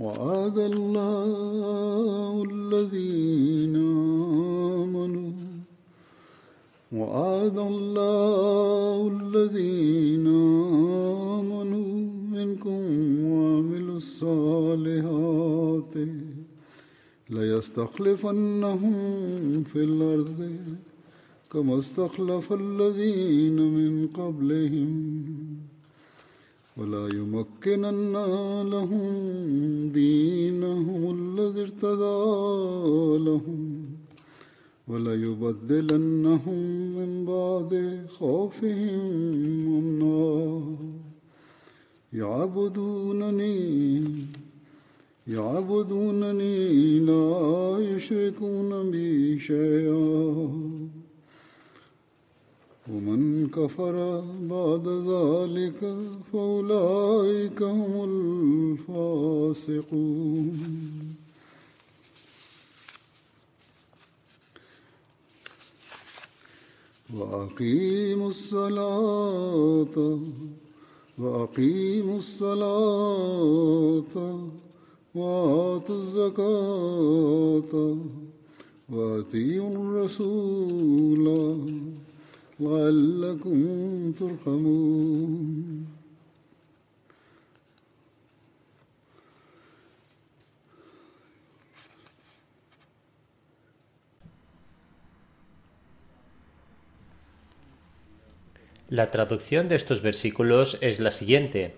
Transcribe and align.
وعد 0.00 0.58
الله 0.58 2.44
الذين 2.50 3.76
آمنوا. 4.82 5.32
وعد 6.92 7.58
الله 7.58 9.08
الذين 9.20 10.26
آمنوا 11.40 11.92
منكم 12.32 12.80
وعملوا 13.24 13.96
الصالحات. 13.96 15.94
ليستخلفنهم 17.30 18.94
في 19.62 19.84
الأرض 19.84 20.56
كما 21.52 21.78
استخلف 21.78 22.52
الذين 22.52 23.56
من 23.56 24.06
قبلهم. 24.06 25.69
ولا 26.76 27.08
يمكنن 27.08 28.12
لهم 28.70 29.12
دينهم 29.92 31.00
الذي 31.18 31.62
ارتدى 31.62 33.24
لهم 33.24 33.84
ولا 34.88 35.14
يبدلنهم 35.14 36.58
من 36.96 37.24
بعد 37.24 38.04
خوفهم 38.08 39.00
أمنا. 39.78 40.76
يعبدونني 42.12 44.04
يعبدونني 45.28 46.98
لا 46.98 47.78
يشركون 47.78 48.90
بي 48.90 49.38
شيئا. 49.38 50.99
ومن 52.90 53.48
كفر 53.48 53.96
بعد 54.54 54.86
ذلك 54.88 55.80
فأولئك 56.32 57.62
هم 57.62 57.92
الفاسقون. 58.88 60.56
وأقيموا 67.16 68.28
الصلاة 68.28 69.96
وأقيموا 71.18 72.18
الصلاة 72.18 74.14
وآتوا 75.14 75.96
الزكاة 75.96 77.72
وأطيعوا 78.90 79.76
الرسول. 79.76 81.26
لعلكم 82.59 84.11
ترحمون 84.19 85.85
La 98.87 99.09
traducción 99.09 99.67
de 99.67 99.75
estos 99.75 100.03
versículos 100.03 100.77
es 100.79 100.99
la 100.99 101.09
siguiente. 101.09 101.75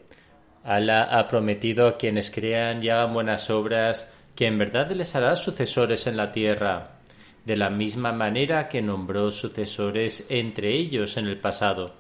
Alá 0.66 1.03
ha 1.03 1.28
prometido 1.29 1.88
a 1.88 1.97
quienes 1.97 2.29
crean 2.29 2.83
y 2.83 2.89
hagan 2.89 3.13
buenas 3.13 3.50
obras 3.50 4.11
que 4.35 4.45
en 4.45 4.57
verdad 4.57 4.91
les 4.91 5.16
hará 5.16 5.38
sucesores 5.38 6.05
en 6.05 6.17
la 6.17 6.33
tierra, 6.33 6.91
de 7.44 7.56
la 7.56 7.70
misma 7.70 8.12
manera 8.12 8.69
que 8.69 8.82
nombró 8.82 9.30
sucesores 9.30 10.26
entre 10.28 10.75
ellos 10.75 11.16
en 11.16 11.26
el 11.26 11.38
pasado. 11.38 11.94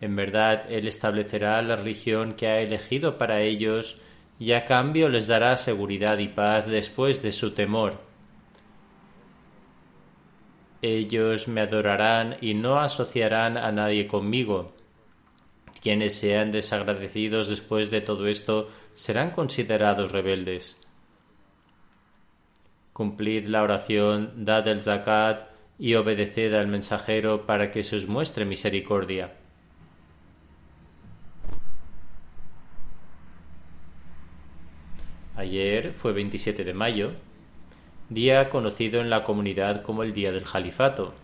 En 0.00 0.16
verdad 0.16 0.64
Él 0.70 0.86
establecerá 0.86 1.60
la 1.62 1.76
religión 1.76 2.34
que 2.34 2.46
ha 2.48 2.60
elegido 2.60 3.18
para 3.18 3.42
ellos 3.42 4.00
y 4.38 4.52
a 4.52 4.64
cambio 4.64 5.08
les 5.08 5.26
dará 5.26 5.56
seguridad 5.56 6.18
y 6.18 6.28
paz 6.28 6.66
después 6.66 7.22
de 7.22 7.32
su 7.32 7.52
temor. 7.52 8.00
Ellos 10.82 11.46
me 11.46 11.60
adorarán 11.60 12.36
y 12.40 12.54
no 12.54 12.80
asociarán 12.80 13.56
a 13.56 13.70
nadie 13.70 14.08
conmigo. 14.08 14.72
Quienes 15.80 16.14
sean 16.14 16.50
desagradecidos 16.50 17.48
después 17.48 17.90
de 17.92 18.00
todo 18.00 18.26
esto 18.26 18.68
serán 18.94 19.30
considerados 19.30 20.10
rebeldes. 20.10 20.80
Cumplid 22.92 23.46
la 23.46 23.62
oración, 23.62 24.44
dad 24.44 24.68
el 24.68 24.80
zakat 24.80 25.48
y 25.78 25.94
obedeced 25.94 26.54
al 26.54 26.68
mensajero 26.68 27.46
para 27.46 27.70
que 27.70 27.82
se 27.82 27.96
os 27.96 28.06
muestre 28.06 28.44
misericordia. 28.44 29.32
Ayer 35.34 35.92
fue 35.92 36.12
27 36.12 36.62
de 36.62 36.74
mayo, 36.74 37.12
día 38.10 38.50
conocido 38.50 39.00
en 39.00 39.08
la 39.08 39.24
comunidad 39.24 39.82
como 39.82 40.02
el 40.02 40.12
Día 40.12 40.30
del 40.30 40.44
Jalifato. 40.44 41.14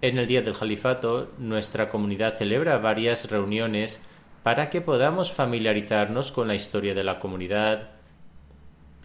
En 0.00 0.18
el 0.18 0.26
Día 0.26 0.42
del 0.42 0.54
Jalifato, 0.54 1.32
nuestra 1.38 1.88
comunidad 1.88 2.38
celebra 2.38 2.78
varias 2.78 3.30
reuniones 3.30 4.00
para 4.44 4.70
que 4.70 4.80
podamos 4.80 5.32
familiarizarnos 5.32 6.30
con 6.30 6.46
la 6.46 6.54
historia 6.54 6.94
de 6.94 7.02
la 7.02 7.18
comunidad, 7.18 7.93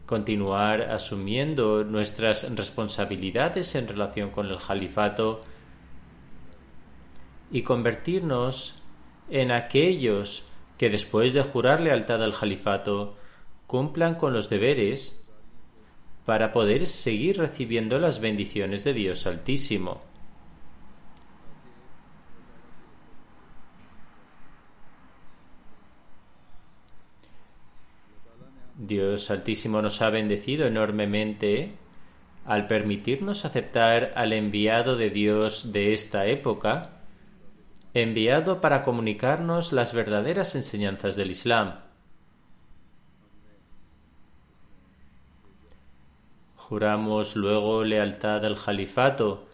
continuar 0.09 0.81
asumiendo 0.90 1.84
nuestras 1.84 2.56
responsabilidades 2.56 3.75
en 3.75 3.88
relación 3.88 4.32
con 4.32 4.47
el 4.47 4.58
Jalifato 4.58 5.41
y 7.52 7.61
convertirnos 7.61 8.82
en 9.29 9.52
aquellos 9.52 10.47
que 10.79 10.90
después 10.90 11.35
de 11.35 11.44
jurar 11.44 11.79
lealtad 11.79 12.23
al 12.23 12.34
Jalifato 12.34 13.17
cumplan 13.67 14.16
con 14.16 14.34
los 14.34 14.50
deberes 14.50 15.29
para 16.26 16.53
poder 16.53 16.88
seguir 16.88 17.38
recibiendo 17.38 18.00
las 18.00 18.20
bendiciones 18.20 18.84
de 18.84 18.96
Dios 18.96 19.28
Altísimo. 19.28 20.09
Dios 28.79 29.29
Altísimo 29.29 29.81
nos 29.81 30.02
ha 30.02 30.09
bendecido 30.09 30.66
enormemente 30.66 31.73
al 32.46 32.66
permitirnos 32.67 33.43
aceptar 33.43 34.14
al 34.16 34.31
enviado 34.31 34.96
de 34.96 35.09
Dios 35.09 35.73
de 35.73 35.93
esta 35.93 36.28
época, 36.28 37.02
enviado 37.93 38.61
para 38.61 38.84
comunicarnos 38.84 39.73
las 39.73 39.93
verdaderas 39.93 40.55
enseñanzas 40.55 41.17
del 41.17 41.31
Islam. 41.31 41.76
Juramos 46.55 47.35
luego 47.35 47.84
lealtad 47.84 48.46
al 48.46 48.55
Jalifato 48.55 49.46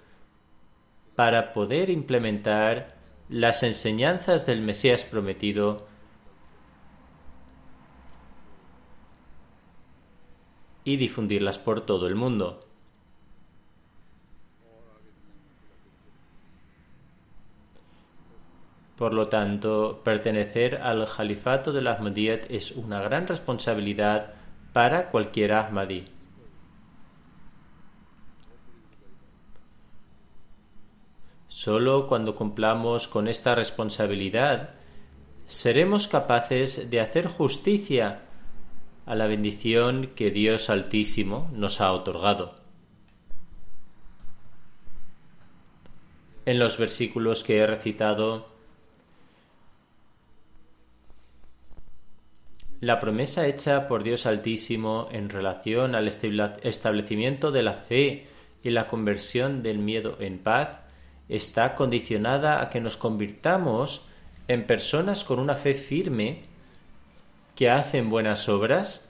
para 1.16 1.52
poder 1.52 1.90
implementar 1.90 2.96
las 3.28 3.64
enseñanzas 3.64 4.46
del 4.46 4.62
Mesías 4.62 5.04
prometido 5.04 5.88
y 10.86 10.96
difundirlas 10.96 11.58
por 11.58 11.82
todo 11.82 12.08
el 12.08 12.16
mundo. 12.16 12.62
Por 18.96 19.14
lo 19.14 19.28
tanto, 19.28 20.00
pertenecer 20.06 20.78
al 20.78 21.06
Jalifato 21.06 21.74
del 21.74 21.88
Ahmadiyyat 21.88 22.50
es 22.50 22.72
una 22.72 23.02
gran 23.02 23.28
responsabilidad 23.28 24.34
para 24.72 25.10
cualquier 25.10 25.52
Ahmadi. 25.54 26.06
Solo 31.50 32.08
cuando 32.08 32.36
cumplamos 32.36 33.08
con 33.08 33.28
esta 33.28 33.56
responsabilidad 33.56 34.76
seremos 35.48 36.08
capaces 36.08 36.90
de 36.90 37.00
hacer 37.02 37.28
justicia 37.28 38.22
a 39.06 39.16
la 39.16 39.28
bendición 39.28 40.12
que 40.16 40.32
Dios 40.32 40.70
Altísimo 40.70 41.50
nos 41.54 41.82
ha 41.82 41.92
otorgado. 41.92 42.56
En 46.46 46.60
los 46.60 46.78
versículos 46.78 47.44
que 47.44 47.58
he 47.58 47.68
recitado, 47.68 48.48
la 52.82 53.00
promesa 53.00 53.48
hecha 53.48 53.88
por 53.88 54.04
Dios 54.04 54.26
Altísimo 54.26 55.08
en 55.12 55.30
relación 55.30 55.96
al 55.96 56.08
establecimiento 56.08 57.52
de 57.52 57.64
la 57.64 57.74
fe 57.74 58.28
y 58.64 58.70
la 58.72 58.88
conversión 58.88 59.64
del 59.64 59.80
miedo 59.80 60.18
en 60.20 60.40
paz 60.40 60.80
está 61.30 61.76
condicionada 61.76 62.62
a 62.62 62.70
que 62.70 62.82
nos 62.82 62.98
convirtamos 62.98 64.08
en 64.48 64.68
personas 64.68 65.24
con 65.24 65.40
una 65.40 65.56
fe 65.56 65.74
firme 65.74 66.44
que 67.56 67.70
hacen 67.70 68.10
buenas 68.10 68.50
obras, 68.50 69.10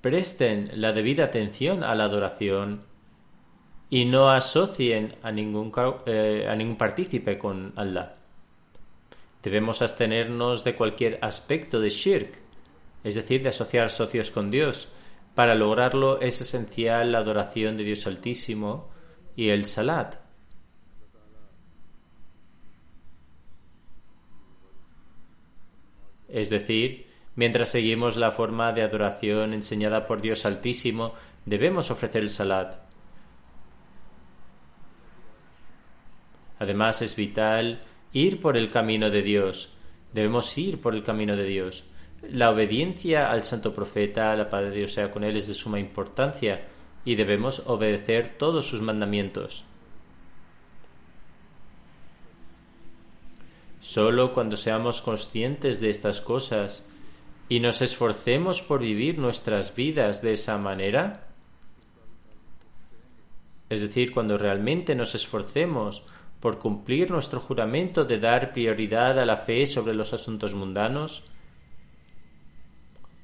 presten 0.00 0.70
la 0.74 0.92
debida 0.92 1.24
atención 1.24 1.84
a 1.84 1.94
la 1.94 2.04
adoración 2.04 2.84
y 3.88 4.04
no 4.04 4.30
asocien 4.30 5.16
a 5.22 5.30
ningún, 5.32 5.72
eh, 6.06 6.46
a 6.48 6.56
ningún 6.56 6.76
partícipe 6.76 7.38
con 7.38 7.72
Allah. 7.76 8.16
Debemos 9.42 9.82
abstenernos 9.82 10.64
de 10.64 10.76
cualquier 10.76 11.18
aspecto 11.20 11.80
de 11.80 11.88
shirk, 11.88 12.38
es 13.04 13.14
decir, 13.14 13.42
de 13.42 13.48
asociar 13.48 13.90
socios 13.90 14.30
con 14.30 14.50
Dios. 14.50 14.88
Para 15.34 15.54
lograrlo 15.54 16.20
es 16.20 16.40
esencial 16.40 17.12
la 17.12 17.18
adoración 17.18 17.76
de 17.76 17.84
Dios 17.84 18.06
Altísimo 18.06 18.88
y 19.34 19.48
el 19.48 19.64
salat. 19.64 20.21
Es 26.32 26.48
decir, 26.48 27.06
mientras 27.36 27.68
seguimos 27.68 28.16
la 28.16 28.32
forma 28.32 28.72
de 28.72 28.82
adoración 28.82 29.52
enseñada 29.52 30.06
por 30.06 30.22
Dios 30.22 30.46
Altísimo, 30.46 31.12
debemos 31.44 31.90
ofrecer 31.90 32.22
el 32.22 32.30
salat. 32.30 32.76
Además, 36.58 37.02
es 37.02 37.16
vital 37.16 37.82
ir 38.12 38.40
por 38.40 38.56
el 38.56 38.70
camino 38.70 39.10
de 39.10 39.22
Dios. 39.22 39.74
Debemos 40.14 40.56
ir 40.56 40.80
por 40.80 40.94
el 40.94 41.02
camino 41.02 41.36
de 41.36 41.44
Dios. 41.44 41.84
La 42.22 42.50
obediencia 42.50 43.30
al 43.30 43.42
santo 43.42 43.74
profeta, 43.74 44.34
la 44.34 44.48
paz 44.48 44.62
de 44.62 44.70
Dios 44.70 44.92
sea 44.92 45.10
con 45.10 45.24
él, 45.24 45.36
es 45.36 45.48
de 45.48 45.54
suma 45.54 45.80
importancia 45.80 46.66
y 47.04 47.16
debemos 47.16 47.64
obedecer 47.66 48.38
todos 48.38 48.66
sus 48.66 48.80
mandamientos. 48.80 49.64
Solo 53.82 54.32
cuando 54.32 54.56
seamos 54.56 55.02
conscientes 55.02 55.80
de 55.80 55.90
estas 55.90 56.20
cosas 56.20 56.86
y 57.48 57.58
nos 57.58 57.82
esforcemos 57.82 58.62
por 58.62 58.80
vivir 58.80 59.18
nuestras 59.18 59.74
vidas 59.74 60.22
de 60.22 60.34
esa 60.34 60.56
manera, 60.56 61.26
es 63.68 63.80
decir, 63.80 64.12
cuando 64.12 64.38
realmente 64.38 64.94
nos 64.94 65.16
esforcemos 65.16 66.04
por 66.38 66.60
cumplir 66.60 67.10
nuestro 67.10 67.40
juramento 67.40 68.04
de 68.04 68.20
dar 68.20 68.52
prioridad 68.52 69.18
a 69.18 69.26
la 69.26 69.38
fe 69.38 69.66
sobre 69.66 69.94
los 69.94 70.12
asuntos 70.12 70.54
mundanos, 70.54 71.24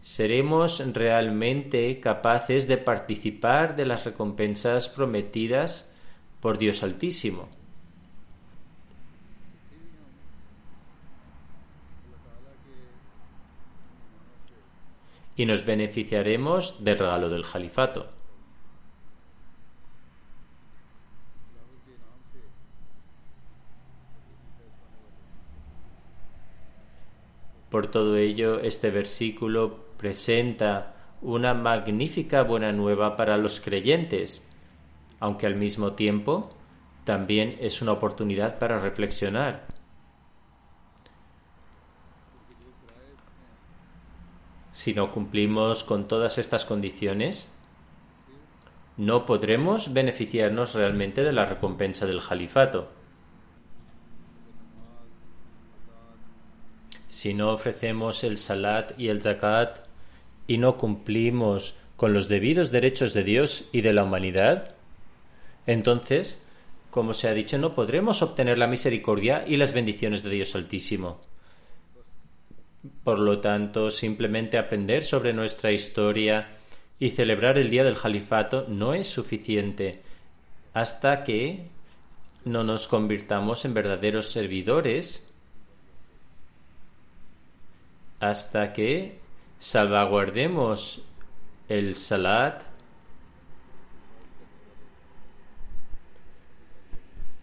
seremos 0.02 0.82
realmente 0.93 2.00
capaces 2.00 2.66
de 2.66 2.78
participar 2.78 3.76
de 3.76 3.87
las 3.87 4.04
recompensas 4.04 4.88
prometidas 4.88 5.94
por 6.40 6.58
Dios 6.58 6.82
Altísimo. 6.82 7.57
Y 15.38 15.46
nos 15.46 15.64
beneficiaremos 15.64 16.85
del 16.85 16.99
regalo 16.99 17.31
del 17.31 17.46
califato. 17.50 18.11
Por 27.70 27.87
todo 27.87 28.17
ello, 28.17 28.58
este 28.61 28.90
versículo 28.90 29.79
presenta 29.96 30.96
una 31.23 31.55
magnífica 31.55 32.43
buena 32.43 32.73
nueva 32.73 33.17
para 33.17 33.37
los 33.37 33.61
creyentes, 33.61 34.44
aunque 35.20 35.46
al 35.46 35.55
mismo 35.55 35.93
tiempo 35.93 36.50
también 37.05 37.56
es 37.61 37.81
una 37.81 37.93
oportunidad 37.93 38.58
para 38.58 38.81
reflexionar. 38.81 39.77
Si 44.78 44.94
no 44.94 45.10
cumplimos 45.10 45.82
con 45.82 46.06
todas 46.06 46.38
estas 46.38 46.64
condiciones, 46.64 47.48
no 48.96 49.26
podremos 49.26 49.92
beneficiarnos 49.92 50.75
realmente 50.75 51.25
de 51.25 51.32
la 51.32 51.46
recompensa 51.46 52.06
del 52.06 52.22
califato. 52.22 52.88
Si 57.08 57.34
no 57.34 57.50
ofrecemos 57.50 58.22
el 58.22 58.38
salat 58.38 58.92
y 58.96 59.08
el 59.08 59.20
zakat 59.20 59.80
y 60.46 60.58
no 60.58 60.76
cumplimos 60.76 61.75
con 61.96 62.12
los 62.12 62.28
debidos 62.28 62.70
derechos 62.70 63.14
de 63.14 63.25
Dios 63.25 63.64
y 63.72 63.80
de 63.80 63.92
la 63.92 64.04
humanidad, 64.04 64.76
entonces, 65.66 66.40
como 66.92 67.14
se 67.14 67.26
ha 67.26 67.35
dicho, 67.35 67.58
no 67.58 67.75
podremos 67.75 68.23
obtener 68.23 68.58
la 68.58 68.68
misericordia 68.68 69.42
y 69.44 69.56
las 69.56 69.73
bendiciones 69.73 70.23
de 70.23 70.30
Dios 70.30 70.54
Altísimo. 70.54 71.20
Por 73.02 73.18
lo 73.18 73.40
tanto, 73.40 73.90
simplemente 73.90 74.56
aprender 74.56 75.02
sobre 75.02 75.32
nuestra 75.32 75.73
historia 75.73 76.49
y 76.99 77.11
celebrar 77.11 77.58
el 77.58 77.70
día 77.70 77.85
del 77.85 77.99
califato 77.99 78.66
no 78.68 78.94
es 78.94 79.08
suficiente 79.08 80.02
hasta 80.75 81.25
que 81.25 81.70
no 82.44 82.62
nos 82.62 82.87
convirtamos 82.87 83.64
en 83.64 83.75
verdaderos 83.75 84.30
servidores, 84.30 85.28
hasta 88.20 88.73
que 88.73 89.20
salvaguardemos 89.58 91.02
el 91.68 91.94
salat 91.94 92.62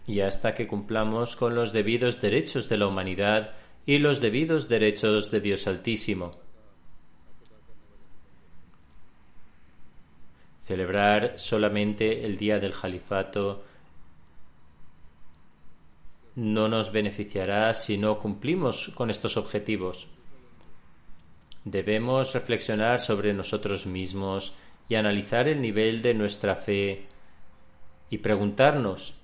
y 0.06 0.20
hasta 0.20 0.54
que 0.54 0.66
cumplamos 0.66 1.36
con 1.36 1.54
los 1.54 1.72
debidos 1.72 2.20
derechos 2.20 2.68
de 2.68 2.78
la 2.78 2.86
humanidad 2.86 3.54
y 3.86 3.98
los 3.98 4.20
debidos 4.20 4.68
derechos 4.68 5.30
de 5.30 5.40
Dios 5.40 5.68
Altísimo. 5.68 6.32
Celebrar 10.64 11.38
solamente 11.38 12.24
el 12.24 12.36
día 12.36 12.58
del 12.58 12.72
califato 12.72 13.64
no 16.34 16.68
nos 16.68 16.90
beneficiará 16.90 17.72
si 17.72 17.96
no 17.96 18.18
cumplimos 18.18 18.90
con 18.96 19.08
estos 19.08 19.36
objetivos. 19.36 20.08
Debemos 21.64 22.34
reflexionar 22.34 22.98
sobre 22.98 23.32
nosotros 23.32 23.86
mismos 23.86 24.52
y 24.88 24.96
analizar 24.96 25.46
el 25.46 25.60
nivel 25.60 26.02
de 26.02 26.14
nuestra 26.14 26.56
fe 26.56 27.06
y 28.10 28.18
preguntarnos, 28.18 29.14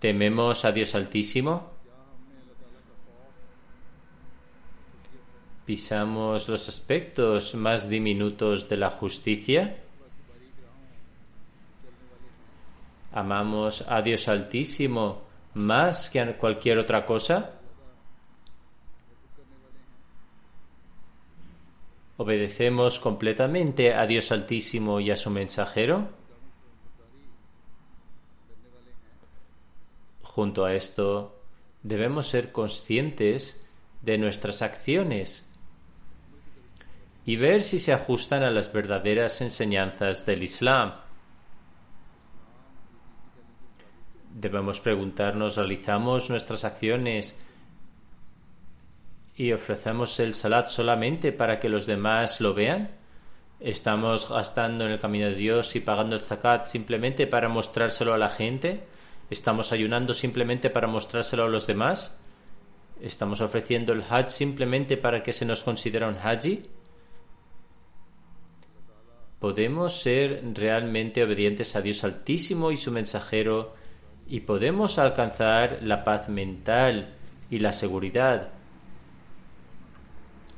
¿tememos 0.00 0.64
a 0.64 0.72
Dios 0.72 0.94
Altísimo? 0.96 1.73
pisamos 5.64 6.48
los 6.48 6.68
aspectos 6.68 7.54
más 7.54 7.88
diminutos 7.88 8.68
de 8.68 8.76
la 8.76 8.90
justicia. 8.90 9.78
Amamos 13.12 13.84
a 13.88 14.02
Dios 14.02 14.28
Altísimo 14.28 15.22
más 15.54 16.10
que 16.10 16.20
a 16.20 16.36
cualquier 16.36 16.78
otra 16.78 17.06
cosa. 17.06 17.52
Obedecemos 22.16 23.00
completamente 23.00 23.94
a 23.94 24.06
Dios 24.06 24.30
Altísimo 24.32 25.00
y 25.00 25.10
a 25.10 25.16
su 25.16 25.30
mensajero. 25.30 26.08
Junto 30.22 30.64
a 30.64 30.74
esto, 30.74 31.40
debemos 31.82 32.28
ser 32.28 32.52
conscientes 32.52 33.64
de 34.02 34.18
nuestras 34.18 34.62
acciones 34.62 35.43
y 37.26 37.36
ver 37.36 37.62
si 37.62 37.78
se 37.78 37.92
ajustan 37.92 38.42
a 38.42 38.50
las 38.50 38.72
verdaderas 38.72 39.40
enseñanzas 39.40 40.26
del 40.26 40.42
Islam. 40.42 40.94
Debemos 44.34 44.80
preguntarnos, 44.80 45.56
¿realizamos 45.56 46.28
nuestras 46.28 46.64
acciones 46.64 47.38
y 49.36 49.52
ofrecemos 49.52 50.18
el 50.20 50.34
salat 50.34 50.66
solamente 50.66 51.32
para 51.32 51.60
que 51.60 51.68
los 51.68 51.86
demás 51.86 52.40
lo 52.40 52.52
vean? 52.52 52.90
¿Estamos 53.60 54.28
gastando 54.28 54.84
en 54.84 54.92
el 54.92 55.00
camino 55.00 55.26
de 55.26 55.36
Dios 55.36 55.74
y 55.76 55.80
pagando 55.80 56.16
el 56.16 56.22
zakat 56.22 56.64
simplemente 56.64 57.26
para 57.26 57.48
mostrárselo 57.48 58.12
a 58.12 58.18
la 58.18 58.28
gente? 58.28 58.84
¿Estamos 59.30 59.72
ayunando 59.72 60.12
simplemente 60.12 60.68
para 60.68 60.88
mostrárselo 60.88 61.44
a 61.44 61.48
los 61.48 61.66
demás? 61.66 62.20
¿Estamos 63.00 63.40
ofreciendo 63.40 63.92
el 63.92 64.02
hajj 64.02 64.28
simplemente 64.28 64.96
para 64.96 65.22
que 65.22 65.32
se 65.32 65.46
nos 65.46 65.62
considere 65.62 66.06
un 66.06 66.18
haji? 66.18 66.68
¿Podemos 69.44 70.00
ser 70.00 70.42
realmente 70.54 71.22
obedientes 71.22 71.76
a 71.76 71.82
Dios 71.82 72.02
Altísimo 72.02 72.70
y 72.72 72.78
su 72.78 72.90
mensajero 72.90 73.74
y 74.26 74.40
podemos 74.40 74.98
alcanzar 74.98 75.80
la 75.82 76.02
paz 76.02 76.30
mental 76.30 77.12
y 77.50 77.58
la 77.58 77.74
seguridad 77.74 78.52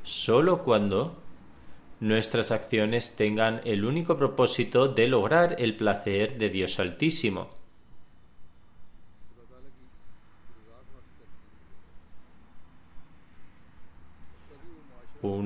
solo 0.03 0.63
cuando 0.63 1.21
nuestras 1.99 2.51
acciones 2.51 3.17
tengan 3.17 3.59
el 3.65 3.83
único 3.83 4.17
propósito 4.17 4.87
de 4.87 5.09
lograr 5.09 5.57
el 5.59 5.75
placer 5.75 6.37
de 6.37 6.49
Dios 6.49 6.79
Altísimo. 6.79 7.56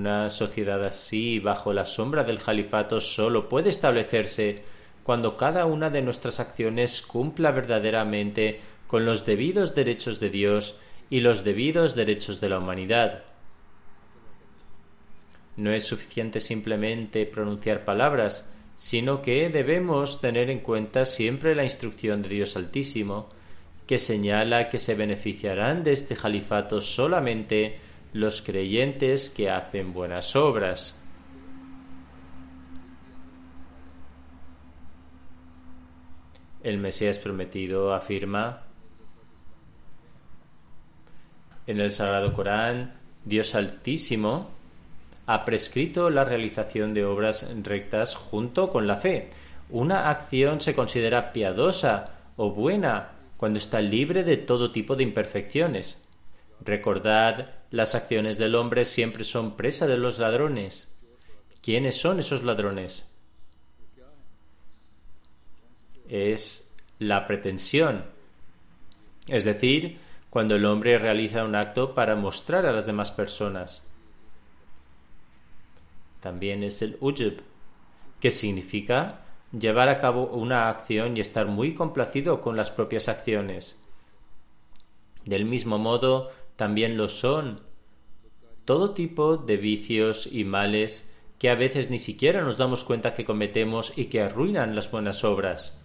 Una 0.02 0.32
sociedad 0.32 0.84
así, 0.84 1.38
bajo 1.38 1.74
la 1.74 1.86
sombra 1.86 2.24
del 2.24 2.40
califato, 2.40 3.00
solo 3.00 3.48
puede 3.48 3.70
establecerse 3.70 4.64
cuando 5.04 5.38
cada 5.38 5.68
una 5.68 5.92
de 5.92 6.02
nuestras 6.02 6.40
acciones 6.40 7.04
cumpla 7.04 7.52
verdaderamente 7.52 8.62
con 8.88 9.06
los 9.06 9.28
debidos 9.28 9.76
derechos 9.76 10.20
de 10.20 10.32
Dios 10.32 10.80
y 11.12 11.20
los 11.20 11.44
debidos 11.44 11.94
derechos 11.94 12.42
de 12.42 12.50
la 12.50 12.58
humanidad. 12.58 13.26
No 15.56 15.72
es 15.72 15.84
suficiente 15.84 16.40
simplemente 16.40 17.28
pronunciar 17.28 17.86
palabras, 17.86 18.52
sino 18.76 19.22
que 19.22 19.50
debemos 19.50 20.20
tener 20.20 20.50
en 20.50 20.62
cuenta 20.62 21.06
siempre 21.06 21.54
la 21.54 21.64
instrucción 21.64 22.24
de 22.24 22.30
Dios 22.30 22.56
Altísimo, 22.56 23.30
que 23.86 24.00
señala 24.00 24.68
que 24.68 24.80
se 24.80 24.96
beneficiarán 24.96 25.84
de 25.84 25.92
este 25.92 26.16
califato 26.16 26.82
solamente 26.82 27.91
los 28.14 28.42
creyentes 28.42 29.30
que 29.30 29.50
hacen 29.50 29.94
buenas 29.94 30.36
obras. 30.36 30.98
El 36.64 36.78
Mesías 36.78 37.18
prometido 37.18 37.94
afirma 37.94 38.64
en 41.68 41.80
el 41.80 41.92
Sagrado 41.92 42.34
Corán, 42.34 42.94
Dios 43.24 43.56
Altísimo 43.56 44.50
ha 45.26 45.46
prescrito 45.46 46.10
la 46.10 46.26
realización 46.26 46.94
de 46.94 47.06
obras 47.06 47.50
rectas 47.64 48.16
junto 48.16 48.72
con 48.72 48.88
la 48.88 48.98
fe. 48.98 49.30
Una 49.70 50.10
acción 50.10 50.60
se 50.60 50.76
considera 50.76 51.32
piadosa 51.32 52.12
o 52.36 52.52
buena 52.52 53.12
cuando 53.38 53.58
está 53.58 53.80
libre 53.80 54.24
de 54.24 54.38
todo 54.38 54.72
tipo 54.72 54.96
de 54.96 55.04
imperfecciones. 55.04 56.06
Recordad, 56.64 57.56
las 57.72 57.96
acciones 57.96 58.38
del 58.38 58.56
hombre 58.56 58.86
siempre 58.86 59.24
son 59.24 59.58
presa 59.58 59.88
de 59.88 59.98
los 59.98 60.20
ladrones. 60.20 60.94
¿Quiénes 61.62 62.00
son 62.00 62.20
esos 62.20 62.44
ladrones? 62.44 63.10
Es 66.08 66.72
la 67.00 67.26
pretensión. 67.26 68.06
Es 69.28 69.44
decir, 69.44 70.00
cuando 70.30 70.56
el 70.56 70.66
hombre 70.66 70.98
realiza 70.98 71.44
un 71.44 71.56
acto 71.56 71.96
para 71.96 72.16
mostrar 72.16 72.66
a 72.66 72.72
las 72.72 72.86
demás 72.86 73.12
personas. 73.12 73.88
También 76.20 76.64
es 76.64 76.82
el 76.82 76.98
ujub, 77.00 77.42
que 78.20 78.30
significa 78.30 79.22
llevar 79.52 79.90
a 79.90 79.98
cabo 79.98 80.28
una 80.28 80.70
acción 80.70 81.18
y 81.18 81.20
estar 81.20 81.48
muy 81.48 81.74
complacido 81.74 82.40
con 82.40 82.56
las 82.56 82.70
propias 82.70 83.10
acciones. 83.10 83.80
Del 85.26 85.46
mismo 85.46 85.78
modo, 85.78 86.30
también 86.62 86.96
lo 86.96 87.10
son 87.10 87.60
todo 88.66 88.94
tipo 88.94 89.36
de 89.36 89.58
vicios 89.58 90.30
y 90.32 90.44
males 90.44 91.12
que 91.40 91.50
a 91.50 91.56
veces 91.56 91.90
ni 91.90 91.98
siquiera 91.98 92.44
nos 92.44 92.60
damos 92.60 92.84
cuenta 92.84 93.16
que 93.16 93.26
cometemos 93.26 93.98
y 93.98 94.06
que 94.06 94.22
arruinan 94.22 94.76
las 94.76 94.92
buenas 94.92 95.24
obras. 95.24 95.82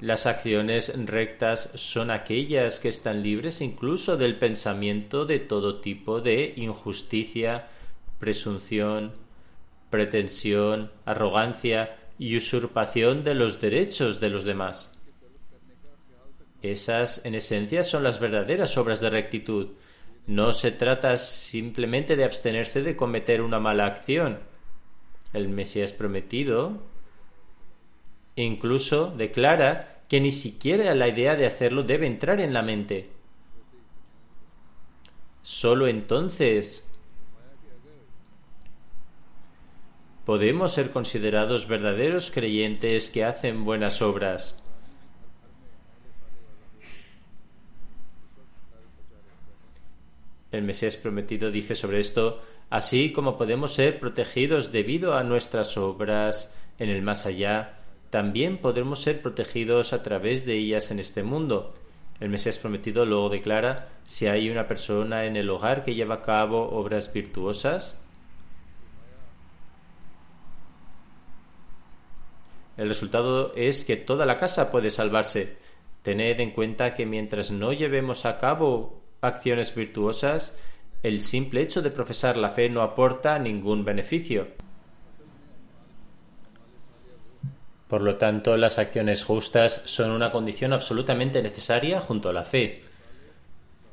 Las 0.00 0.24
acciones 0.24 0.94
rectas 1.04 1.68
son 1.74 2.10
aquellas 2.10 2.80
que 2.80 2.88
están 2.88 3.22
libres 3.22 3.60
incluso 3.60 4.16
del 4.16 4.38
pensamiento 4.38 5.26
de 5.26 5.38
todo 5.38 5.82
tipo 5.82 6.22
de 6.22 6.54
injusticia, 6.56 7.68
presunción, 8.18 9.12
pretensión, 9.90 10.90
arrogancia 11.04 11.98
y 12.18 12.34
usurpación 12.34 13.24
de 13.24 13.34
los 13.34 13.60
derechos 13.60 14.20
de 14.20 14.30
los 14.30 14.44
demás. 14.44 14.91
Esas, 16.62 17.24
en 17.24 17.34
esencia, 17.34 17.82
son 17.82 18.04
las 18.04 18.20
verdaderas 18.20 18.76
obras 18.78 19.00
de 19.00 19.10
rectitud. 19.10 19.70
No 20.26 20.52
se 20.52 20.70
trata 20.70 21.16
simplemente 21.16 22.14
de 22.16 22.24
abstenerse 22.24 22.82
de 22.82 22.96
cometer 22.96 23.42
una 23.42 23.58
mala 23.58 23.86
acción. 23.86 24.38
El 25.32 25.48
Mesías 25.48 25.92
prometido 25.92 26.80
incluso 28.36 29.12
declara 29.16 30.02
que 30.08 30.20
ni 30.20 30.30
siquiera 30.30 30.94
la 30.94 31.08
idea 31.08 31.36
de 31.36 31.46
hacerlo 31.46 31.82
debe 31.82 32.06
entrar 32.06 32.40
en 32.40 32.54
la 32.54 32.62
mente. 32.62 33.10
Solo 35.42 35.88
entonces 35.88 36.88
podemos 40.24 40.72
ser 40.72 40.92
considerados 40.92 41.66
verdaderos 41.66 42.30
creyentes 42.30 43.10
que 43.10 43.24
hacen 43.24 43.64
buenas 43.64 44.02
obras. 44.02 44.61
El 50.52 50.62
Mesías 50.62 50.98
prometido 50.98 51.50
dice 51.50 51.74
sobre 51.74 51.98
esto, 51.98 52.42
así 52.68 53.10
como 53.10 53.38
podemos 53.38 53.72
ser 53.72 53.98
protegidos 53.98 54.70
debido 54.70 55.16
a 55.16 55.24
nuestras 55.24 55.78
obras 55.78 56.54
en 56.78 56.90
el 56.90 57.00
más 57.00 57.24
allá, 57.24 57.78
también 58.10 58.58
podremos 58.58 59.00
ser 59.00 59.22
protegidos 59.22 59.94
a 59.94 60.02
través 60.02 60.44
de 60.44 60.58
ellas 60.58 60.90
en 60.90 60.98
este 60.98 61.22
mundo. 61.22 61.74
El 62.20 62.28
Mesías 62.28 62.58
prometido 62.58 63.06
luego 63.06 63.30
declara 63.30 63.88
si 64.04 64.26
hay 64.26 64.50
una 64.50 64.68
persona 64.68 65.24
en 65.24 65.36
el 65.36 65.48
hogar 65.48 65.84
que 65.84 65.94
lleva 65.94 66.16
a 66.16 66.22
cabo 66.22 66.68
obras 66.68 67.10
virtuosas, 67.10 67.98
el 72.76 72.88
resultado 72.88 73.54
es 73.56 73.84
que 73.84 73.96
toda 73.96 74.26
la 74.26 74.38
casa 74.38 74.70
puede 74.70 74.90
salvarse. 74.90 75.56
Tened 76.02 76.40
en 76.40 76.50
cuenta 76.50 76.94
que 76.94 77.06
mientras 77.06 77.50
no 77.50 77.72
llevemos 77.72 78.26
a 78.26 78.38
cabo 78.38 79.01
acciones 79.22 79.74
virtuosas, 79.74 80.58
el 81.02 81.20
simple 81.20 81.62
hecho 81.62 81.80
de 81.80 81.90
profesar 81.90 82.36
la 82.36 82.50
fe 82.50 82.68
no 82.68 82.82
aporta 82.82 83.38
ningún 83.38 83.84
beneficio. 83.84 84.48
Por 87.88 88.02
lo 88.02 88.16
tanto, 88.16 88.56
las 88.56 88.78
acciones 88.78 89.24
justas 89.24 89.82
son 89.84 90.10
una 90.10 90.32
condición 90.32 90.72
absolutamente 90.72 91.42
necesaria 91.42 92.00
junto 92.00 92.28
a 92.30 92.32
la 92.32 92.44
fe. 92.44 92.82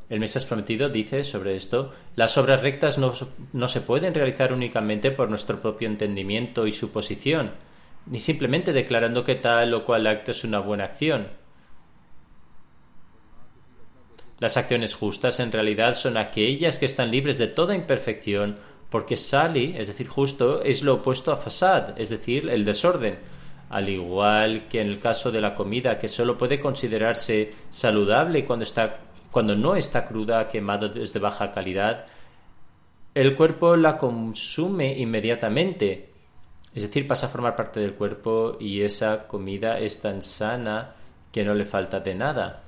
El 0.09 0.19
Mesías 0.19 0.45
prometido 0.45 0.89
dice 0.89 1.23
sobre 1.23 1.55
esto, 1.55 1.93
las 2.15 2.37
obras 2.37 2.63
rectas 2.63 2.97
no, 2.97 3.11
no, 3.53 3.67
se 3.67 3.81
pueden 3.81 4.13
realizar 4.13 4.53
únicamente 4.53 5.11
por 5.11 5.29
nuestro 5.29 5.61
propio 5.61 5.87
entendimiento 5.87 6.65
y 6.65 6.71
suposición, 6.71 7.51
ni 8.05 8.19
simplemente 8.19 8.73
declarando 8.73 9.23
que 9.23 9.35
tal 9.35 9.73
o 9.73 9.85
cual 9.85 10.07
acto 10.07 10.31
es 10.31 10.43
una 10.43 10.59
buena 10.59 10.85
acción. 10.85 11.27
Las 14.39 14.57
acciones 14.57 14.95
justas 14.95 15.39
en 15.39 15.51
realidad 15.51 15.93
son 15.93 16.17
aquellas 16.17 16.79
que 16.79 16.85
están 16.85 17.11
libres 17.11 17.37
de 17.37 17.47
toda 17.47 17.75
imperfección, 17.75 18.57
porque 18.89 19.17
sali, 19.17 19.75
es 19.77 19.87
decir, 19.87 20.07
justo, 20.07 20.63
es 20.63 20.83
lo 20.83 20.95
opuesto 20.95 21.31
a 21.31 21.37
fasad, 21.37 21.99
es 21.99 22.09
decir, 22.09 22.49
el 22.49 22.65
desorden 22.65 23.19
al 23.69 23.87
igual 23.87 24.67
que 24.67 24.81
en 24.81 24.87
el 24.87 24.99
caso 24.99 25.31
de 25.31 25.41
la 25.41 25.53
comida 25.53 25.97
que 25.97 26.07
solo 26.07 26.37
puede 26.37 26.59
considerarse 26.59 27.53
saludable 27.69 28.43
cuando, 28.43 28.63
está, 28.63 28.97
cuando 29.31 29.55
no 29.55 29.75
está 29.75 30.07
cruda, 30.07 30.47
quemada 30.47 30.87
desde 30.87 31.19
baja 31.19 31.51
calidad, 31.51 32.05
el 33.13 33.35
cuerpo 33.35 33.75
la 33.75 33.97
consume 33.97 34.97
inmediatamente, 34.97 36.09
es 36.73 36.83
decir, 36.83 37.07
pasa 37.07 37.27
a 37.27 37.29
formar 37.29 37.55
parte 37.55 37.79
del 37.79 37.93
cuerpo 37.93 38.57
y 38.59 38.81
esa 38.81 39.27
comida 39.27 39.79
es 39.79 40.01
tan 40.01 40.21
sana 40.21 40.95
que 41.31 41.43
no 41.43 41.53
le 41.53 41.65
falta 41.65 41.99
de 41.99 42.15
nada. 42.15 42.63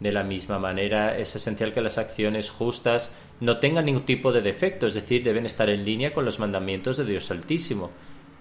De 0.00 0.12
la 0.12 0.22
misma 0.22 0.58
manera, 0.58 1.18
es 1.18 1.34
esencial 1.34 1.74
que 1.74 1.80
las 1.80 1.98
acciones 1.98 2.50
justas 2.50 3.12
no 3.40 3.58
tengan 3.58 3.86
ningún 3.86 4.06
tipo 4.06 4.32
de 4.32 4.42
defecto, 4.42 4.86
es 4.86 4.94
decir, 4.94 5.24
deben 5.24 5.46
estar 5.46 5.68
en 5.68 5.84
línea 5.84 6.14
con 6.14 6.24
los 6.24 6.38
mandamientos 6.38 6.96
de 6.96 7.04
Dios 7.04 7.30
Altísimo. 7.30 7.90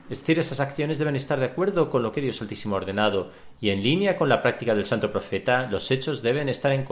Es 0.10 0.22
decir, 0.22 0.40
esas 0.40 0.62
acciones 0.62 1.00
deben 1.00 1.18
estar 1.18 1.40
de 1.40 1.48
acuerdo 1.48 1.90
con 1.90 2.02
lo 2.02 2.12
que 2.12 2.22
Dios 2.22 2.42
Altísimo 2.42 2.76
ha 2.76 2.80
ordenado 2.80 3.32
y 3.60 3.72
en 3.72 3.82
línea 3.82 4.16
con 4.16 4.30
la 4.30 4.42
práctica 4.42 4.74
del 4.74 4.86
Santo 4.86 5.12
Profeta, 5.12 5.68
los 5.70 5.92
hechos 5.92 6.22
deben 6.22 6.48
estar 6.48 6.72
en, 6.72 6.86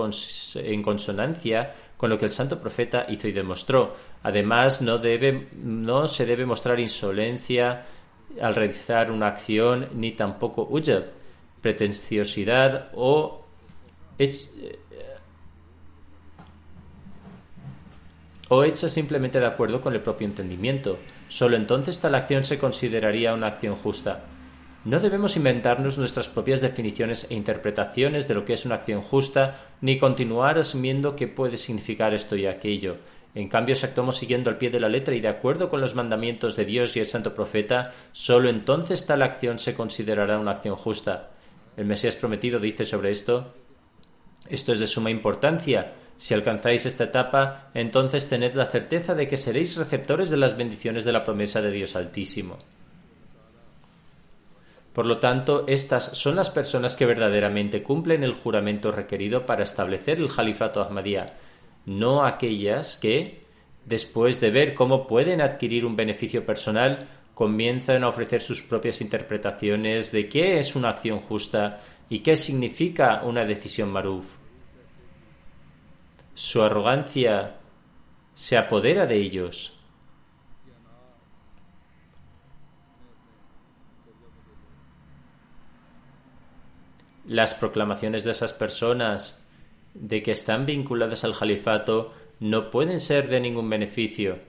consonancia 0.82 1.76
con 1.96 2.10
lo 2.10 2.18
que 2.18 2.26
el 2.26 2.32
Santo 2.32 2.60
Profeta 2.60 3.06
hizo 3.08 3.28
y 3.28 3.32
demostró. 3.32 3.96
Además, 4.24 4.82
no, 4.82 4.98
debe, 4.98 5.48
no 5.54 6.10
se 6.10 6.26
debe 6.26 6.46
mostrar 6.46 6.80
insolencia 6.80 7.86
al 8.42 8.56
realizar 8.56 9.12
una 9.12 9.28
acción, 9.28 9.88
ni 9.94 10.12
tampoco 10.12 10.68
ujab, 10.70 11.06
pretenciosidad 11.62 12.90
o 12.96 13.45
o 18.50 18.64
hecha 18.64 18.90
simplemente 18.90 19.40
de 19.40 19.46
acuerdo 19.46 19.82
con 19.82 19.94
el 19.94 20.02
propio 20.02 20.28
entendimiento. 20.28 21.00
Solo 21.28 21.56
entonces 21.56 22.00
tal 22.00 22.16
acción 22.16 22.44
se 22.44 22.60
consideraría 22.60 23.34
una 23.34 23.48
acción 23.48 23.76
justa. 23.76 24.24
No 24.86 25.00
debemos 25.00 25.36
inventarnos 25.36 25.98
nuestras 25.98 26.30
propias 26.30 26.62
definiciones 26.62 27.26
e 27.30 27.34
interpretaciones 27.34 28.28
de 28.28 28.36
lo 28.36 28.46
que 28.46 28.54
es 28.54 28.66
una 28.66 28.76
acción 28.76 29.02
justa, 29.02 29.66
ni 29.82 29.98
continuar 29.98 30.60
asumiendo 30.60 31.16
que 31.16 31.28
puede 31.28 31.58
significar 31.58 32.14
esto 32.14 32.36
y 32.36 32.46
aquello. 32.46 32.98
En 33.34 33.50
cambio, 33.50 33.74
si 33.76 33.86
actuamos 33.86 34.18
siguiendo 34.18 34.52
al 34.52 34.60
pie 34.60 34.70
de 34.70 34.80
la 34.80 34.88
letra 34.88 35.16
y 35.16 35.22
de 35.22 35.28
acuerdo 35.28 35.70
con 35.72 35.82
los 35.82 35.96
mandamientos 35.96 36.56
de 36.56 36.66
Dios 36.66 36.96
y 36.96 37.00
el 37.00 37.08
Santo 37.08 37.34
Profeta, 37.34 37.94
solo 38.12 38.48
entonces 38.48 39.08
tal 39.08 39.24
acción 39.24 39.58
se 39.58 39.74
considerará 39.74 40.38
una 40.38 40.52
acción 40.52 40.76
justa. 40.76 41.32
El 41.76 41.86
Mesías 41.86 42.16
prometido 42.16 42.60
dice 42.60 42.86
sobre 42.86 43.10
esto 43.10 43.54
esto 44.50 44.72
es 44.72 44.80
de 44.80 44.88
suma 44.88 45.10
importancia. 45.10 45.94
Si 46.18 46.34
alcanzáis 46.34 46.86
esta 46.86 47.06
etapa, 47.06 47.70
entonces 47.74 48.30
tened 48.30 48.54
la 48.54 48.66
certeza 48.66 49.16
de 49.16 49.28
que 49.28 49.38
seréis 49.38 49.75
receptores 49.75 50.30
de 50.30 50.38
las 50.38 50.56
bendiciones 50.56 51.04
de 51.04 51.12
la 51.12 51.24
promesa 51.24 51.62
de 51.62 51.72
Dios 51.72 51.96
Altísimo. 51.96 52.58
Por 54.94 55.06
lo 55.06 55.18
tanto, 55.18 55.66
estas 55.68 56.18
son 56.18 56.38
las 56.38 56.50
personas 56.50 56.96
que 56.96 57.06
verdaderamente 57.06 57.84
cumplen 57.84 58.24
el 58.24 58.34
juramento 58.34 58.94
requerido 58.94 59.46
para 59.46 59.64
establecer 59.64 60.20
el 60.20 60.30
Jalifato 60.30 60.82
Ahmadiyya, 60.82 61.34
no 61.86 62.25
aquellas 62.25 62.96
que, 62.96 63.44
después 63.84 64.40
de 64.40 64.52
ver 64.52 64.74
cómo 64.74 65.06
pueden 65.06 65.42
adquirir 65.42 65.86
un 65.86 65.98
beneficio 65.98 66.46
personal, 66.46 67.10
comienzan 67.34 68.06
a 68.06 68.08
ofrecer 68.08 68.42
sus 68.42 68.64
propias 68.64 69.02
interpretaciones 69.02 70.14
de 70.14 70.30
qué 70.30 70.58
es 70.60 70.78
una 70.78 70.90
acción 70.90 71.20
justa 71.20 71.82
¿Y 72.10 72.20
qué 72.20 72.36
significa 72.38 73.24
una 73.24 73.46
decisión 73.46 73.92
maruf? 73.92 74.36
Su 76.36 76.62
arrogancia 76.62 77.58
se 78.34 78.58
apodera 78.58 79.06
de 79.06 79.16
ellos. 79.16 79.80
Las 87.26 87.56
proclamaciones 87.56 88.24
de 88.24 88.32
esas 88.32 88.54
personas 88.54 89.44
de 89.96 90.22
que 90.22 90.32
están 90.32 90.68
vinculadas 90.68 91.24
al 91.24 91.36
califato 91.36 92.14
no 92.40 92.70
pueden 92.70 93.00
ser 93.00 93.30
de 93.30 93.40
ningún 93.40 93.70
beneficio, 93.70 94.40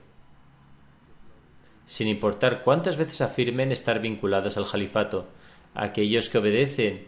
sin 1.85 2.07
importar 2.09 2.63
cuántas 2.63 2.97
veces 2.97 3.21
afirmen 3.21 3.71
estar 3.71 3.99
vinculadas 3.99 4.57
al 4.57 4.69
califato. 4.69 5.27
Aquellos 5.73 6.29
que 6.29 6.37
obedecen 6.37 7.07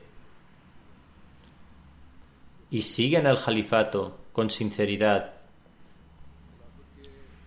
y 2.72 2.82
siguen 2.82 3.28
al 3.28 3.42
califato 3.42 4.18
con 4.32 4.50
sinceridad 4.50 5.40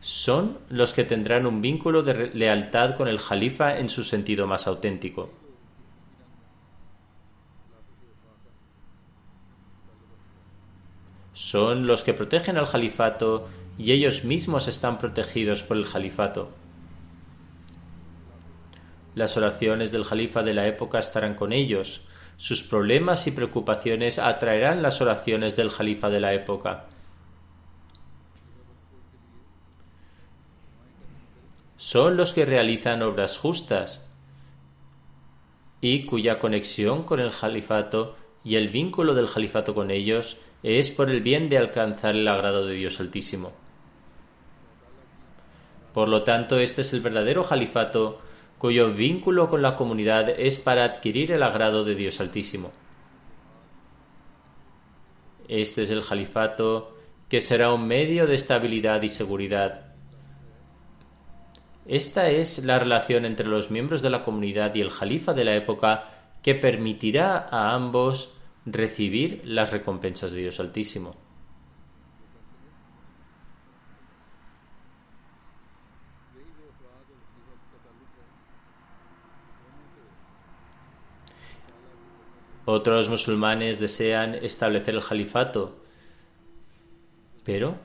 son 0.03 0.59
los 0.69 0.93
que 0.93 1.05
tendrán 1.05 1.47
un 1.47 1.63
vínculo 1.63 2.03
de 2.03 2.35
lealtad 2.35 2.97
con 2.97 3.07
el 3.07 3.21
califa 3.23 3.79
en 3.79 3.89
su 3.89 4.03
sentido 4.03 4.49
más 4.49 4.67
auténtico. 4.67 5.31
Son 11.33 11.87
los 11.87 12.03
que 12.03 12.15
protegen 12.15 12.57
al 12.57 12.69
califato 12.69 13.49
y 13.79 13.93
ellos 13.93 14.25
mismos 14.25 14.67
están 14.67 14.99
protegidos 14.99 15.63
por 15.63 15.77
el 15.77 15.89
califato. 15.89 16.51
Las 19.15 19.37
oraciones 19.37 19.93
del 19.93 20.05
califa 20.05 20.43
de 20.43 20.55
la 20.55 20.67
época 20.67 20.99
estarán 20.99 21.37
con 21.37 21.53
ellos, 21.53 22.01
sus 22.37 22.63
problemas 22.63 23.27
y 23.27 23.31
preocupaciones 23.31 24.19
atraerán 24.19 24.83
las 24.83 25.01
oraciones 25.01 25.57
del 25.57 25.71
Jalifa 25.71 26.11
de 26.11 26.21
la 26.21 26.35
época. 26.35 26.87
Son 31.77 32.17
los 32.17 32.33
que 32.33 32.47
realizan 32.47 33.03
obras 33.03 33.39
justas 33.39 34.09
y 35.81 36.07
cuya 36.07 36.39
conexión 36.39 37.03
con 37.03 37.21
el 37.21 37.33
Jalifato 37.33 38.17
y 38.45 38.55
el 38.57 38.69
vínculo 38.69 39.15
del 39.15 39.27
Jalifato 39.27 39.75
con 39.75 39.91
ellos 39.91 40.39
es 40.63 40.91
por 40.91 41.11
el 41.11 41.21
bien 41.21 41.49
de 41.49 41.59
alcanzar 41.59 42.15
el 42.15 42.29
agrado 42.29 42.67
de 42.67 42.75
Dios 42.75 43.01
Altísimo. 43.01 43.53
Por 45.93 46.09
lo 46.09 46.23
tanto, 46.23 46.59
este 46.59 46.81
es 46.81 46.93
el 46.93 47.01
verdadero 47.01 47.43
Jalifato 47.43 48.21
cuyo 48.63 48.93
vínculo 48.93 49.49
con 49.51 49.61
la 49.61 49.75
comunidad 49.75 50.31
es 50.39 50.57
para 50.57 50.85
adquirir 50.85 51.33
el 51.33 51.43
agrado 51.43 51.83
de 51.83 51.97
Dios 51.97 52.21
Altísimo. 52.21 52.71
Este 55.49 55.83
es 55.83 55.91
el 55.91 56.07
califato 56.07 56.97
que 57.29 57.41
será 57.41 57.73
un 57.73 57.89
medio 57.89 58.25
de 58.29 58.37
estabilidad 58.37 59.03
y 59.03 59.09
seguridad. 59.09 59.93
Esta 61.87 62.31
es 62.31 62.65
la 62.65 62.79
relación 62.79 63.25
entre 63.25 63.49
los 63.49 63.73
miembros 63.73 64.01
de 64.01 64.11
la 64.11 64.23
comunidad 64.23 64.73
y 64.77 64.81
el 64.81 64.93
califa 64.97 65.35
de 65.35 65.43
la 65.43 65.57
época 65.57 66.05
que 66.41 66.55
permitirá 66.55 67.49
a 67.51 67.75
ambos 67.75 68.39
recibir 68.65 69.43
las 69.45 69.73
recompensas 69.73 70.31
de 70.31 70.43
Dios 70.43 70.61
Altísimo. 70.61 71.17
Otros 82.65 83.09
musulmanes 83.09 83.81
desean 83.81 84.35
establecer 84.37 84.95
el 84.95 85.05
califato, 85.05 85.77
pero 87.45 87.77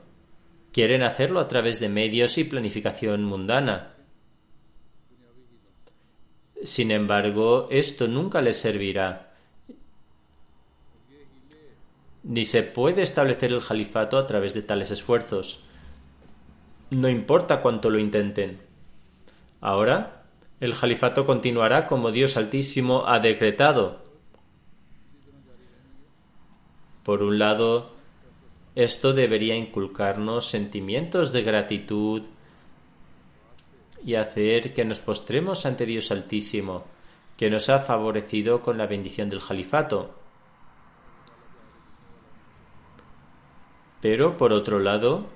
quieren 0.72 1.02
hacerlo 1.02 1.40
a 1.40 1.48
través 1.48 1.80
de 1.80 1.88
medios 1.88 2.38
y 2.38 2.44
planificación 2.44 3.24
mundana. 3.24 3.94
Sin 6.62 6.92
embargo, 6.92 7.66
esto 7.70 8.06
nunca 8.06 8.40
les 8.40 8.56
servirá. 8.56 9.34
Ni 12.22 12.44
se 12.44 12.62
puede 12.62 13.02
establecer 13.02 13.52
el 13.52 13.64
califato 13.64 14.16
a 14.16 14.26
través 14.26 14.54
de 14.54 14.62
tales 14.62 14.90
esfuerzos. 14.92 15.64
No 16.90 17.08
importa 17.08 17.62
cuánto 17.62 17.90
lo 17.90 17.98
intenten. 17.98 18.60
Ahora, 19.60 20.22
el 20.60 20.76
califato 20.76 21.26
continuará 21.26 21.86
como 21.86 22.12
Dios 22.12 22.36
Altísimo 22.36 23.06
ha 23.06 23.18
decretado 23.18 24.07
por 27.08 27.22
un 27.22 27.38
lado, 27.38 27.92
esto 28.74 29.14
debería 29.14 29.56
inculcarnos 29.56 30.50
sentimientos 30.50 31.32
de 31.32 31.40
gratitud 31.40 32.24
y 34.04 34.16
hacer 34.16 34.74
que 34.74 34.84
nos 34.84 35.00
postremos 35.00 35.64
ante 35.64 35.86
Dios 35.86 36.10
Altísimo, 36.10 36.84
que 37.38 37.48
nos 37.48 37.70
ha 37.70 37.78
favorecido 37.78 38.60
con 38.60 38.76
la 38.76 38.86
bendición 38.86 39.30
del 39.30 39.42
califato. 39.42 40.16
Pero, 44.02 44.36
por 44.36 44.52
otro 44.52 44.78
lado, 44.78 45.28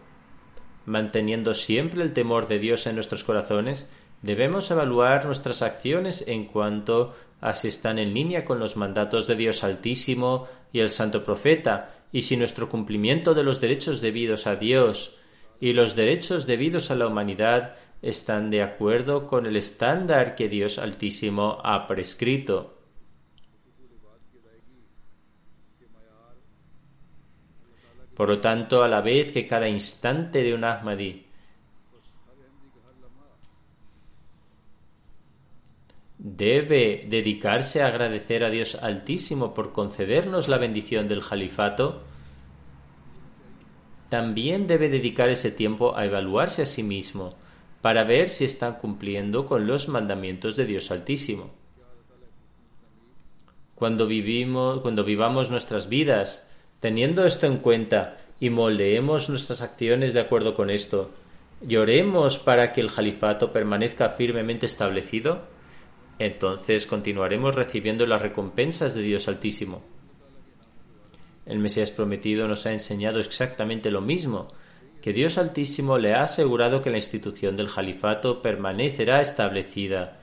manteniendo 0.85 1.55
siempre 1.55 2.03
el 2.03 2.13
temor 2.13 2.49
de 2.49 2.59
Dios 2.59 2.87
en 2.87 2.97
nuestros 2.97 3.25
corazones, 3.25 3.91
debemos 4.21 4.71
evaluar 4.71 5.25
nuestras 5.25 5.63
acciones 5.63 6.23
en 6.29 6.45
cuanto 6.45 7.15
a 7.43 7.53
si 7.55 7.69
están 7.69 7.99
en 7.99 8.15
línea 8.15 8.45
con 8.45 8.59
los 8.59 8.77
mandatos 8.77 9.27
de 9.27 9.35
Dios 9.35 9.65
Altísimo 9.65 10.49
y 10.73 10.79
el 10.79 10.89
Santo 10.89 11.25
Profeta, 11.25 11.97
y 12.13 12.23
si 12.23 12.37
nuestro 12.37 12.69
cumplimiento 12.69 13.35
de 13.35 13.43
los 13.43 13.61
derechos 13.61 14.01
debidos 14.01 14.47
a 14.47 14.57
Dios 14.57 15.19
y 15.61 15.73
los 15.73 15.97
derechos 15.97 16.47
debidos 16.47 16.91
a 16.91 16.95
la 16.95 17.07
humanidad 17.07 17.75
están 18.01 18.51
de 18.51 18.63
acuerdo 18.63 19.27
con 19.27 19.47
el 19.47 19.57
estándar 19.57 20.35
que 20.35 20.49
Dios 20.49 20.79
Altísimo 20.79 21.59
ha 21.65 21.87
prescrito. 21.87 22.79
Por 28.15 28.29
lo 28.29 28.41
tanto, 28.41 28.83
a 28.85 28.89
la 28.89 29.01
vez 29.01 29.33
que 29.33 29.47
cada 29.47 29.69
instante 29.69 30.43
de 30.43 30.55
un 30.55 30.65
Ahmadi 30.65 31.22
debe 36.25 37.05
dedicarse 37.09 37.83
a 37.83 37.89
agradecer 37.89 38.45
a 38.45 38.51
Dios 38.51 38.77
Altísimo 38.77 39.55
por 39.55 39.73
concedernos 39.73 40.47
la 40.47 40.57
bendición 40.57 41.09
del 41.09 41.21
califato, 41.21 42.03
también 44.09 44.69
debe 44.69 44.89
dedicar 44.89 45.31
ese 45.31 45.51
tiempo 45.51 45.97
a 45.97 46.05
evaluarse 46.05 46.63
a 46.63 46.67
sí 46.67 46.85
mismo 46.85 47.35
para 47.81 48.05
ver 48.05 48.29
si 48.29 48.45
está 48.45 48.79
cumpliendo 48.79 49.47
con 49.47 49.67
los 49.67 49.89
mandamientos 49.89 50.55
de 50.55 50.67
Dios 50.67 50.93
Altísimo. 50.93 51.51
Cuando 53.75 54.07
vivimos, 54.07 54.81
cuando 54.81 55.03
vivamos 55.03 55.51
nuestras 55.51 55.89
vidas 55.89 56.49
teniendo 56.79 57.27
esto 57.27 57.47
en 57.47 57.57
cuenta 57.57 58.19
y 58.39 58.51
moldeemos 58.51 59.29
nuestras 59.29 59.61
acciones 59.61 60.15
de 60.15 60.21
acuerdo 60.21 60.55
con 60.55 60.71
esto, 60.71 61.11
lloremos 61.61 62.39
para 62.39 62.73
que 62.73 62.81
el 62.81 62.93
califato 62.93 63.53
permanezca 63.53 64.11
firmemente 64.11 64.67
establecido, 64.67 65.43
entonces 66.27 66.87
continuaremos 66.87 67.55
recibiendo 67.55 68.07
las 68.07 68.23
recompensas 68.23 68.95
de 68.95 69.03
Dios 69.03 69.29
Altísimo. 69.29 69.83
El 71.47 71.59
Mesías 71.59 71.91
prometido 71.91 72.47
nos 72.47 72.67
ha 72.67 72.73
enseñado 72.73 73.19
exactamente 73.21 73.91
lo 73.91 74.01
mismo, 74.01 74.49
que 75.01 75.13
Dios 75.13 75.39
Altísimo 75.39 75.99
le 75.99 76.15
ha 76.15 76.23
asegurado 76.23 76.83
que 76.83 76.91
la 76.91 76.99
institución 76.99 77.57
del 77.57 77.73
califato 77.73 78.41
permanecerá 78.41 79.21
establecida, 79.21 80.21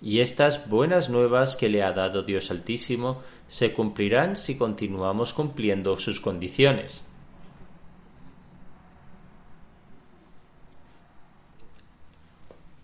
y 0.00 0.20
estas 0.20 0.68
buenas 0.68 1.10
nuevas 1.10 1.56
que 1.56 1.68
le 1.68 1.82
ha 1.82 1.92
dado 1.92 2.22
Dios 2.22 2.50
Altísimo 2.50 3.22
se 3.48 3.72
cumplirán 3.72 4.36
si 4.36 4.56
continuamos 4.56 5.32
cumpliendo 5.32 5.98
sus 5.98 6.20
condiciones. 6.20 7.07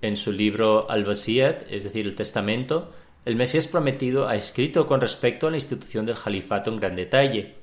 En 0.05 0.19
su 0.19 0.33
libro 0.33 0.91
Al-Basiyat, 0.91 1.63
es 1.71 1.83
decir, 1.83 2.05
el 2.05 2.15
Testamento, 2.15 2.93
el 3.25 3.37
Mesías 3.37 3.67
prometido 3.67 4.29
ha 4.29 4.37
escrito 4.37 4.87
con 4.87 5.01
respecto 5.01 5.47
a 5.47 5.51
la 5.51 5.57
institución 5.57 6.05
del 6.05 6.19
califato 6.23 6.71
en 6.71 6.77
gran 6.77 6.95
detalle. 6.95 7.55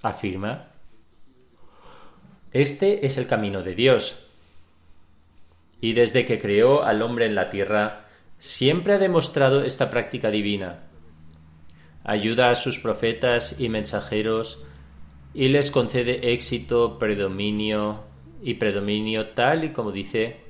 Afirma, 0.00 0.68
Este 2.52 3.04
es 3.04 3.18
el 3.18 3.26
camino 3.26 3.62
de 3.62 3.74
Dios. 3.74 4.26
Y 5.82 5.92
desde 5.92 6.24
que 6.24 6.40
creó 6.40 6.84
al 6.84 7.02
hombre 7.02 7.26
en 7.26 7.34
la 7.34 7.50
tierra, 7.50 8.06
siempre 8.38 8.94
ha 8.94 8.98
demostrado 8.98 9.62
esta 9.62 9.90
práctica 9.90 10.30
divina. 10.30 10.84
Ayuda 12.02 12.48
a 12.48 12.54
sus 12.54 12.78
profetas 12.78 13.60
y 13.60 13.68
mensajeros 13.68 14.64
y 15.34 15.48
les 15.48 15.70
concede 15.70 16.32
éxito, 16.32 16.98
predominio 16.98 18.04
y 18.42 18.54
predominio 18.54 19.28
tal 19.32 19.64
y 19.64 19.72
como 19.74 19.92
dice 19.92 20.48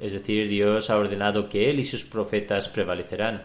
es 0.00 0.12
decir, 0.12 0.48
Dios 0.48 0.88
ha 0.88 0.96
ordenado 0.96 1.48
que 1.48 1.68
Él 1.68 1.78
y 1.78 1.84
sus 1.84 2.04
profetas 2.04 2.68
prevalecerán. 2.68 3.42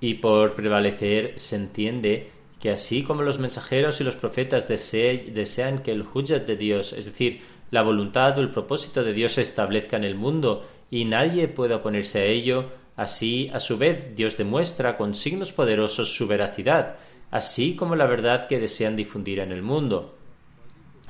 Y 0.00 0.14
por 0.14 0.54
prevalecer 0.54 1.32
se 1.36 1.56
entiende 1.56 2.30
que 2.60 2.70
así 2.70 3.02
como 3.02 3.22
los 3.22 3.40
mensajeros 3.40 4.00
y 4.00 4.04
los 4.04 4.16
profetas 4.16 4.68
desean 4.68 5.82
que 5.82 5.90
el 5.90 6.02
hujjat 6.02 6.46
de 6.46 6.56
Dios, 6.56 6.92
es 6.92 7.06
decir, 7.06 7.42
la 7.72 7.82
voluntad 7.82 8.38
o 8.38 8.40
el 8.40 8.50
propósito 8.50 9.02
de 9.02 9.12
Dios 9.12 9.32
se 9.32 9.42
establezca 9.42 9.96
en 9.96 10.04
el 10.04 10.14
mundo 10.14 10.64
y 10.90 11.04
nadie 11.04 11.48
pueda 11.48 11.76
oponerse 11.76 12.20
a 12.20 12.24
ello, 12.24 12.70
así 12.96 13.50
a 13.52 13.58
su 13.58 13.78
vez 13.78 14.14
Dios 14.14 14.36
demuestra 14.36 14.96
con 14.96 15.14
signos 15.14 15.52
poderosos 15.52 16.14
su 16.14 16.28
veracidad, 16.28 16.96
así 17.30 17.74
como 17.74 17.96
la 17.96 18.06
verdad 18.06 18.46
que 18.46 18.60
desean 18.60 18.94
difundir 18.94 19.40
en 19.40 19.50
el 19.50 19.62
mundo. 19.62 20.18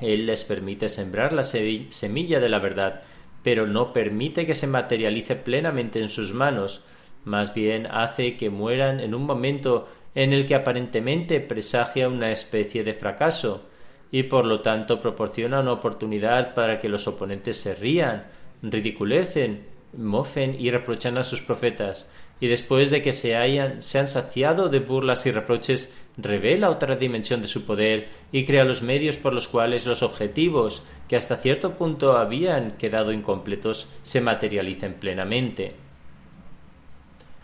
Él 0.01 0.25
les 0.25 0.43
permite 0.43 0.89
sembrar 0.89 1.33
la 1.33 1.43
semilla 1.43 2.39
de 2.39 2.49
la 2.49 2.59
verdad, 2.59 3.01
pero 3.43 3.67
no 3.67 3.93
permite 3.93 4.45
que 4.45 4.55
se 4.55 4.67
materialice 4.67 5.35
plenamente 5.35 5.99
en 5.99 6.09
sus 6.09 6.33
manos, 6.33 6.83
más 7.25 7.53
bien 7.53 7.87
hace 7.87 8.35
que 8.37 8.49
mueran 8.49 8.99
en 8.99 9.13
un 9.13 9.25
momento 9.25 9.87
en 10.15 10.33
el 10.33 10.45
que 10.45 10.55
aparentemente 10.55 11.39
presagia 11.39 12.07
una 12.07 12.31
especie 12.31 12.83
de 12.83 12.93
fracaso, 12.93 13.67
y 14.11 14.23
por 14.23 14.45
lo 14.45 14.61
tanto 14.61 15.01
proporciona 15.01 15.59
una 15.59 15.73
oportunidad 15.73 16.53
para 16.53 16.79
que 16.79 16.89
los 16.89 17.07
oponentes 17.07 17.57
se 17.57 17.73
rían, 17.73 18.25
ridiculecen, 18.61 19.65
mofen 19.97 20.55
y 20.59 20.69
reprochan 20.71 21.17
a 21.17 21.23
sus 21.23 21.41
profetas, 21.41 22.11
y 22.43 22.47
después 22.47 22.89
de 22.89 23.01
que 23.01 23.13
se 23.13 23.37
hayan 23.37 23.81
se 23.81 23.99
han 23.99 24.07
saciado 24.09 24.67
de 24.67 24.79
burlas 24.79 25.25
y 25.25 25.31
reproches, 25.31 25.93
revela 26.17 26.69
otra 26.69 26.97
dimensión 26.97 27.41
de 27.41 27.47
su 27.47 27.63
poder 27.63 28.09
y 28.33 28.43
crea 28.43 28.65
los 28.65 28.81
medios 28.81 29.15
por 29.15 29.31
los 29.33 29.47
cuales 29.47 29.87
los 29.87 30.03
objetivos, 30.03 30.83
que 31.07 31.15
hasta 31.15 31.37
cierto 31.37 31.77
punto 31.77 32.17
habían 32.17 32.71
quedado 32.71 33.13
incompletos, 33.13 33.87
se 34.01 34.19
materialicen 34.19 34.95
plenamente. 34.95 35.71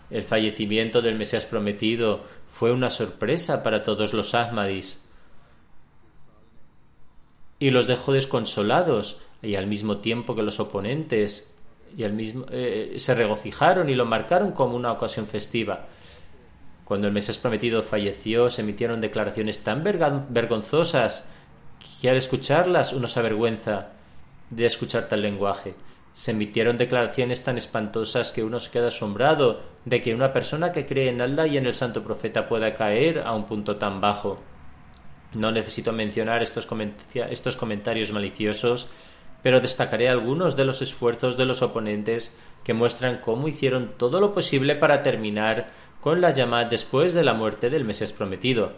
El 0.09 0.23
fallecimiento 0.23 1.01
del 1.01 1.17
Mesías 1.17 1.45
prometido 1.45 2.25
fue 2.49 2.73
una 2.73 2.89
sorpresa 2.89 3.63
para 3.63 3.83
todos 3.83 4.13
los 4.13 4.35
Ahmadis 4.35 5.01
y 7.57 7.69
los 7.69 7.87
dejó 7.87 8.11
desconsolados 8.11 9.21
y 9.41 9.55
al 9.55 9.67
mismo 9.67 9.99
tiempo 9.99 10.35
que 10.35 10.43
los 10.43 10.59
oponentes 10.59 11.55
y 11.95 12.03
al 12.03 12.13
mismo, 12.13 12.45
eh, 12.51 12.95
se 12.97 13.13
regocijaron 13.13 13.89
y 13.89 13.95
lo 13.95 14.05
marcaron 14.05 14.51
como 14.51 14.75
una 14.75 14.91
ocasión 14.91 15.27
festiva. 15.27 15.87
Cuando 16.85 17.07
el 17.07 17.13
Mesías 17.13 17.37
prometido 17.37 17.83
falleció, 17.83 18.49
se 18.49 18.61
emitieron 18.61 18.99
declaraciones 18.99 19.63
tan 19.63 19.83
vergonzosas 19.83 21.27
que 22.01 22.09
al 22.09 22.17
escucharlas 22.17 22.93
uno 22.93 23.07
se 23.07 23.19
avergüenza 23.19 23.89
de 24.49 24.65
escuchar 24.65 25.07
tal 25.07 25.21
lenguaje. 25.21 25.75
Se 26.13 26.31
emitieron 26.31 26.77
declaraciones 26.77 27.43
tan 27.43 27.57
espantosas 27.57 28.31
que 28.31 28.43
uno 28.43 28.59
se 28.59 28.71
queda 28.71 28.87
asombrado 28.87 29.61
de 29.85 30.01
que 30.01 30.15
una 30.15 30.33
persona 30.33 30.71
que 30.71 30.85
cree 30.85 31.09
en 31.09 31.21
Allah 31.21 31.45
y 31.45 31.57
en 31.57 31.67
el 31.67 31.73
santo 31.73 32.03
profeta 32.03 32.49
pueda 32.49 32.73
caer 32.73 33.19
a 33.19 33.33
un 33.33 33.45
punto 33.45 33.75
tan 33.75 34.01
bajo. 34.01 34.39
No 35.37 35.51
necesito 35.51 35.91
mencionar 35.91 36.41
estos, 36.41 36.67
estos 37.13 37.55
comentarios 37.55 38.11
maliciosos, 38.11 38.87
pero 39.41 39.59
destacaré 39.59 40.09
algunos 40.09 40.55
de 40.55 40.65
los 40.65 40.81
esfuerzos 40.81 41.37
de 41.37 41.45
los 41.45 41.61
oponentes 41.61 42.37
que 42.63 42.73
muestran 42.73 43.19
cómo 43.21 43.47
hicieron 43.47 43.93
todo 43.97 44.19
lo 44.19 44.33
posible 44.33 44.75
para 44.75 45.01
terminar 45.01 45.69
con 46.01 46.21
la 46.21 46.31
llamada 46.31 46.65
después 46.65 47.13
de 47.13 47.23
la 47.23 47.33
muerte 47.33 47.69
del 47.69 47.85
Mesías 47.85 48.13
prometido. 48.13 48.73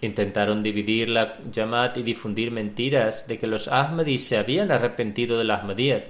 Intentaron 0.00 0.62
dividir 0.62 1.08
la 1.08 1.38
Yamat 1.50 1.98
y 1.98 2.02
difundir 2.02 2.50
mentiras 2.50 3.28
de 3.28 3.38
que 3.38 3.46
los 3.46 3.68
Ahmadis 3.68 4.26
se 4.26 4.36
habían 4.36 4.72
arrepentido 4.72 5.38
del 5.38 5.50
Ahmadiyyat. 5.50 6.04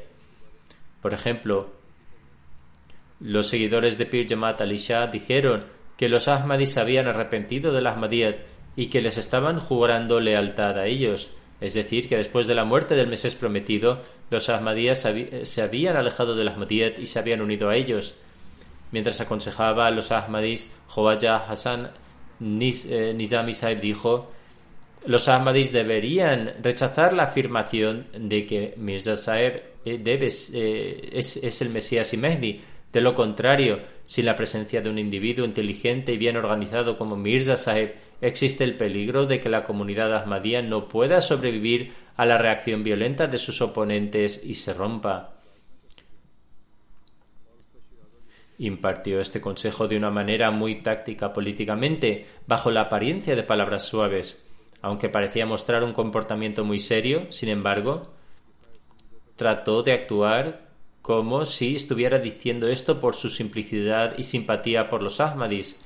Por 1.02 1.12
ejemplo, 1.12 1.72
los 3.20 3.48
seguidores 3.48 3.98
de 3.98 4.06
Pir 4.06 4.26
Yamat 4.26 4.62
Ali 4.62 4.78
Shah 4.78 5.08
dijeron 5.08 5.64
que 5.96 6.08
los 6.08 6.26
Ahmadis 6.26 6.72
se 6.72 6.80
habían 6.80 7.06
arrepentido 7.06 7.72
del 7.72 7.86
Ahmadiyyat 7.86 8.36
y 8.76 8.86
que 8.86 9.02
les 9.02 9.18
estaban 9.18 9.60
jurando 9.60 10.20
lealtad 10.20 10.78
a 10.78 10.86
ellos, 10.86 11.30
es 11.62 11.74
decir, 11.74 12.08
que 12.08 12.16
después 12.16 12.46
de 12.46 12.54
la 12.54 12.64
muerte 12.64 12.96
del 12.96 13.06
Mesías 13.06 13.36
prometido, 13.36 14.02
los 14.30 14.48
Ahmadíes 14.48 15.06
se 15.44 15.62
habían 15.62 15.96
alejado 15.96 16.34
del 16.34 16.48
Ahmadiyyat 16.48 16.98
y 16.98 17.06
se 17.06 17.18
habían 17.18 17.40
unido 17.40 17.68
a 17.68 17.76
ellos. 17.76 18.16
Mientras 18.90 19.20
aconsejaba 19.20 19.86
a 19.86 19.90
los 19.90 20.10
Ahmadis, 20.10 20.70
Joaya 20.88 21.36
Hassan 21.36 21.90
eh, 22.40 23.14
Nizami 23.14 23.52
Saib 23.52 23.80
dijo, 23.80 24.30
los 25.06 25.28
Ahmadis 25.28 25.72
deberían 25.72 26.54
rechazar 26.62 27.12
la 27.12 27.24
afirmación 27.24 28.06
de 28.16 28.46
que 28.46 28.74
Mirza 28.76 29.16
Saeb 29.16 29.62
eh, 29.84 30.02
eh, 30.04 31.10
es, 31.12 31.62
el 31.62 31.70
Mesías 31.70 32.12
y 32.12 32.16
Mehdi. 32.16 32.60
De 32.92 33.00
lo 33.00 33.14
contrario, 33.14 33.80
sin 34.04 34.26
la 34.26 34.36
presencia 34.36 34.82
de 34.82 34.90
un 34.90 34.98
individuo 34.98 35.46
inteligente 35.46 36.12
y 36.12 36.18
bien 36.18 36.36
organizado 36.36 36.98
como 36.98 37.16
Mirza 37.16 37.56
Saeb, 37.56 37.94
existe 38.22 38.64
el 38.64 38.76
peligro 38.76 39.26
de 39.26 39.40
que 39.40 39.50
la 39.50 39.64
comunidad 39.64 40.14
ahmadía 40.16 40.62
no 40.62 40.88
pueda 40.88 41.20
sobrevivir 41.20 41.92
a 42.16 42.24
la 42.24 42.38
reacción 42.38 42.84
violenta 42.84 43.26
de 43.26 43.36
sus 43.36 43.60
oponentes 43.60 44.42
y 44.44 44.54
se 44.54 44.72
rompa. 44.72 45.34
Impartió 48.58 49.20
este 49.20 49.40
consejo 49.40 49.88
de 49.88 49.96
una 49.96 50.10
manera 50.10 50.52
muy 50.52 50.76
táctica 50.82 51.32
políticamente, 51.32 52.26
bajo 52.46 52.70
la 52.70 52.82
apariencia 52.82 53.34
de 53.34 53.42
palabras 53.42 53.84
suaves. 53.84 54.48
Aunque 54.82 55.08
parecía 55.08 55.46
mostrar 55.46 55.82
un 55.82 55.92
comportamiento 55.92 56.64
muy 56.64 56.78
serio, 56.78 57.26
sin 57.30 57.48
embargo, 57.48 58.12
trató 59.34 59.82
de 59.82 59.92
actuar 59.92 60.70
como 61.02 61.44
si 61.44 61.74
estuviera 61.74 62.20
diciendo 62.20 62.68
esto 62.68 63.00
por 63.00 63.16
su 63.16 63.28
simplicidad 63.28 64.14
y 64.16 64.22
simpatía 64.22 64.88
por 64.88 65.02
los 65.02 65.18
Ahmadis, 65.18 65.82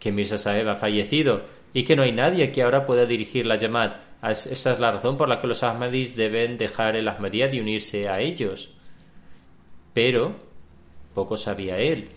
que 0.00 0.10
Mirza 0.10 0.38
Saheb 0.38 0.68
ha 0.68 0.76
fallecido 0.76 1.42
y 1.72 1.84
que 1.84 1.94
no 1.94 2.02
hay 2.02 2.12
nadie 2.12 2.50
que 2.50 2.62
ahora 2.62 2.86
pueda 2.86 3.06
dirigir 3.06 3.46
la 3.46 3.56
Yamad. 3.56 3.92
Esa 4.22 4.72
es 4.72 4.80
la 4.80 4.90
razón 4.90 5.16
por 5.16 5.28
la 5.28 5.40
que 5.40 5.46
los 5.46 5.62
Ahmadis 5.62 6.16
deben 6.16 6.58
dejar 6.58 6.96
el 6.96 7.08
Ahmadiyya 7.08 7.54
y 7.54 7.60
unirse 7.60 8.08
a 8.08 8.20
ellos. 8.20 8.74
Pero 9.94 10.34
poco 11.14 11.36
sabía 11.36 11.78
él. 11.78 12.10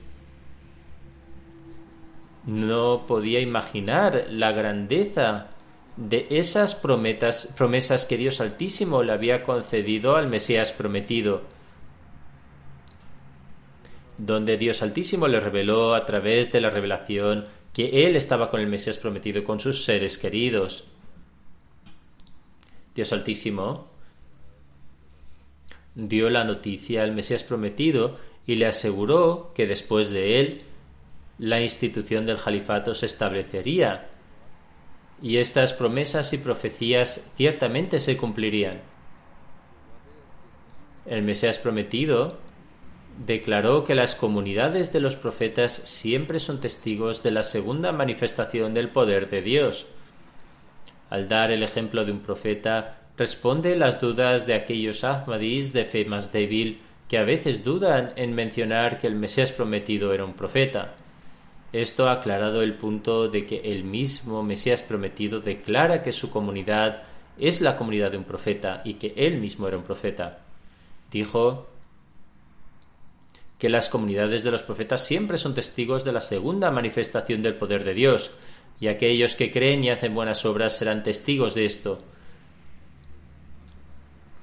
No 2.46 3.06
podía 3.08 3.40
imaginar 3.40 4.26
la 4.30 4.52
grandeza 4.52 5.50
de 5.96 6.28
esas 6.30 6.76
promesas 6.76 8.06
que 8.06 8.18
Dios 8.18 8.42
Altísimo 8.42 9.04
le 9.04 9.14
había 9.14 9.44
concedido 9.44 10.16
al 10.16 10.28
Mesías 10.28 10.74
prometido, 10.74 11.44
donde 14.18 14.58
Dios 14.58 14.82
Altísimo 14.82 15.28
le 15.28 15.40
reveló 15.40 15.94
a 15.94 16.06
través 16.06 16.52
de 16.52 16.62
la 16.62 16.70
revelación 16.70 17.46
que 17.74 18.06
Él 18.06 18.16
estaba 18.16 18.50
con 18.50 18.60
el 18.62 18.68
Mesías 18.68 18.98
prometido, 18.98 19.44
con 19.44 19.60
sus 19.60 19.84
seres 19.84 20.18
queridos. 20.18 20.86
Dios 22.94 23.12
Altísimo 23.12 23.88
dio 25.96 26.30
la 26.30 26.44
noticia 26.44 27.04
al 27.04 27.12
Mesías 27.12 27.44
prometido 27.44 28.18
y 28.46 28.56
le 28.56 28.68
aseguró 28.68 29.52
que 29.56 29.68
después 29.68 30.10
de 30.10 30.40
él 30.40 30.64
la 31.38 31.62
institución 31.62 32.26
del 32.26 32.38
califato 32.38 32.94
se 32.94 33.06
establecería 33.06 34.10
y 35.22 35.38
estas 35.38 35.74
promesas 35.74 36.34
y 36.34 36.38
profecías 36.38 37.32
ciertamente 37.36 38.00
se 38.00 38.18
cumplirían. 38.18 38.82
El 41.06 41.22
Mesías 41.22 41.58
prometido 41.58 42.38
declaró 43.26 43.84
que 43.84 43.96
las 43.96 44.16
comunidades 44.16 44.92
de 44.92 45.00
los 45.00 45.16
profetas 45.16 45.72
siempre 45.72 46.40
son 46.40 46.60
testigos 46.60 47.24
de 47.24 47.32
la 47.32 47.44
segunda 47.44 47.92
manifestación 47.92 48.74
del 48.74 48.90
poder 48.90 49.30
de 49.30 49.42
Dios. 49.42 49.86
Al 51.10 51.28
dar 51.28 51.52
el 51.52 51.64
ejemplo 51.64 52.06
de 52.06 52.12
un 52.12 52.22
profeta, 52.22 52.98
responde 53.18 53.76
las 53.76 54.02
dudas 54.02 54.48
de 54.48 54.56
aquellos 54.56 55.04
Ahmadis 55.04 55.74
de 55.74 55.86
fe 55.86 56.06
más 56.06 56.32
débil 56.32 56.82
que 57.08 57.18
a 57.18 57.24
veces 57.24 57.64
dudan 57.64 58.14
en 58.16 58.34
mencionar 58.34 59.00
que 59.00 59.08
el 59.08 59.16
Mesías 59.16 59.52
prometido 59.52 60.14
era 60.14 60.26
un 60.26 60.34
profeta. 60.34 60.96
Esto 61.72 62.08
ha 62.08 62.14
aclarado 62.14 62.62
el 62.62 62.74
punto 62.76 63.28
de 63.30 63.46
que 63.46 63.60
el 63.60 63.84
mismo 63.84 64.42
Mesías 64.44 64.82
prometido 64.82 65.40
declara 65.40 66.02
que 66.02 66.12
su 66.12 66.32
comunidad 66.32 67.04
es 67.38 67.62
la 67.62 67.78
comunidad 67.78 68.12
de 68.12 68.18
un 68.18 68.24
profeta 68.24 68.82
y 68.86 68.96
que 68.96 69.14
él 69.16 69.40
mismo 69.40 69.68
era 69.68 69.78
un 69.78 69.84
profeta. 69.84 70.40
Dijo 71.12 71.73
que 73.64 73.70
las 73.70 73.88
comunidades 73.88 74.44
de 74.44 74.52
los 74.52 74.62
profetas 74.62 75.06
siempre 75.06 75.38
son 75.38 75.54
testigos 75.54 76.04
de 76.04 76.12
la 76.12 76.20
segunda 76.20 76.70
manifestación 76.70 77.42
del 77.42 77.56
poder 77.56 77.86
de 77.86 77.94
Dios, 77.94 78.32
y 78.82 78.90
aquellos 78.90 79.36
que 79.36 79.54
creen 79.54 79.86
y 79.86 79.90
hacen 79.90 80.14
buenas 80.14 80.44
obras 80.44 80.78
serán 80.78 81.02
testigos 81.02 81.56
de 81.56 81.64
esto. 81.64 82.04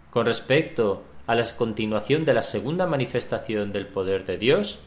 Con 0.08 0.24
respecto 0.24 1.04
a 1.26 1.34
la 1.34 1.44
continuación 1.54 2.24
de 2.24 2.32
la 2.32 2.40
segunda 2.40 2.86
manifestación 2.86 3.72
del 3.72 3.88
poder 3.88 4.24
de 4.24 4.38
Dios, 4.38 4.78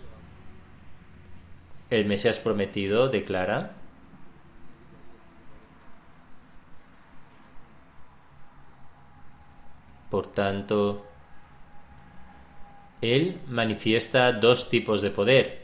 el 1.91 2.05
Mesías 2.07 2.39
prometido 2.39 3.09
declara 3.09 3.73
Por 10.09 10.25
tanto, 10.33 11.05
Él 13.03 13.37
manifiesta 13.49 14.31
dos 14.31 14.69
tipos 14.69 15.01
de 15.01 15.11
poder. 15.11 15.63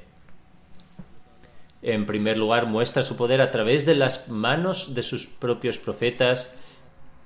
En 1.82 2.06
primer 2.06 2.38
lugar, 2.38 2.66
muestra 2.66 3.02
su 3.02 3.16
poder 3.16 3.40
a 3.40 3.50
través 3.50 3.86
de 3.86 3.96
las 3.96 4.28
manos 4.28 4.94
de 4.94 5.02
sus 5.02 5.28
propios 5.28 5.78
profetas 5.78 6.54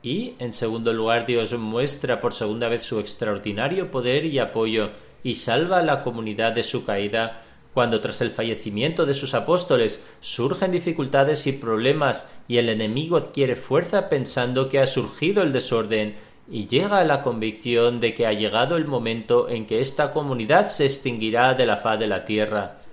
y, 0.04 0.36
en 0.38 0.54
segundo 0.54 0.94
lugar, 0.94 1.26
Dios 1.26 1.58
muestra 1.58 2.22
por 2.22 2.34
segunda 2.34 2.70
vez 2.70 2.84
su 2.84 3.00
extraordinario 3.00 3.90
poder 3.90 4.26
y 4.26 4.38
apoyo 4.38 4.92
y 5.24 5.34
salva 5.34 5.80
a 5.80 5.84
la 5.84 6.04
comunidad 6.04 6.52
de 6.52 6.62
su 6.62 6.86
caída 6.86 7.42
cuando 7.74 8.00
tras 8.00 8.22
el 8.22 8.30
fallecimiento 8.30 9.08
de 9.08 9.16
sus 9.16 9.34
apóstoles 9.34 10.06
surgen 10.20 10.72
dificultades 10.72 11.48
y 11.48 11.54
problemas 11.54 12.30
y 12.48 12.58
el 12.58 12.70
enemigo 12.70 13.18
adquiere 13.18 13.56
fuerza 13.56 14.10
pensando 14.10 14.70
que 14.70 14.78
ha 14.78 14.86
surgido 14.86 15.42
el 15.42 15.52
desorden 15.52 16.16
y 16.50 16.68
llega 16.68 17.00
a 17.00 17.06
la 17.06 17.22
convicción 17.22 18.00
de 18.00 18.14
que 18.14 18.28
ha 18.28 18.34
llegado 18.34 18.76
el 18.76 18.86
momento 18.86 19.50
en 19.50 19.66
que 19.66 19.80
esta 19.80 20.12
comunidad 20.12 20.68
se 20.68 20.86
extinguirá 20.86 21.54
de 21.54 21.66
la 21.66 21.78
faz 21.78 22.00
de 22.00 22.08
la 22.08 22.26
tierra 22.26 22.84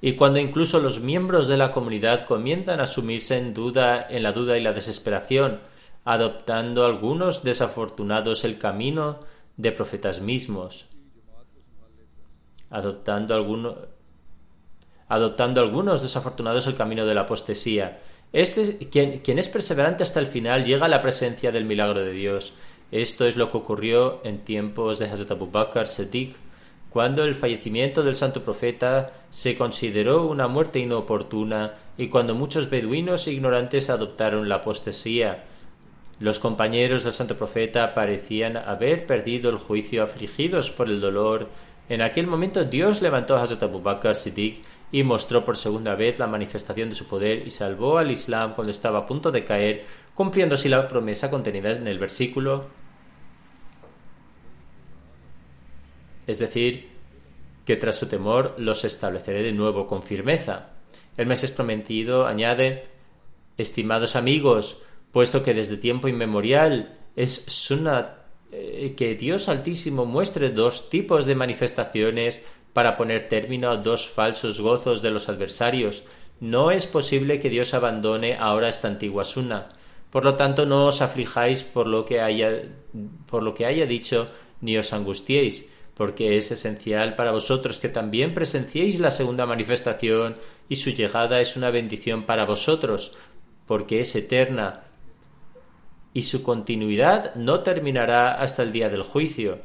y 0.00 0.12
cuando 0.14 0.38
incluso 0.38 0.78
los 0.78 1.00
miembros 1.00 1.48
de 1.48 1.56
la 1.56 1.72
comunidad 1.72 2.26
comienzan 2.26 2.80
a 2.80 2.86
sumirse 2.86 3.38
en 3.38 3.54
duda, 3.54 4.06
en 4.08 4.22
la 4.22 4.32
duda 4.32 4.56
y 4.58 4.62
la 4.62 4.72
desesperación, 4.72 5.60
adoptando 6.04 6.84
algunos 6.84 7.42
desafortunados 7.42 8.44
el 8.44 8.58
camino 8.58 9.20
de 9.56 9.72
profetas 9.72 10.20
mismos, 10.20 10.86
adoptando 12.70 13.34
algunos 13.34 13.74
adoptando 15.08 15.60
algunos 15.60 16.02
desafortunados 16.02 16.66
el 16.66 16.74
camino 16.74 17.06
de 17.06 17.14
la 17.14 17.22
apostasía. 17.22 17.98
Este, 18.32 18.76
quien, 18.88 19.20
quien 19.20 19.38
es 19.38 19.48
perseverante 19.48 20.02
hasta 20.02 20.20
el 20.20 20.26
final 20.26 20.64
llega 20.64 20.86
a 20.86 20.90
la 20.90 21.00
presencia 21.00 21.52
del 21.52 21.64
milagro 21.64 22.00
de 22.00 22.12
Dios. 22.12 22.54
Esto 22.90 23.26
es 23.26 23.36
lo 23.36 23.50
que 23.50 23.58
ocurrió 23.58 24.20
en 24.24 24.44
tiempos 24.44 24.98
de 24.98 25.06
Hazrat 25.06 25.32
Abu 25.32 25.50
Bakr 25.50 25.86
Siddiq 25.86 26.36
cuando 26.96 27.24
el 27.24 27.34
fallecimiento 27.34 28.02
del 28.02 28.14
santo 28.14 28.42
profeta 28.42 29.12
se 29.28 29.56
consideró 29.56 30.26
una 30.26 30.48
muerte 30.48 30.78
inoportuna 30.78 31.74
y 31.98 32.08
cuando 32.08 32.34
muchos 32.34 32.70
beduinos 32.70 33.28
ignorantes 33.28 33.90
adoptaron 33.90 34.48
la 34.48 34.56
apostasía. 34.56 35.44
Los 36.20 36.38
compañeros 36.38 37.04
del 37.04 37.12
santo 37.12 37.36
profeta 37.36 37.92
parecían 37.92 38.56
haber 38.56 39.06
perdido 39.06 39.50
el 39.50 39.58
juicio 39.58 40.02
afligidos 40.02 40.70
por 40.70 40.88
el 40.88 41.02
dolor. 41.02 41.48
En 41.90 42.00
aquel 42.00 42.26
momento 42.26 42.64
Dios 42.64 43.02
levantó 43.02 43.36
a 43.36 43.42
Hazrat 43.42 43.64
Abu 43.64 43.82
Bakr 43.82 44.14
Siddiq 44.14 44.64
y 44.96 45.04
mostró 45.04 45.44
por 45.44 45.58
segunda 45.58 45.94
vez 45.94 46.18
la 46.18 46.26
manifestación 46.26 46.88
de 46.88 46.94
su 46.94 47.06
poder 47.06 47.46
y 47.46 47.50
salvó 47.50 47.98
al 47.98 48.10
Islam 48.10 48.54
cuando 48.54 48.70
estaba 48.70 49.00
a 49.00 49.06
punto 49.06 49.30
de 49.30 49.44
caer, 49.44 49.84
cumpliendo 50.14 50.54
así 50.54 50.70
la 50.70 50.88
promesa 50.88 51.30
contenida 51.30 51.72
en 51.72 51.86
el 51.86 51.98
versículo 51.98 52.64
es 56.26 56.38
decir, 56.38 56.88
que 57.66 57.76
tras 57.76 57.98
su 57.98 58.06
temor 58.06 58.54
los 58.56 58.86
estableceré 58.86 59.42
de 59.42 59.52
nuevo 59.52 59.86
con 59.86 60.02
firmeza. 60.02 60.70
El 61.18 61.26
Mesías 61.26 61.52
prometido 61.52 62.26
añade 62.26 62.86
Estimados 63.58 64.16
amigos, 64.16 64.82
puesto 65.12 65.42
que 65.42 65.52
desde 65.52 65.76
tiempo 65.76 66.08
inmemorial 66.08 66.96
es 67.16 67.34
suna 67.48 68.24
eh, 68.50 68.94
que 68.96 69.14
Dios 69.14 69.50
Altísimo 69.50 70.06
muestre 70.06 70.48
dos 70.48 70.88
tipos 70.88 71.26
de 71.26 71.34
manifestaciones 71.34 72.46
para 72.76 72.98
poner 72.98 73.30
término 73.30 73.70
a 73.70 73.78
dos 73.78 74.06
falsos 74.06 74.60
gozos 74.60 75.00
de 75.00 75.10
los 75.10 75.30
adversarios, 75.30 76.04
no 76.40 76.70
es 76.70 76.86
posible 76.86 77.40
que 77.40 77.48
Dios 77.48 77.72
abandone 77.72 78.36
ahora 78.36 78.68
esta 78.68 78.86
antigua 78.86 79.24
suna. 79.24 79.70
Por 80.10 80.26
lo 80.26 80.34
tanto, 80.34 80.66
no 80.66 80.84
os 80.84 81.00
aflijáis 81.00 81.62
por 81.62 81.86
lo 81.86 82.04
que 82.04 82.20
haya, 82.20 82.50
por 83.30 83.42
lo 83.42 83.54
que 83.54 83.64
haya 83.64 83.86
dicho, 83.86 84.28
ni 84.60 84.76
os 84.76 84.92
angustiéis, 84.92 85.70
porque 85.94 86.36
es 86.36 86.50
esencial 86.50 87.16
para 87.16 87.32
vosotros 87.32 87.78
que 87.78 87.88
también 87.88 88.34
presenciéis 88.34 89.00
la 89.00 89.10
segunda 89.10 89.46
manifestación 89.46 90.36
y 90.68 90.76
su 90.76 90.90
llegada 90.90 91.40
es 91.40 91.56
una 91.56 91.70
bendición 91.70 92.24
para 92.24 92.44
vosotros, 92.44 93.16
porque 93.66 94.00
es 94.00 94.14
eterna 94.14 94.82
y 96.12 96.24
su 96.24 96.42
continuidad 96.42 97.34
no 97.36 97.60
terminará 97.60 98.34
hasta 98.34 98.62
el 98.62 98.72
día 98.72 98.90
del 98.90 99.02
juicio. 99.02 99.60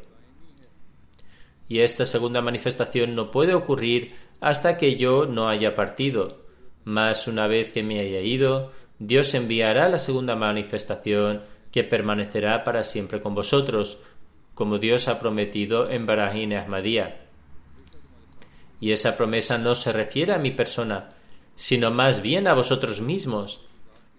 Y 1.71 1.79
esta 1.79 2.03
segunda 2.03 2.41
manifestación 2.41 3.15
no 3.15 3.31
puede 3.31 3.53
ocurrir 3.53 4.13
hasta 4.41 4.77
que 4.77 4.97
yo 4.97 5.25
no 5.25 5.47
haya 5.47 5.73
partido. 5.73 6.41
Mas 6.83 7.29
una 7.29 7.47
vez 7.47 7.71
que 7.71 7.81
me 7.81 8.01
haya 8.01 8.19
ido, 8.19 8.73
Dios 8.99 9.33
enviará 9.35 9.87
la 9.87 9.97
segunda 9.97 10.35
manifestación 10.35 11.43
que 11.71 11.85
permanecerá 11.85 12.65
para 12.65 12.83
siempre 12.83 13.21
con 13.21 13.35
vosotros, 13.35 13.99
como 14.53 14.79
Dios 14.79 15.07
ha 15.07 15.21
prometido 15.21 15.89
en 15.89 16.05
Barajin 16.05 16.55
Ahmadía. 16.55 17.21
Y 18.81 18.91
esa 18.91 19.15
promesa 19.15 19.57
no 19.57 19.73
se 19.73 19.93
refiere 19.93 20.33
a 20.33 20.39
mi 20.39 20.51
persona, 20.51 21.07
sino 21.55 21.89
más 21.89 22.21
bien 22.21 22.49
a 22.49 22.53
vosotros 22.53 22.99
mismos, 22.99 23.65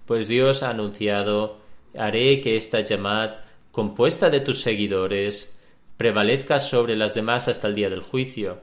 pues 0.06 0.26
Dios 0.26 0.62
ha 0.62 0.70
anunciado 0.70 1.58
haré 1.98 2.40
que 2.40 2.56
esta 2.56 2.80
llamad, 2.80 3.32
compuesta 3.72 4.30
de 4.30 4.40
tus 4.40 4.62
seguidores, 4.62 5.58
prevalezca 5.96 6.58
sobre 6.58 6.96
las 6.96 7.14
demás 7.14 7.48
hasta 7.48 7.68
el 7.68 7.74
día 7.74 7.90
del 7.90 8.02
juicio. 8.02 8.60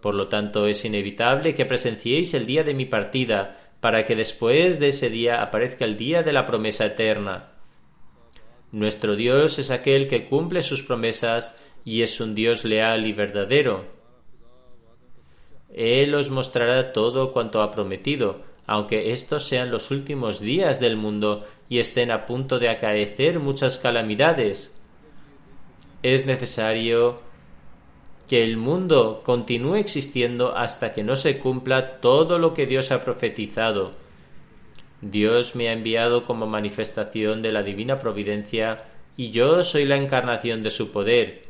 Por 0.00 0.14
lo 0.14 0.28
tanto, 0.28 0.66
es 0.66 0.84
inevitable 0.84 1.54
que 1.54 1.64
presenciéis 1.64 2.34
el 2.34 2.46
día 2.46 2.62
de 2.62 2.74
mi 2.74 2.84
partida, 2.84 3.58
para 3.80 4.06
que 4.06 4.16
después 4.16 4.80
de 4.80 4.88
ese 4.88 5.10
día 5.10 5.42
aparezca 5.42 5.84
el 5.84 5.96
día 5.96 6.22
de 6.22 6.32
la 6.32 6.46
promesa 6.46 6.86
eterna. 6.86 7.52
Nuestro 8.72 9.14
Dios 9.14 9.58
es 9.58 9.70
aquel 9.70 10.08
que 10.08 10.26
cumple 10.26 10.62
sus 10.62 10.82
promesas 10.82 11.54
y 11.84 12.02
es 12.02 12.20
un 12.20 12.34
Dios 12.34 12.64
leal 12.64 13.06
y 13.06 13.12
verdadero. 13.12 13.84
Él 15.74 16.14
os 16.14 16.30
mostrará 16.30 16.92
todo 16.92 17.32
cuanto 17.32 17.60
ha 17.60 17.70
prometido, 17.72 18.40
aunque 18.66 19.12
estos 19.12 19.44
sean 19.44 19.70
los 19.70 19.90
últimos 19.90 20.40
días 20.40 20.80
del 20.80 20.96
mundo 20.96 21.46
y 21.68 21.78
estén 21.78 22.10
a 22.10 22.26
punto 22.26 22.58
de 22.58 22.70
acaecer 22.70 23.38
muchas 23.38 23.78
calamidades. 23.78 24.73
Es 26.04 26.24
necesario 26.24 27.16
que 28.28 28.44
el 28.44 28.56
mundo 28.56 29.22
continúe 29.24 29.74
existiendo 29.74 30.56
hasta 30.56 30.94
que 30.94 31.02
no 31.02 31.16
se 31.16 31.40
cumpla 31.40 31.98
todo 32.00 32.38
lo 32.38 32.54
que 32.54 32.66
Dios 32.66 32.92
ha 32.92 33.02
profetizado 33.02 34.04
Dios 35.10 35.54
me 35.54 35.68
ha 35.68 35.72
enviado 35.72 36.24
como 36.24 36.46
manifestación 36.46 37.42
de 37.42 37.52
la 37.52 37.62
divina 37.62 37.98
providencia 37.98 38.84
y 39.16 39.30
yo 39.30 39.62
soy 39.62 39.84
la 39.84 39.96
encarnación 39.96 40.62
de 40.62 40.70
su 40.70 40.92
poder. 40.92 41.42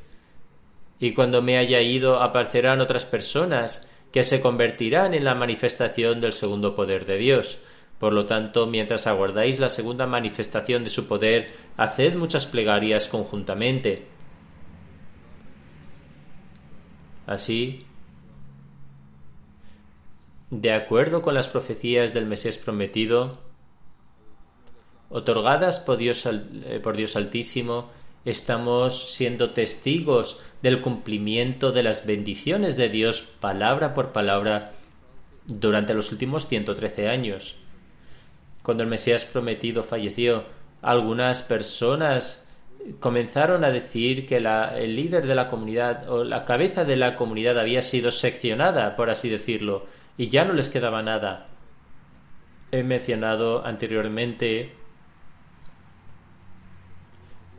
Y 0.99 1.13
cuando 1.13 1.41
me 1.41 1.57
haya 1.59 1.81
ido 1.81 2.21
aparecerán 2.21 2.81
otras 2.81 3.05
personas 3.05 3.89
que 4.13 4.25
se 4.25 4.41
convertirán 4.41 5.15
en 5.15 5.25
la 5.25 5.35
manifestación 5.35 6.21
del 6.21 6.33
segundo 6.33 6.75
poder 6.75 7.05
de 7.05 7.17
Dios. 7.17 7.59
Por 7.99 8.13
lo 8.13 8.27
tanto, 8.27 8.67
mientras 8.67 9.07
aguardáis 9.07 9.61
la 9.61 9.69
segunda 9.69 10.07
manifestación 10.07 10.83
de 10.83 10.91
su 10.91 11.07
poder, 11.07 11.53
haced 11.77 12.17
muchas 12.17 12.47
plegarias 12.47 13.07
conjuntamente. 13.07 14.14
Así, 17.27 17.87
de 20.51 20.73
acuerdo 20.73 21.23
con 21.23 21.35
las 21.35 21.49
profecías 21.49 22.15
del 22.15 22.27
Mesías 22.27 22.59
prometido, 22.59 23.39
otorgadas 25.09 25.79
por 25.79 25.97
Dios, 25.97 26.27
eh, 26.27 26.81
por 26.83 26.97
Dios 26.97 27.17
Altísimo, 27.17 27.91
estamos 28.25 29.13
siendo 29.13 29.51
testigos 29.51 30.41
del 30.63 30.81
cumplimiento 30.81 31.73
de 31.73 31.83
las 31.83 32.07
bendiciones 32.07 32.77
de 32.77 32.89
Dios 32.89 33.23
palabra 33.41 33.95
por 33.95 34.13
palabra 34.13 34.73
durante 35.47 35.95
los 35.95 36.13
últimos 36.13 36.47
113 36.47 37.09
años. 37.09 37.57
Cuando 38.63 38.83
el 38.83 38.89
Mesías 38.89 39.25
prometido 39.25 39.83
falleció, 39.83 40.45
algunas 40.81 41.43
personas 41.43 42.44
comenzaron 43.01 43.65
a 43.65 43.71
decir 43.71 44.27
que 44.27 44.37
el 44.37 44.97
líder 44.97 45.27
de 45.27 45.35
la 45.35 45.49
comunidad 45.49 46.09
o 46.09 46.25
la 46.25 46.45
cabeza 46.45 46.85
de 46.85 46.97
la 46.97 47.17
comunidad 47.17 47.59
había 47.59 47.83
sido 47.83 48.11
seccionada, 48.11 48.97
por 48.97 49.11
así 49.11 49.29
decirlo, 49.29 49.87
y 50.17 50.29
ya 50.29 50.45
no 50.45 50.53
les 50.53 50.71
quedaba 50.71 51.03
nada. 51.03 51.49
He 52.71 52.83
mencionado 52.83 53.65
anteriormente 53.65 54.73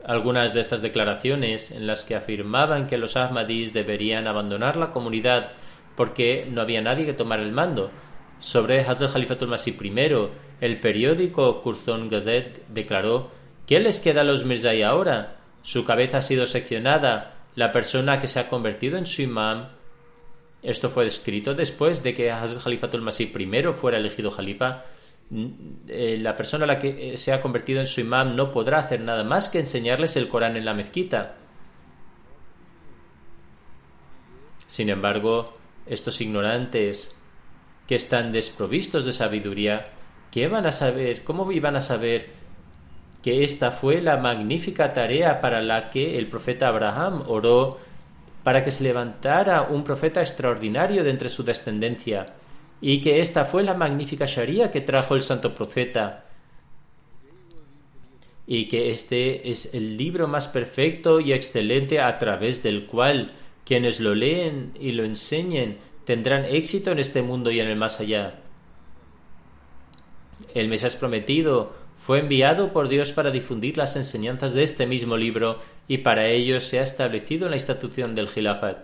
algunas 0.04 0.54
de 0.54 0.60
estas 0.60 0.82
declaraciones 0.82 1.72
en 1.72 1.86
las 1.86 2.04
que 2.04 2.14
afirmaban 2.14 2.86
que 2.86 2.98
los 2.98 3.16
Ahmadis 3.16 3.72
deberían 3.72 4.28
abandonar 4.28 4.76
la 4.76 4.92
comunidad 4.92 5.50
porque 5.96 6.46
no 6.50 6.60
había 6.60 6.80
nadie 6.80 7.06
que 7.06 7.12
tomara 7.12 7.42
el 7.42 7.52
mando. 7.52 7.90
Sobre 8.38 8.80
Hazrat 8.82 9.12
Khalifatul 9.12 9.48
Masih 9.48 9.76
I, 9.82 10.28
el 10.60 10.78
periódico 10.78 11.60
Curzon 11.62 12.08
Gazette 12.08 12.62
declaró 12.68 13.30
¿Qué 13.66 13.80
les 13.80 14.00
queda 14.00 14.20
a 14.20 14.24
los 14.24 14.44
Mirzai 14.44 14.82
ahora? 14.82 15.36
Su 15.62 15.84
cabeza 15.84 16.18
ha 16.18 16.22
sido 16.22 16.46
seccionada, 16.46 17.34
la 17.54 17.72
persona 17.72 18.20
que 18.20 18.28
se 18.28 18.38
ha 18.38 18.48
convertido 18.48 18.96
en 18.98 19.06
su 19.06 19.22
imam 19.22 19.68
esto 20.62 20.88
fue 20.88 21.06
escrito 21.06 21.54
después 21.54 22.02
de 22.02 22.14
que 22.14 22.30
Hazrat 22.30 22.64
Khalifatul 22.64 23.02
Masih 23.02 23.32
primero 23.32 23.72
fuera 23.72 23.98
elegido 23.98 24.30
Khalifa. 24.30 24.84
Eh, 25.88 26.18
la 26.20 26.36
persona 26.36 26.64
a 26.64 26.66
la 26.66 26.78
que 26.78 27.12
eh, 27.12 27.16
se 27.16 27.32
ha 27.32 27.40
convertido 27.40 27.80
en 27.80 27.86
su 27.86 28.00
imam 28.00 28.34
no 28.34 28.50
podrá 28.50 28.78
hacer 28.78 29.00
nada 29.00 29.24
más 29.24 29.48
que 29.48 29.60
enseñarles 29.60 30.16
el 30.16 30.28
Corán 30.28 30.56
en 30.56 30.64
la 30.64 30.74
mezquita. 30.74 31.36
Sin 34.66 34.88
embargo, 34.88 35.56
estos 35.86 36.20
ignorantes 36.20 37.16
que 37.86 37.94
están 37.94 38.32
desprovistos 38.32 39.04
de 39.04 39.12
sabiduría, 39.12 39.84
¿qué 40.32 40.48
van 40.48 40.66
a 40.66 40.72
saber? 40.72 41.22
¿Cómo 41.22 41.50
iban 41.52 41.76
a 41.76 41.80
saber 41.80 42.30
que 43.26 43.42
esta 43.42 43.72
fue 43.72 44.00
la 44.00 44.18
magnífica 44.18 44.92
tarea 44.92 45.40
para 45.40 45.60
la 45.60 45.90
que 45.90 46.16
el 46.16 46.28
profeta 46.28 46.68
Abraham 46.68 47.24
oró 47.26 47.76
para 48.44 48.62
que 48.62 48.70
se 48.70 48.84
levantara 48.84 49.62
un 49.62 49.82
profeta 49.82 50.20
extraordinario 50.20 51.02
de 51.02 51.10
entre 51.10 51.28
su 51.28 51.42
descendencia, 51.42 52.34
y 52.80 53.00
que 53.00 53.20
esta 53.20 53.44
fue 53.44 53.64
la 53.64 53.74
magnífica 53.74 54.26
Sharia 54.26 54.70
que 54.70 54.80
trajo 54.80 55.16
el 55.16 55.24
santo 55.24 55.56
profeta, 55.56 56.26
y 58.46 58.68
que 58.68 58.90
este 58.90 59.50
es 59.50 59.74
el 59.74 59.96
libro 59.96 60.28
más 60.28 60.46
perfecto 60.46 61.18
y 61.18 61.32
excelente 61.32 61.98
a 61.98 62.18
través 62.18 62.62
del 62.62 62.86
cual 62.86 63.32
quienes 63.64 63.98
lo 63.98 64.14
leen 64.14 64.70
y 64.78 64.92
lo 64.92 65.02
enseñen 65.02 65.78
tendrán 66.04 66.44
éxito 66.44 66.92
en 66.92 67.00
este 67.00 67.22
mundo 67.22 67.50
y 67.50 67.58
en 67.58 67.66
el 67.66 67.76
más 67.76 67.98
allá. 67.98 68.38
El 70.54 70.68
Mesías 70.68 70.94
prometido 70.94 71.85
fue 72.06 72.20
enviado 72.20 72.72
por 72.72 72.88
Dios 72.88 73.10
para 73.10 73.32
difundir 73.32 73.76
las 73.76 73.96
enseñanzas 73.96 74.52
de 74.52 74.62
este 74.62 74.86
mismo 74.86 75.16
libro 75.16 75.58
y 75.88 75.98
para 75.98 76.28
ello 76.28 76.60
se 76.60 76.78
ha 76.78 76.84
establecido 76.84 77.48
la 77.48 77.56
institución 77.56 78.14
del 78.14 78.28
Khilafat. 78.28 78.78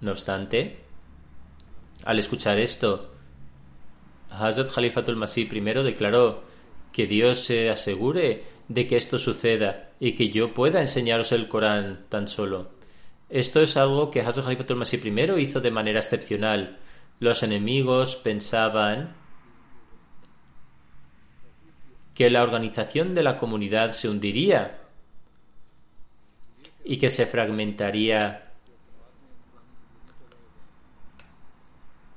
No 0.00 0.10
obstante, 0.10 0.78
al 2.02 2.18
escuchar 2.18 2.58
esto, 2.58 3.12
Hazrat 4.30 4.74
Khalifatul 4.74 5.14
Masih 5.14 5.48
primero 5.48 5.84
declaró 5.84 6.42
que 6.90 7.06
Dios 7.06 7.44
se 7.44 7.70
asegure 7.70 8.42
de 8.66 8.88
que 8.88 8.96
esto 8.96 9.18
suceda 9.18 9.90
y 10.00 10.16
que 10.16 10.30
yo 10.30 10.52
pueda 10.52 10.80
enseñaros 10.80 11.30
el 11.30 11.46
Corán 11.46 12.06
tan 12.08 12.26
solo. 12.26 12.70
Esto 13.30 13.60
es 13.60 13.76
algo 13.76 14.10
que 14.10 14.20
Hazrat 14.20 14.46
Khalifatul 14.46 14.78
Masih 14.78 14.98
I 15.06 15.40
hizo 15.40 15.60
de 15.60 15.70
manera 15.70 16.00
excepcional. 16.00 16.80
Los 17.20 17.42
enemigos 17.42 18.16
pensaban 18.16 19.14
que 22.14 22.30
la 22.30 22.42
organización 22.42 23.14
de 23.14 23.22
la 23.22 23.36
comunidad 23.36 23.90
se 23.90 24.08
hundiría 24.08 24.78
y 26.84 26.98
que 26.98 27.10
se 27.10 27.26
fragmentaría. 27.26 28.52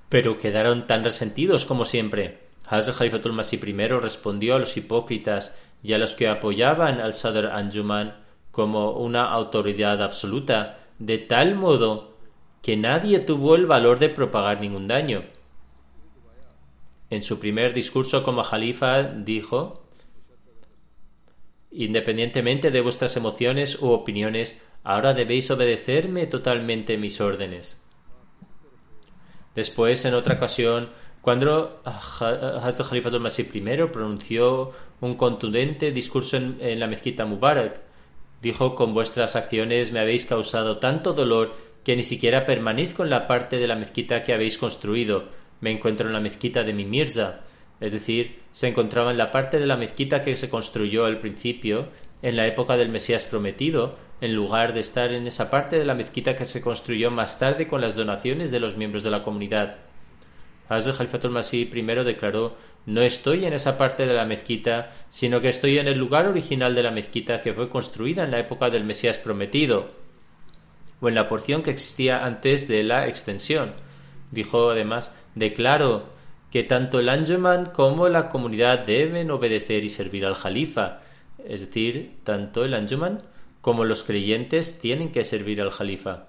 Pero 0.09 0.37
quedaron 0.37 0.87
tan 0.87 1.03
resentidos 1.03 1.65
como 1.65 1.85
siempre. 1.85 2.39
Hazrat 2.67 2.97
Khalifatul 2.97 3.33
Masih 3.33 3.59
I 3.63 3.87
respondió 3.87 4.55
a 4.55 4.59
los 4.59 4.75
hipócritas 4.77 5.57
y 5.83 5.93
a 5.93 5.97
los 5.97 6.13
que 6.13 6.27
apoyaban 6.27 6.99
al 6.99 7.13
Sadr 7.13 7.47
Anjuman 7.47 8.15
como 8.51 8.91
una 8.91 9.31
autoridad 9.31 10.01
absoluta 10.01 10.79
de 10.99 11.17
tal 11.17 11.55
modo 11.55 12.10
que 12.61 12.77
nadie 12.77 13.19
tuvo 13.19 13.55
el 13.55 13.65
valor 13.65 13.99
de 13.99 14.09
propagar 14.09 14.61
ningún 14.61 14.87
daño. 14.87 15.23
En 17.09 17.21
su 17.21 17.39
primer 17.39 17.73
discurso 17.73 18.23
como 18.23 18.43
Jalifa 18.43 19.03
dijo 19.03 19.83
Independientemente 21.71 22.69
de 22.69 22.81
vuestras 22.81 23.15
emociones 23.15 23.81
u 23.81 23.89
opiniones, 23.91 24.65
ahora 24.83 25.13
debéis 25.13 25.49
obedecerme 25.51 26.27
totalmente 26.27 26.97
mis 26.97 27.21
órdenes. 27.21 27.81
Después, 29.55 30.03
en 30.05 30.13
otra 30.13 30.35
ocasión, 30.35 30.89
cuando 31.21 31.81
Hazrat 31.85 32.87
Khalifa 32.89 33.09
Masih 33.19 33.49
I 33.53 33.87
pronunció 33.87 34.71
un 34.99 35.15
contundente 35.15 35.91
discurso 35.91 36.37
en, 36.37 36.57
en 36.59 36.79
la 36.79 36.87
mezquita 36.87 37.25
Mubarak, 37.25 37.79
Dijo, 38.41 38.73
con 38.73 38.95
vuestras 38.95 39.35
acciones 39.35 39.91
me 39.91 39.99
habéis 39.99 40.25
causado 40.25 40.79
tanto 40.79 41.13
dolor 41.13 41.53
que 41.83 41.95
ni 41.95 42.03
siquiera 42.03 42.45
permanezco 42.45 43.03
en 43.03 43.09
la 43.09 43.27
parte 43.27 43.57
de 43.57 43.67
la 43.67 43.75
mezquita 43.75 44.23
que 44.23 44.33
habéis 44.33 44.57
construido. 44.57 45.29
Me 45.61 45.71
encuentro 45.71 46.07
en 46.07 46.13
la 46.13 46.19
mezquita 46.19 46.63
de 46.63 46.73
mi 46.73 46.85
Mirza. 46.85 47.41
Es 47.79 47.93
decir, 47.93 48.39
se 48.51 48.67
encontraba 48.67 49.11
en 49.11 49.17
la 49.17 49.31
parte 49.31 49.59
de 49.59 49.65
la 49.65 49.77
mezquita 49.77 50.21
que 50.21 50.35
se 50.35 50.49
construyó 50.49 51.05
al 51.05 51.19
principio, 51.19 51.89
en 52.21 52.35
la 52.35 52.45
época 52.45 52.77
del 52.77 52.89
Mesías 52.89 53.25
prometido, 53.25 53.97
en 54.21 54.35
lugar 54.35 54.73
de 54.73 54.81
estar 54.81 55.11
en 55.11 55.25
esa 55.25 55.49
parte 55.49 55.79
de 55.79 55.85
la 55.85 55.95
mezquita 55.95 56.35
que 56.35 56.45
se 56.45 56.61
construyó 56.61 57.09
más 57.09 57.39
tarde 57.39 57.67
con 57.67 57.81
las 57.81 57.95
donaciones 57.95 58.51
de 58.51 58.59
los 58.59 58.77
miembros 58.77 59.01
de 59.01 59.09
la 59.09 59.23
comunidad. 59.23 59.77
Hazrat 60.69 60.97
Khalifatul 60.97 61.31
Masih 61.31 61.69
primero 61.69 62.03
declaró 62.03 62.55
no 62.85 63.01
estoy 63.01 63.45
en 63.45 63.53
esa 63.53 63.77
parte 63.77 64.05
de 64.05 64.13
la 64.13 64.25
mezquita, 64.25 64.91
sino 65.09 65.41
que 65.41 65.49
estoy 65.49 65.77
en 65.77 65.87
el 65.87 65.99
lugar 65.99 66.27
original 66.27 66.73
de 66.73 66.83
la 66.83 66.91
mezquita 66.91 67.41
que 67.41 67.53
fue 67.53 67.69
construida 67.69 68.23
en 68.23 68.31
la 68.31 68.39
época 68.39 68.69
del 68.69 68.85
Mesías 68.85 69.17
prometido, 69.17 69.91
o 71.01 71.09
en 71.09 71.15
la 71.15 71.27
porción 71.27 71.63
que 71.63 71.71
existía 71.71 72.25
antes 72.25 72.67
de 72.67 72.83
la 72.83 73.07
extensión. 73.07 73.73
Dijo 74.31 74.69
además, 74.69 75.13
declaro 75.35 76.05
que 76.51 76.63
tanto 76.63 76.99
el 76.99 77.09
Anjuman 77.09 77.67
como 77.67 78.07
la 78.07 78.29
comunidad 78.29 78.85
deben 78.85 79.31
obedecer 79.31 79.83
y 79.83 79.89
servir 79.89 80.25
al 80.25 80.35
Jalifa, 80.35 81.01
es 81.43 81.61
decir, 81.61 82.19
tanto 82.23 82.63
el 82.63 82.73
Anjuman 82.73 83.23
como 83.61 83.83
los 83.83 84.03
creyentes 84.03 84.79
tienen 84.79 85.11
que 85.11 85.23
servir 85.23 85.61
al 85.61 85.71
Jalifa. 85.71 86.27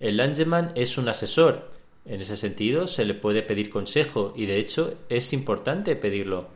El 0.00 0.20
Anjuman 0.20 0.72
es 0.74 0.98
un 0.98 1.08
asesor, 1.08 1.70
en 2.06 2.20
ese 2.20 2.36
sentido, 2.36 2.86
se 2.86 3.04
le 3.04 3.14
puede 3.14 3.42
pedir 3.42 3.68
consejo 3.68 4.32
y 4.36 4.46
de 4.46 4.58
hecho 4.58 4.94
es 5.08 5.32
importante 5.32 5.96
pedirlo. 5.96 6.48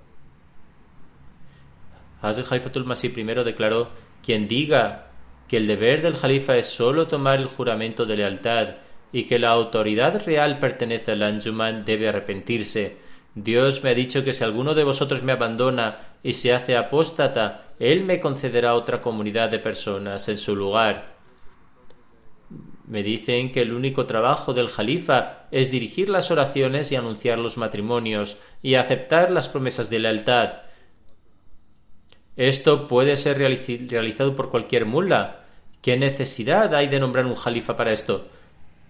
Hazrat 2.22 2.46
Khalifatul 2.46 2.84
Masih 2.84 3.12
primero 3.12 3.42
declaró: 3.42 3.88
Quien 4.22 4.46
diga 4.46 5.09
que 5.50 5.56
el 5.56 5.66
deber 5.66 6.00
del 6.00 6.14
Jalifa 6.14 6.56
es 6.56 6.66
solo 6.66 7.08
tomar 7.08 7.40
el 7.40 7.48
juramento 7.48 8.06
de 8.06 8.16
lealtad 8.16 8.76
y 9.10 9.24
que 9.24 9.40
la 9.40 9.48
autoridad 9.48 10.24
real 10.24 10.60
pertenece 10.60 11.10
al 11.10 11.24
Anjuman 11.24 11.84
debe 11.84 12.08
arrepentirse. 12.08 12.98
Dios 13.34 13.82
me 13.82 13.90
ha 13.90 13.94
dicho 13.94 14.22
que 14.22 14.32
si 14.32 14.44
alguno 14.44 14.74
de 14.74 14.84
vosotros 14.84 15.24
me 15.24 15.32
abandona 15.32 15.98
y 16.22 16.34
se 16.34 16.54
hace 16.54 16.76
apóstata, 16.76 17.64
Él 17.80 18.04
me 18.04 18.20
concederá 18.20 18.76
otra 18.76 19.00
comunidad 19.00 19.50
de 19.50 19.58
personas 19.58 20.28
en 20.28 20.38
su 20.38 20.54
lugar 20.54 21.16
Me 22.86 23.02
dicen 23.02 23.50
que 23.50 23.62
el 23.62 23.72
único 23.72 24.06
trabajo 24.06 24.54
del 24.54 24.68
Jalifa 24.68 25.46
es 25.50 25.72
dirigir 25.72 26.10
las 26.10 26.30
oraciones 26.30 26.92
y 26.92 26.94
anunciar 26.94 27.40
los 27.40 27.58
matrimonios 27.58 28.38
y 28.62 28.76
aceptar 28.76 29.32
las 29.32 29.48
promesas 29.48 29.90
de 29.90 29.98
lealtad. 29.98 30.62
Esto 32.36 32.86
puede 32.86 33.16
ser 33.16 33.36
realizado 33.36 34.36
por 34.36 34.48
cualquier 34.48 34.86
mullah. 34.86 35.39
¿Qué 35.82 35.96
necesidad 35.96 36.74
hay 36.74 36.88
de 36.88 37.00
nombrar 37.00 37.24
un 37.24 37.34
Jalifa 37.34 37.74
para 37.74 37.92
esto? 37.92 38.28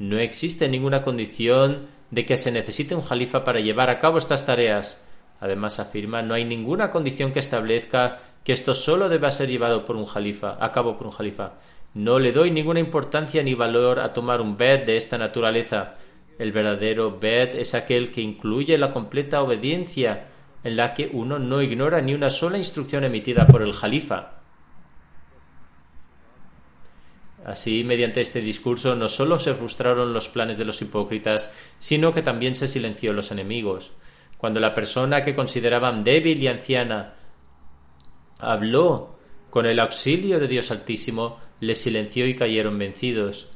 No 0.01 0.18
existe 0.18 0.68
ninguna 0.68 1.03
condición 1.03 1.86
de 2.11 2.26
que 2.26 2.36
se 2.36 2.51
necesite 2.51 2.97
un 2.97 3.03
Jalifa 3.03 3.45
para 3.45 3.61
llevar 3.61 3.91
a 3.91 4.01
cabo 4.01 4.18
estas 4.18 4.45
tareas. 4.45 5.01
Además 5.38 5.78
afirma 5.78 6.22
no 6.22 6.34
hay 6.34 6.45
ninguna 6.45 6.91
condición 6.91 7.32
que 7.32 7.38
establezca 7.38 8.18
que 8.43 8.53
esto 8.53 8.74
solo 8.74 9.09
deba 9.09 9.30
ser 9.30 9.49
llevado 9.49 9.86
por 9.86 9.95
un 9.95 10.05
Jalifa, 10.05 10.57
a 10.59 10.72
cabo 10.72 10.99
por 10.99 11.07
un 11.07 11.12
Jalifa. 11.12 11.53
No 11.95 12.18
le 12.18 12.32
doy 12.32 12.51
ninguna 12.51 12.80
importancia 12.80 13.41
ni 13.45 13.55
valor 13.55 14.01
a 14.01 14.12
tomar 14.12 14.41
un 14.41 14.57
bet 14.57 14.84
de 14.84 14.97
esta 14.97 15.16
naturaleza. 15.16 15.95
El 16.41 16.51
verdadero 16.51 17.20
bet 17.20 17.55
es 17.55 17.74
aquel 17.74 18.11
que 18.11 18.20
incluye 18.20 18.76
la 18.78 18.91
completa 18.91 19.43
obediencia, 19.43 20.26
en 20.64 20.74
la 20.74 20.93
que 20.95 21.09
uno 21.12 21.38
no 21.38 21.62
ignora 21.62 22.01
ni 22.01 22.14
una 22.14 22.30
sola 22.30 22.59
instrucción 22.59 23.05
emitida 23.05 23.47
por 23.47 23.62
el 23.62 23.72
Jalifa. 23.72 24.39
Así, 27.45 27.84
mediante 27.84 28.20
este 28.20 28.41
discurso, 28.41 28.95
no 28.95 29.09
solo 29.09 29.38
se 29.38 29.55
frustraron 29.55 30.12
los 30.12 30.28
planes 30.28 30.59
de 30.59 30.66
los 30.66 30.82
hipócritas, 30.82 31.51
sino 31.78 32.12
que 32.12 32.22
también 32.22 32.55
se 32.55 32.68
silenció 32.68 33.12
los 33.12 33.30
enemigos. 33.32 33.93
Cuando 34.36 34.61
la 34.61 34.74
persona 34.74 35.22
que 35.22 35.34
consideraban 35.34 36.05
débil 36.05 36.43
y 36.43 36.49
anciana 36.49 37.14
habló 38.38 39.18
con 39.51 39.66
el 39.66 39.80
auxilio 39.80 40.38
de 40.38 40.49
Dios 40.49 40.70
Altísimo, 40.70 41.38
les 41.61 41.78
silenció 41.78 42.26
y 42.26 42.34
cayeron 42.34 42.78
vencidos. 42.78 43.51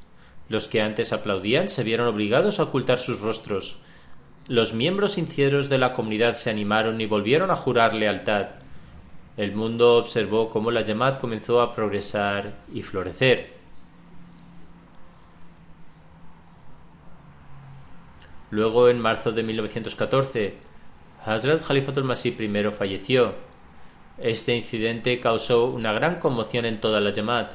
Los 0.49 0.67
que 0.67 0.83
antes 0.83 1.13
aplaudían 1.13 1.69
se 1.69 1.85
vieron 1.85 2.07
obligados 2.07 2.59
a 2.59 2.65
ocultar 2.65 2.99
sus 2.99 3.21
rostros. 3.21 3.79
Los 4.47 4.75
miembros 4.75 5.13
sinceros 5.13 5.71
de 5.71 5.79
la 5.79 5.95
comunidad 5.95 6.35
se 6.35 6.51
animaron 6.51 7.01
y 7.01 7.07
volvieron 7.07 7.51
a 7.51 7.57
jurar 7.57 7.95
lealtad. 7.95 8.49
El 9.39 9.55
mundo 9.55 9.97
observó 9.97 10.51
cómo 10.51 10.71
la 10.71 10.83
Yamat 10.83 11.19
comenzó 11.19 11.63
a 11.63 11.75
progresar 11.75 12.53
y 12.73 12.83
florecer. 12.83 13.54
Luego, 18.55 18.89
en 18.89 19.01
marzo 19.01 19.33
de 19.33 19.43
1914, 19.43 20.55
Hazrat 21.27 21.67
Khalifatul 21.67 22.05
Masih 22.05 22.37
I 22.41 22.71
falleció. 22.71 23.35
Este 24.17 24.55
incidente 24.55 25.19
causó 25.19 25.65
una 25.65 25.93
gran 25.93 26.21
conmoción 26.21 26.65
en 26.65 26.79
toda 26.79 27.01
la 27.01 27.13
Yamat. 27.13 27.51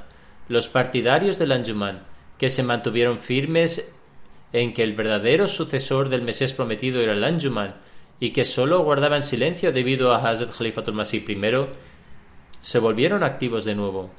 Los 0.50 0.68
partidarios 0.68 1.40
del 1.40 1.54
Anjuman, 1.54 2.04
que 2.38 2.50
se 2.50 2.64
mantuvieron 2.64 3.18
firmes 3.18 3.90
en 4.52 4.74
que 4.74 4.84
el 4.84 4.92
verdadero 4.92 5.48
sucesor 5.48 6.10
del 6.10 6.22
Mesías 6.22 6.52
prometido 6.52 7.00
era 7.00 7.14
el 7.14 7.24
Anjuman 7.24 7.76
y 8.20 8.32
que 8.32 8.44
solo 8.44 8.84
guardaban 8.84 9.24
silencio 9.24 9.72
debido 9.72 10.14
a 10.14 10.18
Hazrat 10.18 10.54
Khalifatul 10.54 10.96
Masih 10.96 11.24
I, 11.30 11.68
se 12.60 12.80
volvieron 12.80 13.24
activos 13.24 13.64
de 13.64 13.76
nuevo. 13.76 14.10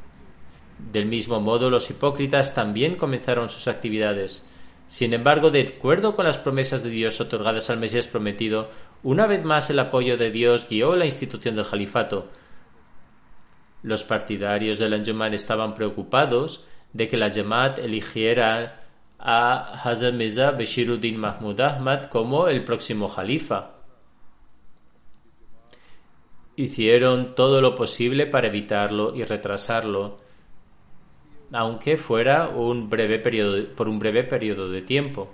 Del 0.78 1.04
mismo 1.04 1.42
modo, 1.42 1.68
los 1.68 1.90
hipócritas 1.90 2.54
también 2.54 2.96
comenzaron 2.96 3.50
sus 3.50 3.68
actividades. 3.68 4.46
Sin 4.90 5.14
embargo, 5.14 5.52
de 5.52 5.60
acuerdo 5.60 6.16
con 6.16 6.24
las 6.24 6.38
promesas 6.38 6.82
de 6.82 6.90
Dios 6.90 7.20
otorgadas 7.20 7.70
al 7.70 7.78
Mesías 7.78 8.08
prometido, 8.08 8.70
una 9.04 9.28
vez 9.28 9.44
más 9.44 9.70
el 9.70 9.78
apoyo 9.78 10.16
de 10.16 10.32
Dios 10.32 10.66
guió 10.68 10.96
la 10.96 11.04
institución 11.04 11.54
del 11.54 11.64
califato. 11.64 12.26
Los 13.84 14.02
partidarios 14.02 14.80
del 14.80 14.94
Anjuman 14.94 15.32
estaban 15.32 15.76
preocupados 15.76 16.66
de 16.92 17.08
que 17.08 17.16
la 17.16 17.32
Jamaat 17.32 17.78
eligiera 17.78 18.82
a 19.16 19.80
Hazrat 19.80 20.14
Mirza 20.14 20.50
Bashiruddin 20.50 21.16
Mahmud 21.16 21.60
Ahmad 21.60 22.06
como 22.06 22.48
el 22.48 22.64
próximo 22.64 23.08
califa. 23.08 23.76
Hicieron 26.56 27.36
todo 27.36 27.60
lo 27.60 27.76
posible 27.76 28.26
para 28.26 28.48
evitarlo 28.48 29.14
y 29.14 29.22
retrasarlo, 29.22 30.18
aunque 31.52 31.96
fuera 31.96 32.48
un 32.48 32.88
breve 32.88 33.18
por 33.76 33.88
un 33.88 33.98
breve 33.98 34.24
periodo 34.24 34.70
de 34.70 34.82
tiempo. 34.82 35.28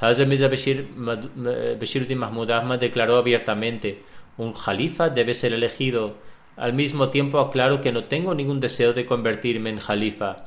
Hazrat 0.00 0.28
Mirza 0.28 0.48
Bashiruddin 0.48 2.18
Mahmud 2.18 2.50
Ahmad 2.50 2.78
declaró 2.78 3.16
abiertamente: 3.16 4.02
Un 4.36 4.54
jalifa 4.54 5.08
debe 5.08 5.34
ser 5.34 5.52
elegido. 5.52 6.16
Al 6.56 6.72
mismo 6.72 7.08
tiempo 7.08 7.40
aclaro 7.40 7.80
que 7.80 7.92
no 7.92 8.04
tengo 8.04 8.34
ningún 8.34 8.60
deseo 8.60 8.92
de 8.92 9.06
convertirme 9.06 9.70
en 9.70 9.78
jalifa. 9.78 10.46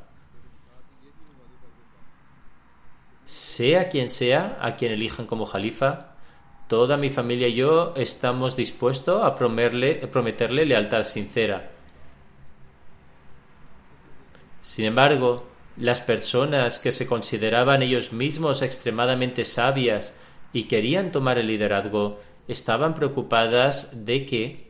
Sea 3.25 3.89
quien 3.89 4.07
sea 4.07 4.57
a 4.61 4.78
quien 4.78 4.93
elijan 4.93 5.25
como 5.25 5.43
jalifa, 5.43 6.15
toda 6.69 6.95
mi 6.95 7.09
familia 7.09 7.49
y 7.49 7.55
yo 7.55 7.93
estamos 7.97 8.55
dispuestos 8.55 9.21
a 9.21 9.36
prometerle 9.36 10.65
lealtad 10.65 11.03
sincera. 11.03 11.71
Sin 14.68 14.84
embargo, 14.84 15.45
las 15.78 16.01
personas 16.01 16.78
que 16.78 16.91
se 16.91 17.07
consideraban 17.07 17.82
ellos 17.82 18.11
mismos 18.11 18.61
extremadamente 18.61 19.45
sabias 19.45 20.13
y 20.51 20.63
querían 20.63 21.13
tomar 21.13 21.38
el 21.38 21.47
liderazgo 21.47 22.20
estaban 22.49 22.93
preocupadas 22.93 24.05
de 24.05 24.26
que 24.26 24.70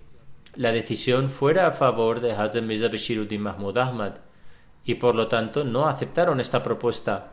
la 0.55 0.71
decisión 0.71 1.29
fuera 1.29 1.65
a 1.65 1.71
favor 1.71 2.21
de 2.21 2.31
Hazrat 2.31 2.63
Mirza 2.63 2.89
Bashiruddin 2.89 3.41
Mahmud 3.41 3.75
Ahmad 3.79 4.11
y 4.85 4.93
por 4.93 5.15
lo 5.15 5.27
tanto 5.27 5.63
no 5.63 5.87
aceptaron 5.87 6.39
esta 6.39 6.61
propuesta. 6.61 7.31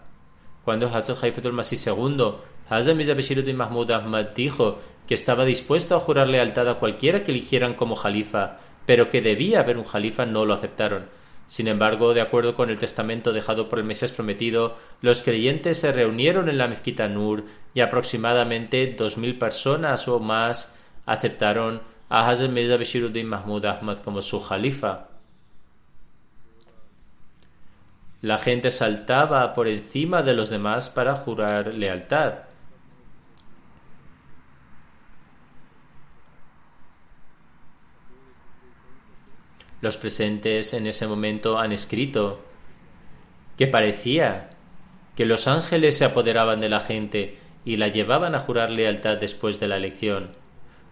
Cuando 0.64 0.88
Hazrat 0.88 1.22
Haifatul 1.22 1.52
Masih 1.52 1.78
II, 1.86 2.36
Hazrat 2.70 2.96
Mirza 2.96 3.12
Bashiruddin 3.12 3.58
Mahmud 3.58 3.90
Ahmad 3.90 4.28
dijo 4.34 4.78
que 5.06 5.12
estaba 5.12 5.44
dispuesto 5.44 5.96
a 5.96 6.00
jurar 6.00 6.28
lealtad 6.28 6.66
a 6.70 6.78
cualquiera 6.78 7.24
que 7.24 7.32
eligieran 7.32 7.74
como 7.74 7.94
jalifa, 7.94 8.56
pero 8.86 9.10
que 9.10 9.20
debía 9.20 9.60
haber 9.60 9.76
un 9.76 9.84
jalifa, 9.84 10.24
no 10.24 10.46
lo 10.46 10.54
aceptaron. 10.54 11.23
Sin 11.46 11.68
embargo, 11.68 12.14
de 12.14 12.20
acuerdo 12.20 12.54
con 12.54 12.70
el 12.70 12.78
testamento 12.78 13.32
dejado 13.32 13.68
por 13.68 13.78
el 13.78 13.84
Mesías 13.84 14.12
prometido, 14.12 14.76
los 15.02 15.22
creyentes 15.22 15.78
se 15.78 15.92
reunieron 15.92 16.48
en 16.48 16.58
la 16.58 16.68
mezquita 16.68 17.08
Nur 17.08 17.44
y 17.74 17.80
aproximadamente 17.80 18.94
dos 18.96 19.18
mil 19.18 19.38
personas 19.38 20.08
o 20.08 20.20
más 20.20 20.74
aceptaron 21.06 21.82
a 22.08 22.28
Hazrat 22.28 22.50
Mirza 22.50 22.76
Bashiruddin 22.76 23.26
Mahmud 23.26 23.64
Ahmad 23.66 23.98
como 23.98 24.22
su 24.22 24.40
jalifa. 24.40 25.08
La 28.22 28.38
gente 28.38 28.70
saltaba 28.70 29.52
por 29.52 29.68
encima 29.68 30.22
de 30.22 30.32
los 30.32 30.48
demás 30.48 30.88
para 30.88 31.14
jurar 31.14 31.74
lealtad. 31.74 32.44
Los 39.84 39.98
presentes 39.98 40.72
en 40.72 40.86
ese 40.86 41.06
momento 41.06 41.58
han 41.58 41.70
escrito 41.70 42.40
que 43.58 43.66
parecía 43.66 44.48
que 45.14 45.26
los 45.26 45.46
ángeles 45.46 45.98
se 45.98 46.06
apoderaban 46.06 46.60
de 46.60 46.70
la 46.70 46.80
gente 46.80 47.36
y 47.66 47.76
la 47.76 47.88
llevaban 47.88 48.34
a 48.34 48.38
jurar 48.38 48.70
lealtad 48.70 49.18
después 49.18 49.60
de 49.60 49.68
la 49.68 49.76
elección. 49.76 50.30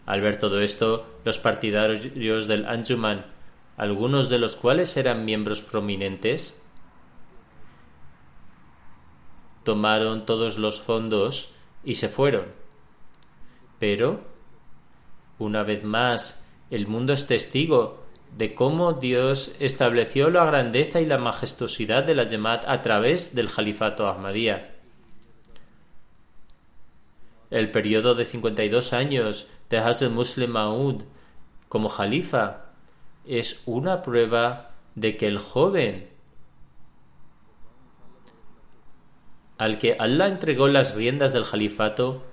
Al 0.05 0.21
ver 0.21 0.39
todo 0.39 0.61
esto, 0.61 1.07
los 1.25 1.39
partidarios 1.39 2.47
del 2.49 2.67
Anjuman, 2.67 3.25
algunos 3.79 4.29
de 4.29 4.39
los 4.39 4.57
cuales 4.57 4.95
eran 4.99 5.25
miembros 5.25 5.63
prominentes, 5.63 6.63
tomaron 9.65 10.27
todos 10.27 10.59
los 10.59 10.83
fondos 10.83 11.55
y 11.83 11.95
se 11.95 12.11
fueron. 12.11 12.45
Pero, 13.79 14.21
una 15.39 15.63
vez 15.63 15.83
más, 15.83 16.47
el 16.69 16.87
mundo 16.87 17.15
es 17.15 17.27
testigo 17.27 18.02
de 18.37 18.55
cómo 18.55 18.95
Dios 18.95 19.53
estableció 19.61 20.31
la 20.31 20.45
grandeza 20.45 21.01
y 21.01 21.07
la 21.07 21.19
majestuosidad 21.19 22.05
de 22.05 22.15
la 22.15 22.27
Yemat 22.27 22.65
a 22.67 22.83
través 22.83 23.35
del 23.35 23.49
Jalifato 23.49 24.07
Ahmadía. 24.07 24.75
El 27.51 27.71
periodo 27.71 28.15
de 28.15 28.25
52 28.25 28.93
años 28.95 29.49
de 29.69 29.79
Hazrat 29.79 30.11
Muslim 30.11 30.51
Maud 30.51 31.03
como 31.69 31.89
Jalifa 31.89 32.73
es 33.27 33.63
una 33.67 34.03
prueba 34.03 34.73
de 34.95 35.17
que 35.17 35.27
el 35.27 35.39
joven 35.39 36.09
al 39.59 39.79
que 39.79 39.97
Allah 39.99 40.27
entregó 40.27 40.67
las 40.67 40.95
riendas 40.97 41.33
del 41.33 41.45
Jalifato 41.45 42.25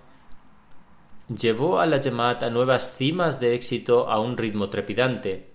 llevó 1.28 1.80
a 1.80 1.86
la 1.86 2.02
Jamaat 2.02 2.42
a 2.44 2.50
nuevas 2.50 2.96
cimas 2.98 3.40
de 3.40 3.54
éxito 3.54 4.10
a 4.10 4.20
un 4.20 4.36
ritmo 4.36 4.70
trepidante. 4.70 5.49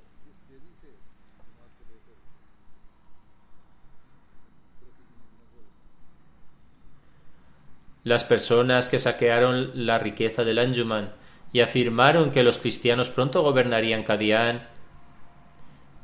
Las 8.05 8.22
personas 8.22 8.88
que 8.88 8.98
saquearon 8.98 9.86
la 9.86 9.98
riqueza 9.98 10.44
del 10.44 10.59
Anjuman 10.59 11.12
y 11.52 11.61
afirmaron 11.61 12.30
que 12.30 12.42
los 12.42 12.59
cristianos 12.59 13.09
pronto 13.09 13.42
gobernarían 13.42 14.02
Kadian, 14.02 14.68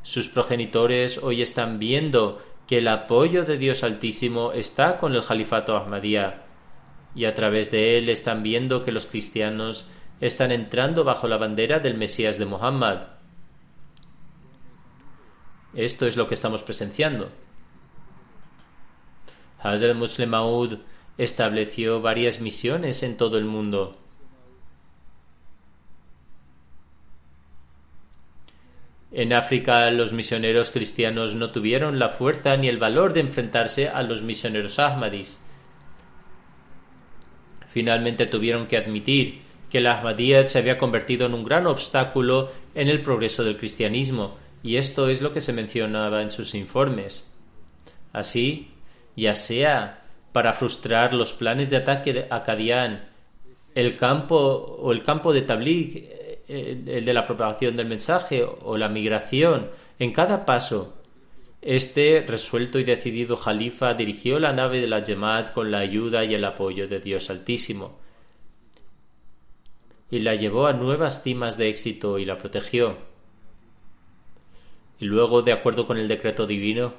sus 0.03 0.28
progenitores 0.28 1.18
hoy 1.18 1.42
están 1.42 1.78
viendo 1.78 2.42
que 2.66 2.78
el 2.78 2.88
apoyo 2.88 3.44
de 3.44 3.59
Dios 3.59 3.84
Altísimo 3.84 4.53
está 4.53 4.96
con 4.96 5.14
el 5.14 5.24
Califato 5.24 5.76
Ahmadiyya 5.76 6.42
y 7.14 7.26
a 7.26 7.34
través 7.34 7.70
de 7.70 7.98
él 7.98 8.09
están 8.09 8.42
viendo 8.42 8.82
que 8.82 8.92
los 8.92 9.05
cristianos 9.05 9.86
están 10.20 10.53
entrando 10.53 11.05
bajo 11.05 11.28
la 11.28 11.36
bandera 11.36 11.80
del 11.80 11.98
Mesías 11.98 12.38
de 12.38 12.46
Muhammad. 12.46 13.09
Esto 15.74 16.07
es 16.07 16.16
lo 16.16 16.28
que 16.28 16.34
estamos 16.34 16.62
presenciando. 16.62 17.28
Hazrat 19.62 19.96
Muslim 19.96 20.32
estableció 21.23 22.01
varias 22.01 22.41
misiones 22.41 23.03
en 23.03 23.16
todo 23.16 23.37
el 23.37 23.45
mundo. 23.45 23.97
En 29.12 29.33
África 29.33 29.91
los 29.91 30.12
misioneros 30.12 30.71
cristianos 30.71 31.35
no 31.35 31.51
tuvieron 31.51 31.99
la 31.99 32.09
fuerza 32.09 32.57
ni 32.57 32.68
el 32.68 32.79
valor 32.79 33.12
de 33.12 33.21
enfrentarse 33.21 33.89
a 33.89 34.03
los 34.03 34.23
misioneros 34.23 34.79
ahmadis. 34.79 35.41
Finalmente 37.68 38.27
tuvieron 38.27 38.66
que 38.66 38.79
admitir 38.79 39.43
que 39.68 39.81
la 39.81 39.99
Ahmadiyya 39.99 40.47
se 40.47 40.59
había 40.59 40.79
convertido 40.79 41.27
en 41.27 41.35
un 41.35 41.45
gran 41.45 41.66
obstáculo 41.66 42.51
en 42.75 42.89
el 42.89 43.03
progreso 43.03 43.45
del 43.45 43.57
cristianismo, 43.57 44.37
y 44.62 44.77
esto 44.77 45.09
es 45.09 45.23
lo 45.23 45.33
que 45.33 45.41
se 45.41 45.53
mencionaba 45.53 46.23
en 46.23 46.31
sus 46.31 46.57
informes. 46.57 47.39
Así, 48.12 48.73
ya 49.16 49.35
sea 49.35 49.99
para 50.33 50.53
frustrar 50.53 51.12
los 51.12 51.33
planes 51.33 51.70
de 51.70 51.76
ataque 51.76 52.12
de 52.12 52.26
Acadián, 52.31 53.09
el 53.74 53.97
campo 53.97 54.37
o 54.37 54.93
el 54.93 55.03
campo 55.03 55.33
de 55.33 55.43
Tabligh, 55.43 55.97
eh, 56.49 56.83
el 56.87 57.05
de 57.05 57.14
la 57.14 57.26
propagación 57.26 57.76
del 57.76 57.87
mensaje 57.87 58.45
o 58.45 58.76
la 58.76 58.89
migración, 58.89 59.70
en 59.99 60.12
cada 60.12 60.45
paso 60.45 60.97
este 61.62 62.24
resuelto 62.26 62.78
y 62.78 62.85
decidido 62.85 63.37
jalifa 63.37 63.93
dirigió 63.93 64.39
la 64.39 64.53
nave 64.53 64.81
de 64.81 64.87
la 64.87 65.05
Jemaat 65.05 65.53
con 65.53 65.70
la 65.70 65.81
ayuda 65.81 66.24
y 66.24 66.35
el 66.35 66.45
apoyo 66.45 66.89
de 66.89 67.01
Dios 67.01 67.28
Altísimo 67.28 68.01
y 70.11 70.18
la 70.20 70.35
llevó 70.35 70.66
a 70.66 70.72
nuevas 70.72 71.22
cimas 71.22 71.57
de 71.57 71.68
éxito 71.68 72.18
y 72.18 72.24
la 72.24 72.37
protegió. 72.37 72.99
Y 74.99 75.05
luego, 75.05 75.43
de 75.43 75.53
acuerdo 75.53 75.87
con 75.87 75.99
el 75.99 76.09
decreto 76.09 76.47
divino, 76.47 76.95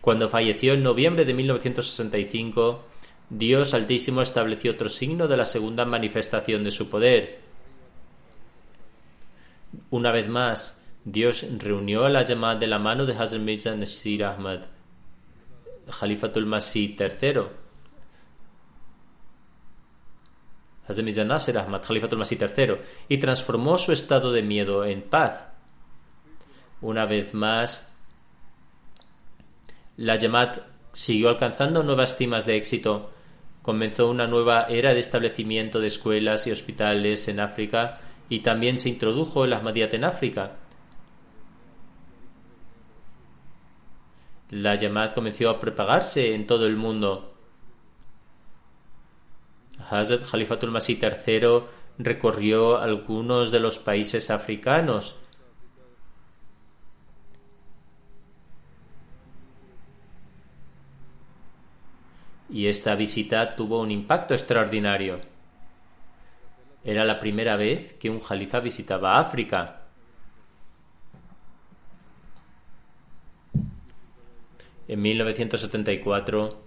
cuando 0.00 0.28
falleció 0.28 0.72
en 0.72 0.82
noviembre 0.82 1.24
de 1.24 1.34
1965, 1.34 2.84
Dios 3.28 3.74
Altísimo 3.74 4.22
estableció 4.22 4.72
otro 4.72 4.88
signo 4.88 5.28
de 5.28 5.36
la 5.36 5.44
segunda 5.44 5.84
manifestación 5.84 6.64
de 6.64 6.70
su 6.70 6.88
poder. 6.88 7.40
Una 9.90 10.10
vez 10.10 10.28
más, 10.28 10.82
Dios 11.04 11.46
reunió 11.58 12.04
a 12.04 12.10
la 12.10 12.24
llamada 12.24 12.56
de 12.56 12.66
la 12.66 12.78
mano 12.78 13.06
de 13.06 13.14
Hazrat 13.14 13.42
Mirza 13.42 13.76
Nasir 13.76 14.24
Ahmad, 14.24 14.62
Khalifatul 15.98 16.46
Masih 16.46 16.96
III. 16.98 17.42
Hazrat 20.88 21.26
Nasir 21.26 21.58
Ahmad, 21.58 21.82
Masih 22.16 22.38
III, 22.40 22.76
y 23.08 23.18
transformó 23.18 23.78
su 23.78 23.92
estado 23.92 24.32
de 24.32 24.42
miedo 24.42 24.84
en 24.84 25.02
paz. 25.02 25.48
Una 26.80 27.06
vez 27.06 27.34
más, 27.34 27.90
la 30.00 30.16
Yamat 30.16 30.62
siguió 30.94 31.28
alcanzando 31.28 31.82
nuevas 31.82 32.16
cimas 32.16 32.46
de 32.46 32.56
éxito. 32.56 33.10
Comenzó 33.60 34.08
una 34.08 34.26
nueva 34.26 34.62
era 34.62 34.94
de 34.94 35.00
establecimiento 35.00 35.78
de 35.78 35.88
escuelas 35.88 36.46
y 36.46 36.50
hospitales 36.50 37.28
en 37.28 37.38
África 37.38 38.00
y 38.30 38.40
también 38.40 38.78
se 38.78 38.88
introdujo 38.88 39.44
el 39.44 39.52
Ahmadiyyat 39.52 39.92
en 39.92 40.04
África. 40.04 40.52
La 44.48 44.76
llamada 44.76 45.12
comenzó 45.12 45.50
a 45.50 45.60
propagarse 45.60 46.34
en 46.34 46.46
todo 46.46 46.66
el 46.66 46.76
mundo. 46.76 47.34
Hazrat 49.90 50.24
Khalifatul 50.26 50.70
Masih 50.70 50.98
III 50.98 51.62
recorrió 51.98 52.78
algunos 52.78 53.50
de 53.50 53.60
los 53.60 53.78
países 53.78 54.30
africanos. 54.30 55.16
Y 62.50 62.66
esta 62.66 62.94
visita 62.96 63.54
tuvo 63.54 63.80
un 63.80 63.90
impacto 63.90 64.34
extraordinario. 64.34 65.20
Era 66.82 67.04
la 67.04 67.20
primera 67.20 67.56
vez 67.56 67.94
que 67.94 68.10
un 68.10 68.20
califa 68.20 68.60
visitaba 68.60 69.18
África. 69.18 69.82
En 74.88 75.00
1974, 75.00 76.60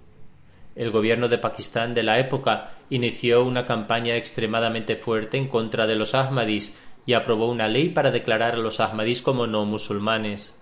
el 0.76 0.92
gobierno 0.92 1.28
de 1.28 1.38
Pakistán 1.38 1.94
de 1.94 2.04
la 2.04 2.20
época 2.20 2.72
inició 2.90 3.44
una 3.44 3.66
campaña 3.66 4.16
extremadamente 4.16 4.96
fuerte 4.96 5.38
en 5.38 5.50
contra 5.50 5.86
de 5.88 5.96
los 5.96 6.16
Ahmadis 6.16 6.80
y 7.06 7.14
aprobó 7.14 7.50
una 7.50 7.68
ley 7.68 7.90
para 7.90 8.12
declarar 8.12 8.54
a 8.54 8.60
los 8.60 8.80
Ahmadis 8.80 9.22
como 9.22 9.46
no 9.46 9.66
musulmanes. 9.66 10.58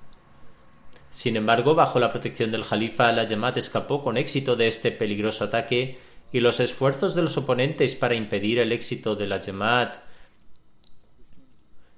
Sin 1.11 1.35
embargo, 1.35 1.75
bajo 1.75 1.99
la 1.99 2.09
protección 2.09 2.51
del 2.51 2.63
Jalifa, 2.63 3.11
la 3.11 3.25
Yamat 3.25 3.57
escapó 3.57 4.01
con 4.01 4.15
éxito 4.15 4.55
de 4.55 4.67
este 4.67 4.91
peligroso 4.91 5.43
ataque 5.43 5.99
y 6.31 6.39
los 6.39 6.61
esfuerzos 6.61 7.13
de 7.13 7.21
los 7.21 7.37
oponentes 7.37 7.95
para 7.95 8.15
impedir 8.15 8.59
el 8.59 8.71
éxito 8.71 9.15
de 9.15 9.27
la 9.27 9.41
Yamat 9.41 9.97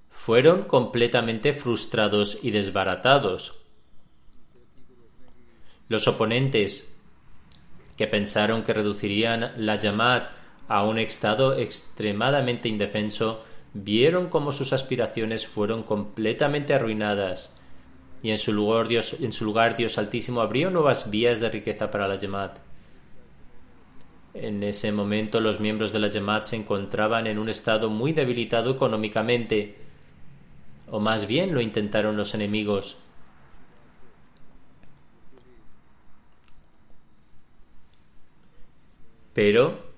fueron 0.10 0.64
completamente 0.64 1.54
frustrados 1.54 2.40
y 2.42 2.50
desbaratados. 2.50 3.60
Los 5.90 6.08
oponentes, 6.08 6.98
que 7.96 8.08
pensaron 8.08 8.64
que 8.64 8.74
reducirían 8.74 9.52
la 9.58 9.78
Yamat 9.78 10.32
a 10.68 10.84
un 10.86 10.98
estado 10.98 11.56
extremadamente 11.56 12.68
indefenso, 12.68 13.44
vieron 13.76 14.30
cómo 14.30 14.52
sus 14.52 14.74
aspiraciones 14.74 15.46
fueron 15.46 15.84
completamente 15.84 16.74
arruinadas 16.74 17.56
y 18.24 18.32
en 18.32 18.40
su 18.40 18.54
lugar 18.54 18.88
Dios, 18.88 19.18
en 19.22 19.34
su 19.34 19.46
lugar 19.46 19.76
Dios 19.76 20.00
Altísimo 20.00 20.42
abrió 20.42 20.72
nuevas 20.72 21.12
vías 21.12 21.40
de 21.40 21.50
riqueza 21.50 21.92
para 21.92 22.08
la 22.08 22.18
Yamat. 22.18 22.58
En 24.34 24.64
ese 24.64 24.92
momento 24.92 25.40
los 25.40 25.60
miembros 25.60 25.94
de 25.94 26.00
la 26.00 26.08
Yamat 26.08 26.46
se 26.46 26.56
encontraban 26.56 27.28
en 27.28 27.38
un 27.38 27.50
estado 27.50 27.90
muy 27.90 28.14
debilitado 28.14 28.72
económicamente, 28.72 29.76
o 30.90 31.00
más 31.00 31.28
bien 31.28 31.54
lo 31.54 31.62
intentaron 31.62 32.18
los 32.18 32.34
enemigos, 32.34 32.98
Pero 39.34 39.93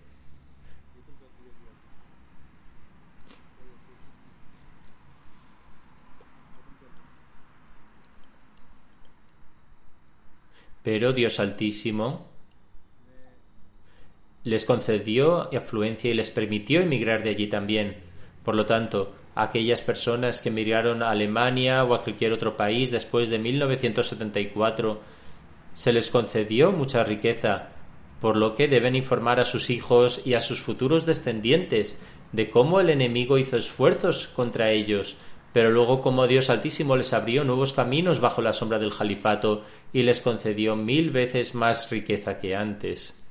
pero 10.85 11.13
Dios 11.13 11.39
Altísimo 11.39 12.27
les 14.43 14.65
concedió 14.65 15.49
afluencia 15.51 16.11
y 16.11 16.13
les 16.13 16.29
permitió 16.29 16.79
emigrar 16.79 17.23
de 17.23 17.31
allí 17.31 17.47
también. 17.47 17.95
Por 18.43 18.53
lo 18.53 18.67
tanto, 18.67 19.15
aquellas 19.33 19.81
personas 19.81 20.43
que 20.43 20.49
emigraron 20.49 21.01
a 21.01 21.09
Alemania 21.09 21.83
o 21.83 21.95
a 21.95 22.03
cualquier 22.03 22.33
otro 22.33 22.55
país 22.55 22.91
después 22.91 23.29
de 23.29 23.39
1974 23.39 25.01
se 25.73 25.91
les 25.91 26.11
concedió 26.11 26.71
mucha 26.71 27.03
riqueza 27.03 27.69
por 28.21 28.37
lo 28.37 28.53
que 28.53 28.67
deben 28.67 28.95
informar 28.95 29.39
a 29.39 29.43
sus 29.43 29.71
hijos 29.71 30.21
y 30.23 30.35
a 30.35 30.39
sus 30.39 30.61
futuros 30.61 31.07
descendientes 31.07 31.99
de 32.31 32.51
cómo 32.51 32.79
el 32.79 32.91
enemigo 32.91 33.39
hizo 33.39 33.57
esfuerzos 33.57 34.27
contra 34.27 34.69
ellos, 34.69 35.17
pero 35.55 35.71
luego 35.71 36.01
cómo 36.01 36.27
Dios 36.27 36.49
Altísimo 36.49 36.97
les 36.97 37.13
abrió 37.13 37.45
nuevos 37.45 37.71
caminos 37.71 38.19
bajo 38.19 38.41
la 38.41 38.51
sombra 38.51 38.77
del 38.77 38.93
califato 38.93 39.63
y 39.93 40.03
les 40.03 40.19
concedió 40.19 40.75
mil 40.75 41.11
veces 41.11 41.55
más 41.55 41.89
riqueza 41.89 42.39
que 42.39 42.57
antes. 42.57 43.25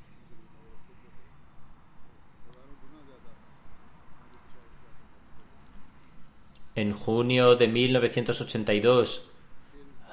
En 6.75 6.95
junio 6.95 7.57
de 7.57 7.69
1982, 7.69 9.29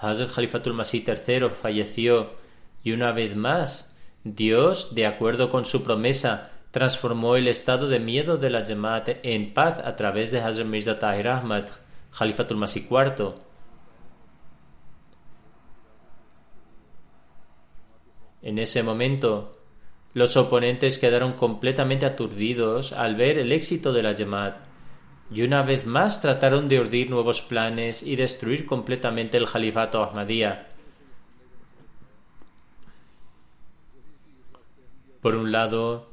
Hazrat 0.01 0.36
Khalifatul 0.36 0.74
Masih 0.74 1.05
III 1.07 1.47
falleció 1.62 2.34
y 2.84 2.91
una 2.91 3.14
vez 3.14 3.38
más 3.38 3.95
Dios, 4.26 4.93
de 4.95 5.05
acuerdo 5.05 5.49
con 5.49 5.64
su 5.64 5.82
promesa, 5.82 6.51
transformó 6.72 7.38
el 7.38 7.47
estado 7.47 7.88
de 7.88 8.01
miedo 8.01 8.36
de 8.36 8.49
la 8.49 8.66
Jamaat 8.66 9.07
en 9.24 9.53
paz 9.53 9.80
a 9.80 9.95
través 9.95 10.32
de 10.32 10.41
Hazrat 10.41 10.68
Mirza 10.68 10.99
Tahir 10.99 11.30
Ahmad, 11.30 11.70
Jalifatul 12.12 12.57
Masih 12.57 12.88
IV, 12.89 13.34
En 18.41 18.57
ese 18.57 18.82
momento, 18.82 19.51
los 20.14 20.36
oponentes 20.36 20.97
quedaron 20.97 21.34
completamente 21.34 22.05
aturdidos 22.05 22.91
al 22.91 23.16
ver 23.16 23.38
el 23.38 23.51
éxito 23.51 23.93
de 23.93 24.03
la 24.03 24.14
Yemad, 24.14 24.53
y 25.30 25.43
una 25.43 25.62
vez 25.62 25.86
más 25.86 26.22
trataron 26.22 26.68
de 26.68 26.80
urdir 26.80 27.09
nuevos 27.09 27.41
planes 27.41 28.03
y 28.03 28.16
destruir 28.16 28.66
completamente 28.66 29.38
el 29.38 29.45
Jalifato 29.45 30.03
Ahmadía. 30.03 30.68
Por 35.22 35.36
un 35.36 35.51
lado, 35.51 36.09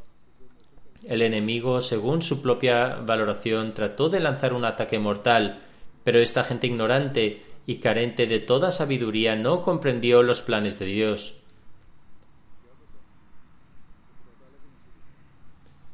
el 1.09 1.23
enemigo, 1.23 1.81
según 1.81 2.21
su 2.21 2.43
propia 2.43 2.97
valoración, 2.97 3.73
trató 3.73 4.11
de 4.11 4.21
lanzar 4.21 4.53
un 4.53 4.67
ataque 4.67 4.99
mortal 4.99 5.63
pero 6.09 6.21
esta 6.21 6.43
gente 6.43 6.67
ignorante 6.67 7.43
y 7.67 7.81
carente 7.81 8.27
de 8.27 8.39
toda 8.39 8.71
sabiduría 8.71 9.37
no 9.37 9.61
comprendió 9.61 10.23
los 10.23 10.41
planes 10.41 10.79
de 10.79 10.87
Dios. 10.87 11.35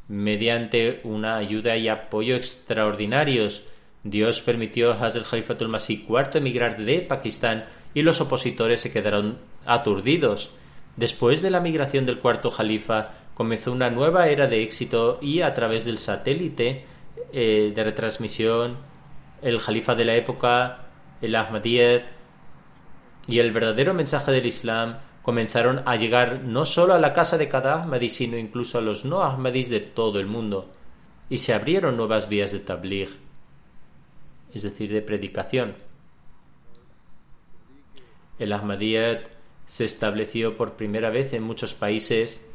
Mediante 0.07 1.01
una 1.03 1.35
ayuda 1.35 1.77
y 1.77 1.89
apoyo 1.89 2.37
extraordinarios, 2.37 3.65
Dios 4.05 4.41
permitió 4.41 4.93
a 4.93 5.05
Hazrat 5.05 5.27
Khalifatul 5.29 5.67
Masih 5.67 6.07
IV 6.09 6.37
emigrar 6.39 6.77
de 6.77 7.01
Pakistán 7.01 7.65
y 7.93 8.03
los 8.03 8.21
opositores 8.21 8.79
se 8.79 8.93
quedaron 8.93 9.39
aturdidos. 9.67 10.53
Después 10.97 11.43
de 11.43 11.51
la 11.51 11.59
migración 11.59 12.07
del 12.07 12.21
cuarto 12.21 12.51
Jalifa, 12.51 13.15
comenzó 13.35 13.73
una 13.73 13.91
nueva 13.91 14.29
era 14.29 14.47
de 14.47 14.63
éxito 14.63 15.19
y 15.21 15.41
a 15.41 15.53
través 15.55 15.85
del 15.85 15.99
satélite 15.99 16.85
eh, 17.33 17.73
de 17.75 17.83
retransmisión, 17.83 18.94
el 19.45 19.61
Jalifa 19.61 19.95
de 19.95 20.07
la 20.07 20.17
época, 20.17 20.87
el 21.21 21.37
Ahmadiyyat 21.37 22.03
y 23.27 23.39
el 23.39 23.53
verdadero 23.53 23.93
mensaje 23.93 24.33
del 24.33 24.47
Islam 24.47 24.99
comenzaron 25.23 25.83
a 25.85 25.97
llegar 25.97 26.41
no 26.43 26.65
solo 26.65 26.95
a 26.95 26.99
la 26.99 27.13
casa 27.13 27.37
de 27.37 27.49
cada 27.49 27.83
Ahmadi, 27.83 28.09
sino 28.09 28.39
incluso 28.39 28.79
a 28.79 28.81
los 28.81 29.05
no 29.05 29.23
Ahmadis 29.23 29.69
de 29.69 29.81
todo 29.81 30.19
el 30.19 30.27
mundo. 30.27 30.73
Y 31.29 31.37
se 31.37 31.53
abrieron 31.53 31.97
nuevas 31.97 32.29
vías 32.29 32.53
de 32.53 32.61
tabligh, 32.61 33.11
es 34.53 34.63
decir, 34.63 34.91
de 34.93 35.03
predicación. 35.03 35.77
El 38.39 38.53
Ahmadiyyat 38.53 39.29
se 39.67 39.85
estableció 39.85 40.57
por 40.57 40.73
primera 40.73 41.11
vez 41.11 41.35
en 41.35 41.43
muchos 41.43 41.75
países 41.75 42.51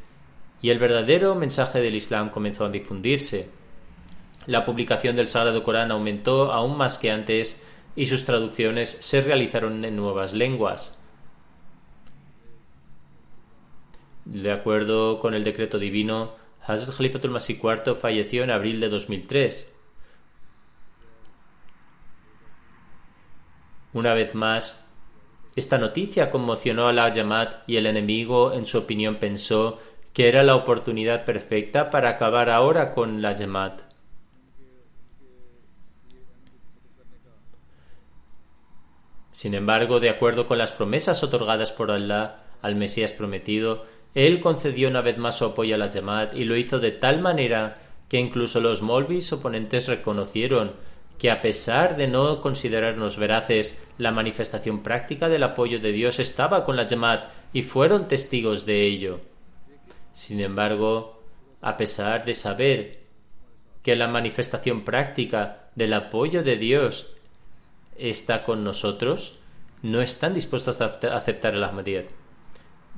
y 0.62 0.72
el 0.72 0.80
verdadero 0.80 1.36
mensaje 1.36 1.80
del 1.82 1.96
Islam 1.96 2.30
comenzó 2.30 2.66
a 2.66 2.70
difundirse. 2.70 3.59
La 4.50 4.66
publicación 4.66 5.16
del 5.16 5.28
Sagrado 5.28 5.64
Corán 5.64 5.92
aumentó 5.92 6.52
aún 6.52 6.76
más 6.76 6.98
que 6.98 7.12
antes 7.12 7.62
y 7.96 8.08
sus 8.08 8.26
traducciones 8.26 8.90
se 8.90 9.22
realizaron 9.22 9.86
en 9.86 9.96
nuevas 9.96 10.34
lenguas. 10.34 11.00
De 14.26 14.52
acuerdo 14.52 15.20
con 15.20 15.36
el 15.36 15.44
decreto 15.44 15.78
divino, 15.78 16.34
Hazrat 16.66 16.98
Khalifatul 16.98 17.30
Masih 17.30 17.60
IV 17.62 17.94
falleció 17.94 18.44
en 18.44 18.50
abril 18.50 18.80
de 18.80 18.90
2003. 18.90 19.72
Una 23.94 24.16
vez 24.16 24.34
más, 24.34 24.84
esta 25.56 25.78
noticia 25.78 26.32
conmocionó 26.32 26.88
a 26.88 26.94
la 26.94 27.14
Jamaat 27.14 27.70
y 27.70 27.78
el 27.78 27.86
enemigo, 27.86 28.54
en 28.54 28.66
su 28.66 28.80
opinión, 28.80 29.18
pensó 29.18 29.78
que 30.12 30.28
era 30.28 30.42
la 30.42 30.56
oportunidad 30.56 31.24
perfecta 31.24 31.92
para 31.92 32.10
acabar 32.10 32.50
ahora 32.50 32.96
con 32.96 33.22
la 33.22 33.38
Jamaat. 33.38 33.89
Sin 39.40 39.54
embargo, 39.54 40.02
de 40.02 40.10
acuerdo 40.10 40.48
con 40.48 40.58
las 40.58 40.74
promesas 40.74 41.24
otorgadas 41.24 41.72
por 41.72 41.92
Allah 41.92 42.42
al 42.62 42.76
Mesías 42.76 43.14
prometido, 43.14 43.86
él 44.14 44.42
concedió 44.42 44.90
una 44.90 45.00
vez 45.00 45.18
más 45.18 45.38
su 45.38 45.46
apoyo 45.46 45.76
a 45.76 45.78
la 45.78 45.90
Jamaat 45.90 46.36
y 46.36 46.44
lo 46.44 46.58
hizo 46.58 46.80
de 46.80 46.92
tal 46.92 47.22
manera 47.22 47.78
que 48.10 48.20
incluso 48.20 48.60
los 48.60 48.82
Molvis 48.82 49.32
oponentes 49.32 49.88
reconocieron 49.88 50.74
que 51.18 51.32
a 51.32 51.42
pesar 51.42 51.96
de 51.96 52.10
no 52.10 52.42
considerarnos 52.42 53.16
veraces, 53.16 53.82
la 53.98 54.12
manifestación 54.12 54.84
práctica 54.84 55.30
del 55.30 55.44
apoyo 55.44 55.80
de 55.80 55.94
Dios 55.94 56.20
estaba 56.20 56.66
con 56.66 56.76
la 56.76 56.86
Jamaat 56.86 57.30
y 57.54 57.62
fueron 57.62 58.10
testigos 58.10 58.66
de 58.66 58.88
ello. 58.88 59.22
Sin 60.12 60.42
embargo, 60.42 61.24
a 61.62 61.78
pesar 61.78 62.26
de 62.26 62.34
saber 62.34 63.04
que 63.84 63.96
la 63.96 64.10
manifestación 64.10 64.84
práctica 64.84 65.70
del 65.76 65.94
apoyo 65.94 66.44
de 66.44 66.58
Dios 66.58 67.16
está 68.00 68.44
con 68.44 68.64
nosotros, 68.64 69.40
no 69.82 70.02
están 70.02 70.34
dispuestos 70.34 70.82
a 70.82 71.00
aceptar 71.16 71.54
el 71.56 71.64
Ahmadiyyat. 71.64 72.06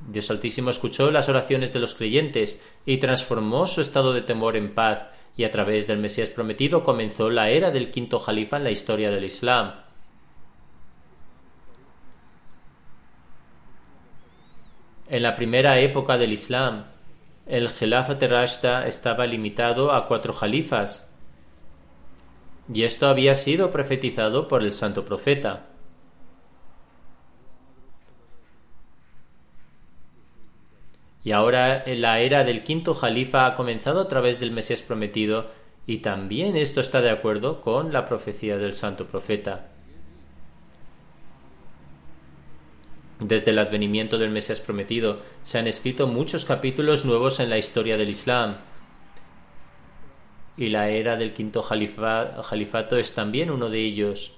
Dios 0.08 0.30
Altísimo 0.30 0.70
escuchó 0.70 1.10
las 1.10 1.28
oraciones 1.28 1.72
de 1.72 1.80
los 1.80 1.94
creyentes 1.94 2.62
y 2.86 2.98
transformó 2.98 3.66
su 3.66 3.80
estado 3.80 4.12
de 4.12 4.22
temor 4.22 4.56
en 4.56 4.74
paz, 4.74 5.06
y 5.36 5.44
a 5.44 5.50
través 5.50 5.86
del 5.86 5.98
Mesías 5.98 6.28
prometido 6.28 6.84
comenzó 6.84 7.30
la 7.30 7.48
era 7.50 7.70
del 7.70 7.90
quinto 7.90 8.18
Jalifa 8.18 8.58
en 8.58 8.64
la 8.64 8.70
historia 8.70 9.10
del 9.10 9.24
Islam. 9.24 9.74
En 15.08 15.22
la 15.22 15.36
primera 15.36 15.78
época 15.78 16.18
del 16.18 16.32
Islam, 16.32 16.84
el 17.46 17.70
Khilafat 17.70 18.22
Rashta 18.22 18.86
estaba 18.86 19.26
limitado 19.26 19.92
a 19.92 20.06
cuatro 20.06 20.32
jalifas, 20.32 21.11
y 22.72 22.84
esto 22.84 23.08
había 23.08 23.34
sido 23.34 23.70
profetizado 23.70 24.48
por 24.48 24.62
el 24.62 24.72
santo 24.72 25.04
profeta. 25.04 25.68
Y 31.24 31.32
ahora 31.32 31.84
la 31.86 32.18
era 32.18 32.44
del 32.44 32.64
quinto 32.64 32.94
jalifa 32.94 33.46
ha 33.46 33.54
comenzado 33.54 34.00
a 34.00 34.08
través 34.08 34.40
del 34.40 34.50
Mesías 34.50 34.82
prometido 34.82 35.50
y 35.86 35.98
también 35.98 36.56
esto 36.56 36.80
está 36.80 37.00
de 37.00 37.10
acuerdo 37.10 37.60
con 37.60 37.92
la 37.92 38.04
profecía 38.04 38.56
del 38.56 38.74
santo 38.74 39.06
profeta. 39.06 39.68
Desde 43.20 43.52
el 43.52 43.60
advenimiento 43.60 44.18
del 44.18 44.30
Mesías 44.30 44.60
prometido 44.60 45.20
se 45.42 45.58
han 45.58 45.68
escrito 45.68 46.08
muchos 46.08 46.44
capítulos 46.44 47.04
nuevos 47.04 47.38
en 47.38 47.50
la 47.50 47.58
historia 47.58 47.96
del 47.96 48.08
Islam. 48.08 48.56
Y 50.56 50.68
la 50.68 50.88
era 50.88 51.16
del 51.16 51.32
quinto 51.32 51.62
jalifato 51.62 52.96
es 52.98 53.14
también 53.14 53.50
uno 53.50 53.70
de 53.70 53.80
ellos. 53.80 54.32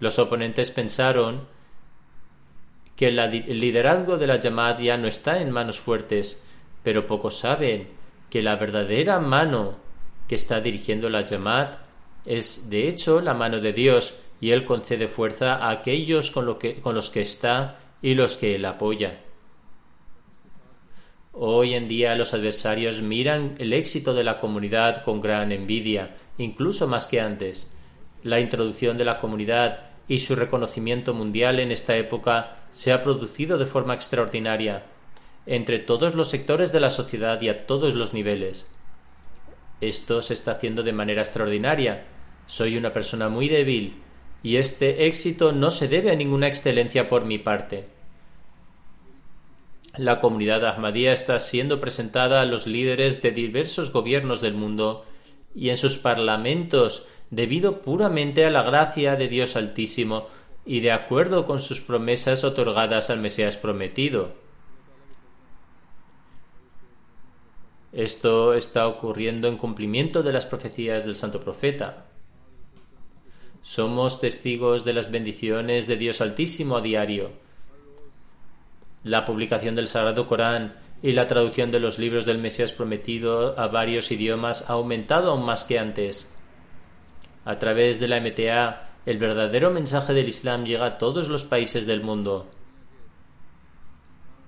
Los 0.00 0.18
oponentes 0.18 0.70
pensaron 0.70 1.46
que 2.96 3.08
el 3.08 3.60
liderazgo 3.60 4.18
de 4.18 4.26
la 4.26 4.40
Jamaat 4.40 4.80
ya 4.80 4.96
no 4.96 5.08
está 5.08 5.40
en 5.40 5.50
manos 5.50 5.80
fuertes, 5.80 6.42
pero 6.82 7.06
pocos 7.06 7.38
saben 7.38 7.88
que 8.30 8.42
la 8.42 8.56
verdadera 8.56 9.20
mano 9.20 9.76
que 10.28 10.34
está 10.34 10.60
dirigiendo 10.60 11.08
la 11.08 11.26
Jamaat 11.26 11.78
es 12.24 12.70
de 12.70 12.88
hecho 12.88 13.20
la 13.20 13.34
mano 13.34 13.60
de 13.60 13.72
Dios 13.72 14.14
y 14.40 14.50
Él 14.50 14.64
concede 14.64 15.08
fuerza 15.08 15.54
a 15.54 15.70
aquellos 15.70 16.30
con, 16.30 16.58
con 16.82 16.94
los 16.94 17.10
que 17.10 17.20
está 17.20 17.78
y 18.02 18.14
los 18.14 18.36
que 18.36 18.54
Él 18.54 18.64
apoya. 18.64 19.20
Hoy 21.36 21.74
en 21.74 21.88
día 21.88 22.14
los 22.14 22.32
adversarios 22.32 23.02
miran 23.02 23.56
el 23.58 23.72
éxito 23.72 24.14
de 24.14 24.22
la 24.22 24.38
comunidad 24.38 25.02
con 25.02 25.20
gran 25.20 25.50
envidia, 25.50 26.14
incluso 26.38 26.86
más 26.86 27.08
que 27.08 27.20
antes. 27.20 27.74
La 28.22 28.38
introducción 28.38 28.96
de 28.96 29.04
la 29.04 29.18
comunidad 29.18 29.80
y 30.06 30.18
su 30.18 30.36
reconocimiento 30.36 31.12
mundial 31.12 31.58
en 31.58 31.72
esta 31.72 31.96
época 31.96 32.58
se 32.70 32.92
ha 32.92 33.02
producido 33.02 33.58
de 33.58 33.66
forma 33.66 33.94
extraordinaria 33.94 34.84
entre 35.44 35.80
todos 35.80 36.14
los 36.14 36.30
sectores 36.30 36.70
de 36.70 36.78
la 36.78 36.90
sociedad 36.90 37.42
y 37.42 37.48
a 37.48 37.66
todos 37.66 37.96
los 37.96 38.14
niveles. 38.14 38.72
Esto 39.80 40.22
se 40.22 40.34
está 40.34 40.52
haciendo 40.52 40.84
de 40.84 40.92
manera 40.92 41.22
extraordinaria. 41.22 42.04
Soy 42.46 42.76
una 42.76 42.92
persona 42.92 43.28
muy 43.28 43.48
débil 43.48 44.00
y 44.44 44.58
este 44.58 45.06
éxito 45.08 45.50
no 45.50 45.72
se 45.72 45.88
debe 45.88 46.12
a 46.12 46.16
ninguna 46.16 46.46
excelencia 46.46 47.08
por 47.08 47.24
mi 47.24 47.38
parte. 47.38 47.93
La 49.96 50.18
comunidad 50.18 50.66
Ahmadía 50.66 51.12
está 51.12 51.38
siendo 51.38 51.80
presentada 51.80 52.40
a 52.40 52.44
los 52.44 52.66
líderes 52.66 53.22
de 53.22 53.30
diversos 53.30 53.92
gobiernos 53.92 54.40
del 54.40 54.54
mundo 54.54 55.04
y 55.54 55.68
en 55.68 55.76
sus 55.76 55.98
parlamentos 55.98 57.06
debido 57.30 57.80
puramente 57.80 58.44
a 58.44 58.50
la 58.50 58.64
gracia 58.64 59.14
de 59.14 59.28
Dios 59.28 59.54
Altísimo 59.54 60.26
y 60.66 60.80
de 60.80 60.90
acuerdo 60.90 61.46
con 61.46 61.60
sus 61.60 61.80
promesas 61.80 62.42
otorgadas 62.42 63.08
al 63.10 63.20
Mesías 63.20 63.56
prometido. 63.56 64.32
Esto 67.92 68.54
está 68.54 68.88
ocurriendo 68.88 69.46
en 69.46 69.56
cumplimiento 69.56 70.24
de 70.24 70.32
las 70.32 70.46
profecías 70.46 71.04
del 71.04 71.14
Santo 71.14 71.40
Profeta. 71.40 72.06
Somos 73.62 74.20
testigos 74.20 74.84
de 74.84 74.92
las 74.92 75.12
bendiciones 75.12 75.86
de 75.86 75.96
Dios 75.96 76.20
Altísimo 76.20 76.76
a 76.76 76.80
diario. 76.80 77.43
La 79.04 79.26
publicación 79.26 79.74
del 79.74 79.86
Sagrado 79.86 80.26
Corán 80.26 80.76
y 81.02 81.12
la 81.12 81.26
traducción 81.26 81.70
de 81.70 81.78
los 81.78 81.98
libros 81.98 82.24
del 82.24 82.38
Mesías 82.38 82.72
prometido 82.72 83.58
a 83.58 83.68
varios 83.68 84.10
idiomas 84.10 84.68
ha 84.68 84.72
aumentado 84.72 85.30
aún 85.30 85.44
más 85.44 85.64
que 85.64 85.78
antes. 85.78 86.34
A 87.44 87.58
través 87.58 88.00
de 88.00 88.08
la 88.08 88.18
MTA, 88.20 88.88
el 89.04 89.18
verdadero 89.18 89.70
mensaje 89.70 90.14
del 90.14 90.28
Islam 90.28 90.64
llega 90.64 90.86
a 90.86 90.96
todos 90.96 91.28
los 91.28 91.44
países 91.44 91.84
del 91.86 92.02
mundo. 92.02 92.50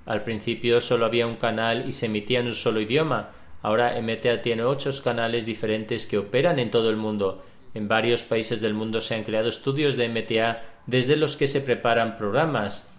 Al 0.06 0.22
principio 0.24 0.80
solo 0.80 1.04
había 1.04 1.26
un 1.26 1.36
canal 1.36 1.86
y 1.86 1.92
se 1.92 2.06
emitía 2.06 2.40
en 2.40 2.46
un 2.46 2.54
solo 2.54 2.80
idioma. 2.80 3.32
Ahora 3.60 4.00
MTA 4.00 4.40
tiene 4.40 4.62
ocho 4.62 4.90
canales 5.04 5.44
diferentes 5.44 6.06
que 6.06 6.16
operan 6.16 6.58
en 6.58 6.70
todo 6.70 6.88
el 6.88 6.96
mundo. 6.96 7.42
En 7.74 7.88
varios 7.88 8.22
países 8.22 8.62
del 8.62 8.72
mundo 8.72 9.02
se 9.02 9.16
han 9.16 9.24
creado 9.24 9.50
estudios 9.50 9.96
de 9.98 10.08
MTA 10.08 10.62
desde 10.86 11.16
los 11.16 11.36
que 11.36 11.46
se 11.46 11.60
preparan 11.60 12.16
programas. 12.16 12.90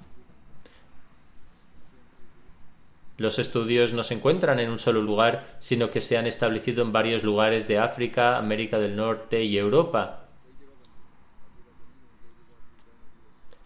Los 3.17 3.39
estudios 3.39 3.93
no 3.93 4.03
se 4.03 4.13
encuentran 4.13 4.59
en 4.59 4.69
un 4.69 4.77
solo 4.77 5.01
lugar, 5.01 5.57
sino 5.59 5.89
que 5.89 6.01
se 6.01 6.17
han 6.17 6.27
establecido 6.27 6.83
en 6.83 6.91
varios 6.91 7.23
lugares 7.23 7.67
de 7.67 7.79
África, 7.79 8.37
América 8.37 8.77
del 8.77 8.95
Norte 8.95 9.43
y 9.43 9.57
Europa. 9.57 10.27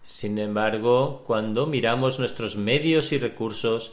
Sin 0.00 0.38
embargo, 0.38 1.22
cuando 1.26 1.66
miramos 1.66 2.18
nuestros 2.18 2.56
medios 2.56 3.12
y 3.12 3.18
recursos, 3.18 3.92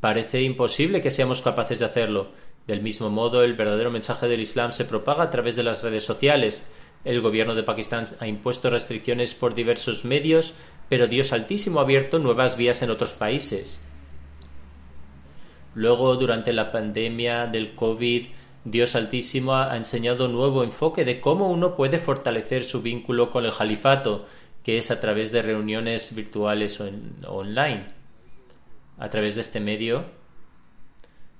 parece 0.00 0.42
imposible 0.42 1.02
que 1.02 1.10
seamos 1.10 1.42
capaces 1.42 1.78
de 1.78 1.84
hacerlo. 1.84 2.28
Del 2.66 2.80
mismo 2.80 3.10
modo, 3.10 3.42
el 3.42 3.54
verdadero 3.54 3.90
mensaje 3.90 4.26
del 4.26 4.40
Islam 4.40 4.72
se 4.72 4.86
propaga 4.86 5.24
a 5.24 5.30
través 5.30 5.54
de 5.54 5.62
las 5.62 5.82
redes 5.82 6.02
sociales. 6.02 6.66
El 7.04 7.20
gobierno 7.20 7.54
de 7.54 7.62
Pakistán 7.62 8.06
ha 8.20 8.26
impuesto 8.26 8.70
restricciones 8.70 9.34
por 9.34 9.54
diversos 9.54 10.06
medios, 10.06 10.54
pero 10.88 11.08
Dios 11.08 11.34
Altísimo 11.34 11.78
ha 11.78 11.82
abierto 11.82 12.18
nuevas 12.18 12.56
vías 12.56 12.80
en 12.80 12.90
otros 12.90 13.12
países. 13.12 13.84
Luego, 15.74 16.16
durante 16.16 16.52
la 16.52 16.70
pandemia 16.70 17.46
del 17.46 17.74
COVID, 17.74 18.26
Dios 18.64 18.96
Altísimo 18.96 19.54
ha 19.54 19.76
enseñado 19.76 20.26
un 20.26 20.32
nuevo 20.32 20.64
enfoque 20.64 21.04
de 21.04 21.20
cómo 21.20 21.50
uno 21.50 21.76
puede 21.76 21.98
fortalecer 21.98 22.64
su 22.64 22.80
vínculo 22.80 23.30
con 23.30 23.44
el 23.44 23.52
califato, 23.52 24.26
que 24.62 24.78
es 24.78 24.90
a 24.90 25.00
través 25.00 25.32
de 25.32 25.42
reuniones 25.42 26.14
virtuales 26.14 26.80
o 26.80 26.88
online. 27.26 27.86
A 28.98 29.10
través 29.10 29.34
de 29.34 29.42
este 29.42 29.60
medio 29.60 30.04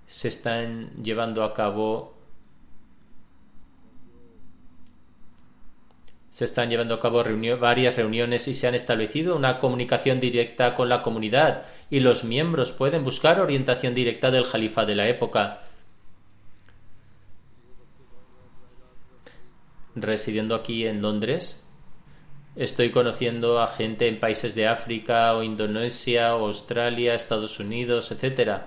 se 0.06 0.28
están 0.28 0.90
llevando 1.02 1.44
a 1.44 1.54
cabo 1.54 2.13
se 6.34 6.46
están 6.46 6.68
llevando 6.68 6.96
a 6.96 6.98
cabo 6.98 7.22
varias 7.60 7.94
reuniones 7.94 8.48
y 8.48 8.54
se 8.54 8.66
han 8.66 8.74
establecido 8.74 9.36
una 9.36 9.60
comunicación 9.60 10.18
directa 10.18 10.74
con 10.74 10.88
la 10.88 11.00
comunidad 11.00 11.66
y 11.90 12.00
los 12.00 12.24
miembros 12.24 12.72
pueden 12.72 13.04
buscar 13.04 13.38
orientación 13.38 13.94
directa 13.94 14.32
del 14.32 14.42
Jalifa 14.42 14.84
de 14.84 14.96
la 14.96 15.06
época. 15.06 15.60
Residiendo 19.94 20.56
aquí 20.56 20.88
en 20.88 21.02
Londres, 21.02 21.64
estoy 22.56 22.90
conociendo 22.90 23.60
a 23.60 23.68
gente 23.68 24.08
en 24.08 24.18
países 24.18 24.56
de 24.56 24.66
África 24.66 25.36
o 25.36 25.44
Indonesia 25.44 26.34
o 26.34 26.46
Australia, 26.46 27.14
Estados 27.14 27.60
Unidos, 27.60 28.10
etc. 28.10 28.62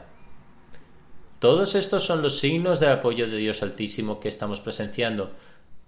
Todos 1.39 1.76
estos 1.76 2.05
son 2.05 2.22
los 2.22 2.39
signos 2.39 2.80
de 2.80 2.88
apoyo 2.88 3.30
de 3.30 3.36
Dios 3.36 3.61
Altísimo 3.61 4.22
que 4.22 4.30
estamos 4.30 4.61
presenciando. 4.61 5.34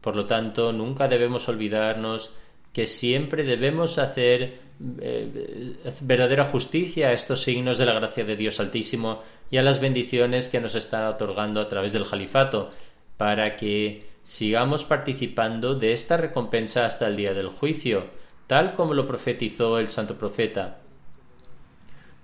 Por 0.02 0.16
lo 0.16 0.26
tanto, 0.26 0.72
nunca 0.72 1.08
debemos 1.08 1.48
olvidarnos 1.50 2.32
que 2.74 2.86
siempre 2.86 3.44
debemos 3.44 3.98
hacer 3.98 4.60
eh, 5.02 5.76
verdadera 6.02 6.46
justicia 6.46 7.10
a 7.10 7.14
estos 7.14 7.42
signos 7.42 7.78
de 7.78 7.86
la 7.86 7.94
gracia 7.94 8.24
de 8.24 8.36
Dios 8.36 8.60
Altísimo 8.60 9.24
y 9.52 9.58
a 9.58 9.64
las 9.64 9.82
bendiciones 9.82 10.48
que 10.50 10.62
nos 10.62 10.76
está 10.76 11.10
otorgando 11.10 11.60
a 11.60 11.68
través 11.68 11.94
del 11.94 12.08
califato, 12.08 12.70
para 13.18 13.56
que 13.56 14.06
sigamos 14.24 14.84
participando 14.84 15.76
de 15.76 15.92
esta 15.92 16.16
recompensa 16.16 16.86
hasta 16.86 17.08
el 17.08 17.18
día 17.18 17.34
del 17.34 17.50
juicio, 17.50 18.06
tal 18.48 18.74
como 18.74 18.94
lo 18.94 19.06
profetizó 19.06 19.80
el 19.80 19.88
santo 19.88 20.16
profeta. 20.16 20.80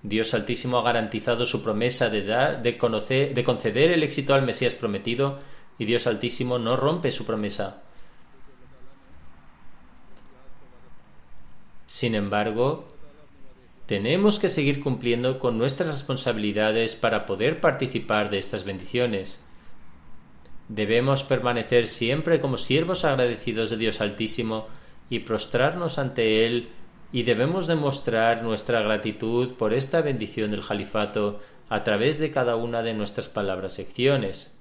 Dios 0.04 0.34
Altísimo 0.36 0.78
ha 0.78 0.84
garantizado 0.84 1.46
su 1.46 1.64
promesa 1.64 2.10
de, 2.10 2.24
dar, 2.24 2.62
de, 2.62 2.78
conocer, 2.78 3.34
de 3.34 3.44
conceder 3.44 3.92
el 3.92 4.04
éxito 4.04 4.36
al 4.36 4.46
Mesías 4.46 4.76
prometido 4.76 5.40
y 5.78 5.86
Dios 5.86 6.08
Altísimo 6.08 6.58
no 6.60 6.78
rompe 6.78 7.12
su 7.12 7.26
promesa. 7.26 7.82
Sin 11.86 12.16
embargo, 12.16 12.88
tenemos 13.86 14.40
que 14.40 14.50
seguir 14.50 14.82
cumpliendo 14.82 15.40
con 15.40 15.58
nuestras 15.58 15.90
responsabilidades 15.90 16.96
para 16.96 17.26
poder 17.26 17.62
participar 17.62 18.30
de 18.30 18.40
estas 18.40 18.64
bendiciones. 18.64 19.44
Debemos 20.68 21.24
permanecer 21.24 21.86
siempre 21.86 22.42
como 22.42 22.58
siervos 22.58 23.06
agradecidos 23.06 23.70
de 23.70 23.78
Dios 23.78 24.02
Altísimo 24.02 24.68
y 25.10 25.20
prostrarnos 25.20 26.00
ante 26.00 26.48
Él 26.48 26.70
y 27.12 27.24
debemos 27.24 27.68
demostrar 27.68 28.42
nuestra 28.42 28.82
gratitud 28.82 29.54
por 29.54 29.74
esta 29.74 30.02
bendición 30.02 30.52
del 30.52 30.66
califato 30.66 31.40
a 31.70 31.84
través 31.84 32.18
de 32.18 32.32
cada 32.32 32.56
una 32.56 32.82
de 32.82 32.94
nuestras 32.94 33.30
palabras 33.30 33.78
y 33.78 33.84
acciones. 33.84 34.55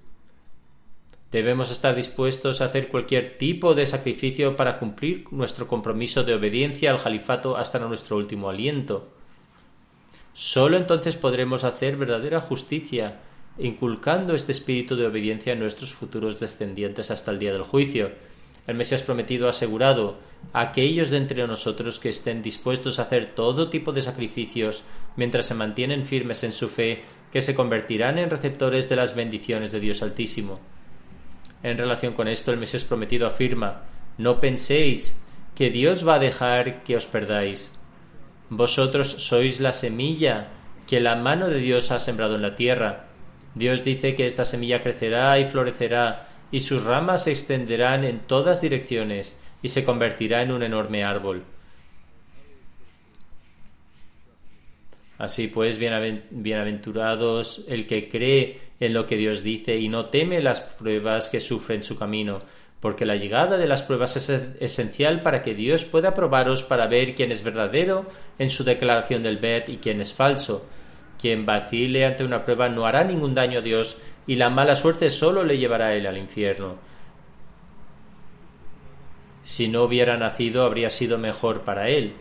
Debemos 1.35 1.72
estar 1.72 1.97
dispuestos 1.97 2.61
a 2.61 2.66
hacer 2.66 2.87
cualquier 2.87 3.37
tipo 3.39 3.74
de 3.74 3.87
sacrificio 3.87 4.55
para 4.55 4.78
cumplir 4.78 5.24
nuestro 5.32 5.66
compromiso 5.66 6.22
de 6.22 6.32
obediencia 6.32 6.93
al 6.93 7.03
califato 7.03 7.57
hasta 7.57 7.80
nuestro 7.80 8.16
último 8.18 8.49
aliento. 8.49 9.09
Solo 10.32 10.76
entonces 10.76 11.16
podremos 11.16 11.64
hacer 11.64 11.97
verdadera 11.97 12.41
justicia, 12.41 13.18
inculcando 13.59 14.37
este 14.37 14.53
espíritu 14.53 14.95
de 14.95 15.09
obediencia 15.09 15.55
a 15.55 15.57
nuestros 15.57 15.93
futuros 15.93 16.39
descendientes 16.39 17.11
hasta 17.11 17.32
el 17.32 17.41
día 17.41 17.53
del 17.53 17.64
juicio. 17.64 18.12
El 18.68 18.76
Mesías 18.76 19.03
prometido 19.03 19.49
ha 19.49 19.51
asegurado 19.51 20.18
a 20.53 20.61
aquellos 20.61 21.11
de 21.11 21.16
entre 21.16 21.45
nosotros 21.49 21.99
que 21.99 22.11
estén 22.11 22.43
dispuestos 22.43 23.01
a 23.01 23.03
hacer 23.03 23.35
todo 23.35 23.70
tipo 23.70 23.91
de 23.91 24.03
sacrificios 24.03 24.85
mientras 25.16 25.47
se 25.47 25.55
mantienen 25.55 26.07
firmes 26.07 26.45
en 26.45 26.53
su 26.53 26.68
fe, 26.68 27.03
que 27.32 27.41
se 27.41 27.57
convertirán 27.57 28.18
en 28.18 28.30
receptores 28.30 28.89
de 28.89 28.95
las 28.95 29.16
bendiciones 29.16 29.72
de 29.72 29.80
Dios 29.80 30.01
Altísimo. 30.01 30.61
En 31.65 31.79
relación 31.79 32.12
con 32.12 32.29
esto, 32.29 32.53
el 32.53 32.59
Mesías 32.59 32.85
prometido 32.85 33.27
afirma, 33.27 33.85
no 34.19 34.39
penséis 34.39 35.19
que 35.55 35.71
Dios 35.71 36.07
va 36.07 36.17
a 36.17 36.19
dejar 36.19 36.85
que 36.85 36.95
os 36.95 37.07
perdáis. 37.07 37.73
Vosotros 38.51 39.09
sois 39.09 39.61
la 39.61 39.73
semilla 39.73 40.49
que 40.87 41.01
la 41.01 41.17
mano 41.17 41.49
de 41.49 41.59
Dios 41.59 41.91
ha 41.91 42.01
sembrado 42.01 42.35
en 42.35 42.43
la 42.43 42.55
tierra. 42.55 43.07
Dios 43.55 43.83
dice 43.83 44.15
que 44.15 44.27
esta 44.27 44.45
semilla 44.45 44.83
crecerá 44.83 45.39
y 45.39 45.49
florecerá, 45.49 46.29
y 46.51 46.61
sus 46.61 46.85
ramas 46.85 47.25
se 47.25 47.31
extenderán 47.31 48.05
en 48.05 48.21
todas 48.21 48.61
direcciones, 48.61 49.41
y 49.62 49.69
se 49.69 49.87
convertirá 49.87 50.43
en 50.43 50.53
un 50.53 50.62
enorme 50.62 51.03
árbol. 51.03 51.45
Así 55.25 55.49
pues, 55.49 55.79
bienaventurados 55.79 57.64
el 57.66 57.87
que 57.87 58.11
cree 58.11 58.61
en 58.79 58.93
lo 58.93 59.07
que 59.07 59.16
Dios 59.16 59.43
dice 59.43 59.75
y 59.79 59.89
no 59.89 60.11
teme 60.11 60.43
las 60.43 60.61
pruebas 60.61 61.31
que 61.31 61.41
sufre 61.41 61.77
en 61.77 61.83
su 61.83 61.99
camino, 61.99 62.41
porque 62.79 63.07
la 63.07 63.16
llegada 63.16 63.57
de 63.57 63.66
las 63.66 63.83
pruebas 63.83 64.16
es 64.18 64.29
esencial 64.61 65.22
para 65.22 65.43
que 65.43 65.55
Dios 65.55 65.87
pueda 65.87 66.12
probaros 66.12 66.62
para 66.62 66.89
ver 66.89 67.14
quién 67.14 67.33
es 67.33 67.43
verdadero 67.43 68.05
en 68.39 68.51
su 68.51 68.64
declaración 68.64 69.22
del 69.22 69.39
Bet 69.39 69.70
y 69.70 69.79
quién 69.79 70.03
es 70.03 70.12
falso. 70.12 70.66
Quien 71.18 71.47
vacile 71.47 72.05
ante 72.05 72.22
una 72.22 72.45
prueba 72.45 72.68
no 72.68 72.85
hará 72.85 73.03
ningún 73.03 73.33
daño 73.35 73.61
a 73.61 73.62
Dios 73.62 73.97
y 74.27 74.35
la 74.35 74.51
mala 74.51 74.77
suerte 74.77 75.09
solo 75.09 75.43
le 75.43 75.57
llevará 75.57 75.87
a 75.87 75.95
él 75.95 76.07
al 76.07 76.18
infierno. 76.18 76.75
Si 79.43 79.68
no 79.68 79.85
hubiera 79.85 80.18
nacido 80.18 80.66
habría 80.66 80.91
sido 80.91 81.16
mejor 81.16 81.62
para 81.62 81.89
él, 81.89 82.12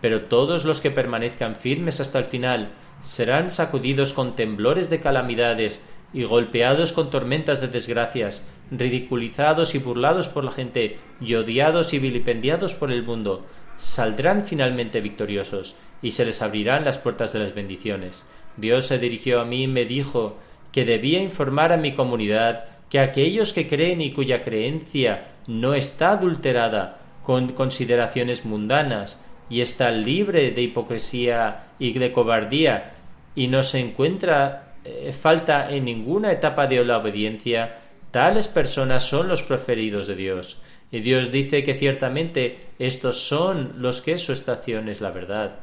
pero 0.00 0.22
todos 0.22 0.64
los 0.64 0.80
que 0.80 0.90
permanezcan 0.90 1.56
firmes 1.56 2.00
hasta 2.00 2.18
el 2.18 2.24
final 2.24 2.70
serán 3.00 3.50
sacudidos 3.50 4.12
con 4.12 4.36
temblores 4.36 4.90
de 4.90 5.00
calamidades 5.00 5.82
y 6.12 6.24
golpeados 6.24 6.92
con 6.92 7.10
tormentas 7.10 7.60
de 7.60 7.68
desgracias, 7.68 8.46
ridiculizados 8.70 9.74
y 9.74 9.78
burlados 9.78 10.28
por 10.28 10.44
la 10.44 10.50
gente, 10.50 10.98
y 11.20 11.34
odiados 11.34 11.92
y 11.92 11.98
vilipendiados 11.98 12.74
por 12.74 12.90
el 12.90 13.02
mundo, 13.02 13.44
saldrán 13.76 14.42
finalmente 14.42 15.00
victoriosos, 15.00 15.76
y 16.02 16.12
se 16.12 16.24
les 16.24 16.42
abrirán 16.42 16.84
las 16.84 16.98
puertas 16.98 17.32
de 17.32 17.40
las 17.40 17.54
bendiciones. 17.54 18.26
Dios 18.56 18.86
se 18.86 18.98
dirigió 18.98 19.40
a 19.40 19.44
mí 19.44 19.64
y 19.64 19.68
me 19.68 19.84
dijo 19.84 20.36
que 20.72 20.84
debía 20.84 21.20
informar 21.20 21.72
a 21.72 21.76
mi 21.76 21.92
comunidad 21.92 22.64
que 22.90 23.00
aquellos 23.00 23.52
que 23.52 23.68
creen 23.68 24.00
y 24.00 24.12
cuya 24.12 24.42
creencia 24.42 25.28
no 25.46 25.74
está 25.74 26.12
adulterada 26.12 27.00
con 27.22 27.48
consideraciones 27.48 28.44
mundanas, 28.44 29.22
y 29.48 29.60
está 29.60 29.90
libre 29.90 30.50
de 30.50 30.62
hipocresía 30.62 31.68
y 31.78 31.92
de 31.92 32.12
cobardía 32.12 32.92
y 33.34 33.48
no 33.48 33.62
se 33.62 33.80
encuentra 33.80 34.74
eh, 34.84 35.12
falta 35.12 35.70
en 35.70 35.84
ninguna 35.84 36.32
etapa 36.32 36.66
de 36.66 36.84
la 36.84 36.98
obediencia, 36.98 37.78
tales 38.10 38.48
personas 38.48 39.04
son 39.04 39.28
los 39.28 39.42
preferidos 39.42 40.06
de 40.06 40.14
Dios. 40.16 40.60
Y 40.90 41.00
Dios 41.00 41.32
dice 41.32 41.64
que 41.64 41.74
ciertamente 41.74 42.68
estos 42.78 43.20
son 43.20 43.74
los 43.78 44.00
que 44.00 44.18
su 44.18 44.32
estación 44.32 44.88
es 44.88 45.00
la 45.00 45.10
verdad, 45.10 45.56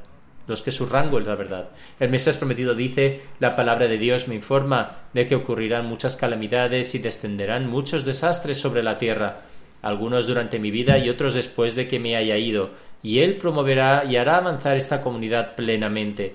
los 0.47 0.61
que 0.61 0.71
su 0.71 0.85
rango 0.85 1.19
es 1.19 1.25
la 1.25 1.35
verdad. 1.35 1.69
El 1.99 2.09
Mesías 2.09 2.37
prometido 2.37 2.75
dice, 2.75 3.21
la 3.39 3.55
palabra 3.55 3.87
de 3.87 3.97
Dios 3.97 4.27
me 4.27 4.35
informa 4.35 5.03
de 5.13 5.25
que 5.25 5.35
ocurrirán 5.35 5.85
muchas 5.85 6.17
calamidades 6.17 6.93
y 6.95 6.99
descenderán 6.99 7.69
muchos 7.69 8.03
desastres 8.03 8.59
sobre 8.59 8.83
la 8.83 8.97
tierra, 8.97 9.37
algunos 9.83 10.25
durante 10.25 10.57
mi 10.57 10.71
vida 10.71 10.97
y 10.97 11.09
otros 11.09 11.35
después 11.35 11.75
de 11.75 11.87
que 11.87 11.99
me 11.99 12.15
haya 12.15 12.37
ido, 12.37 12.71
y 13.03 13.19
Él 13.19 13.37
promoverá 13.37 14.05
y 14.05 14.15
hará 14.15 14.37
avanzar 14.37 14.77
esta 14.77 15.01
comunidad 15.01 15.55
plenamente, 15.55 16.33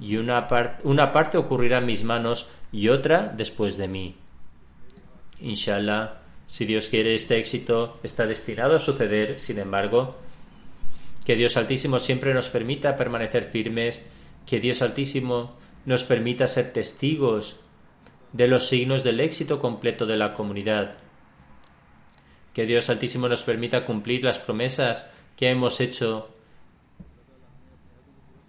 y 0.00 0.16
una, 0.16 0.46
una 0.84 1.12
parte 1.12 1.36
ocurrirá 1.36 1.78
en 1.78 1.86
mis 1.86 2.04
manos 2.04 2.48
y 2.72 2.88
otra 2.88 3.32
después 3.36 3.76
de 3.76 3.88
mí. 3.88 4.14
Inshallah, 5.40 6.20
si 6.46 6.64
Dios 6.64 6.86
quiere, 6.86 7.14
este 7.14 7.38
éxito 7.38 7.98
está 8.02 8.26
destinado 8.26 8.76
a 8.76 8.80
suceder, 8.80 9.38
sin 9.38 9.58
embargo, 9.58 10.16
que 11.24 11.36
Dios 11.36 11.56
Altísimo 11.56 11.98
siempre 11.98 12.32
nos 12.32 12.48
permita 12.48 12.96
permanecer 12.96 13.44
firmes, 13.44 14.06
que 14.46 14.60
Dios 14.60 14.82
Altísimo 14.82 15.56
nos 15.84 16.04
permita 16.04 16.46
ser 16.46 16.72
testigos 16.72 17.56
de 18.32 18.46
los 18.46 18.68
signos 18.68 19.02
del 19.04 19.20
éxito 19.20 19.58
completo 19.58 20.06
de 20.06 20.16
la 20.16 20.34
comunidad. 20.34 20.96
Que 22.54 22.64
Dios 22.64 22.88
Altísimo 22.88 23.28
nos 23.28 23.42
permita 23.42 23.84
cumplir 23.84 24.24
las 24.24 24.38
promesas 24.38 25.10
que 25.36 25.50
hemos 25.50 25.80
hecho 25.80 26.30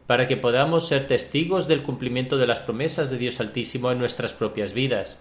para 0.07 0.27
que 0.27 0.37
podamos 0.37 0.87
ser 0.87 1.07
testigos 1.07 1.67
del 1.67 1.81
cumplimiento 1.81 2.37
de 2.37 2.47
las 2.47 2.59
promesas 2.59 3.09
de 3.09 3.17
Dios 3.17 3.39
Altísimo 3.39 3.91
en 3.91 3.99
nuestras 3.99 4.33
propias 4.33 4.73
vidas. 4.73 5.19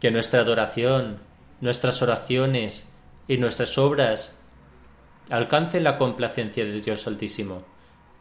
Que 0.00 0.10
nuestra 0.10 0.40
adoración, 0.40 1.18
nuestras 1.60 2.02
oraciones 2.02 2.90
y 3.28 3.36
nuestras 3.36 3.78
obras 3.78 4.36
alcancen 5.30 5.84
la 5.84 5.96
complacencia 5.96 6.64
de 6.64 6.80
Dios 6.80 7.06
Altísimo, 7.06 7.64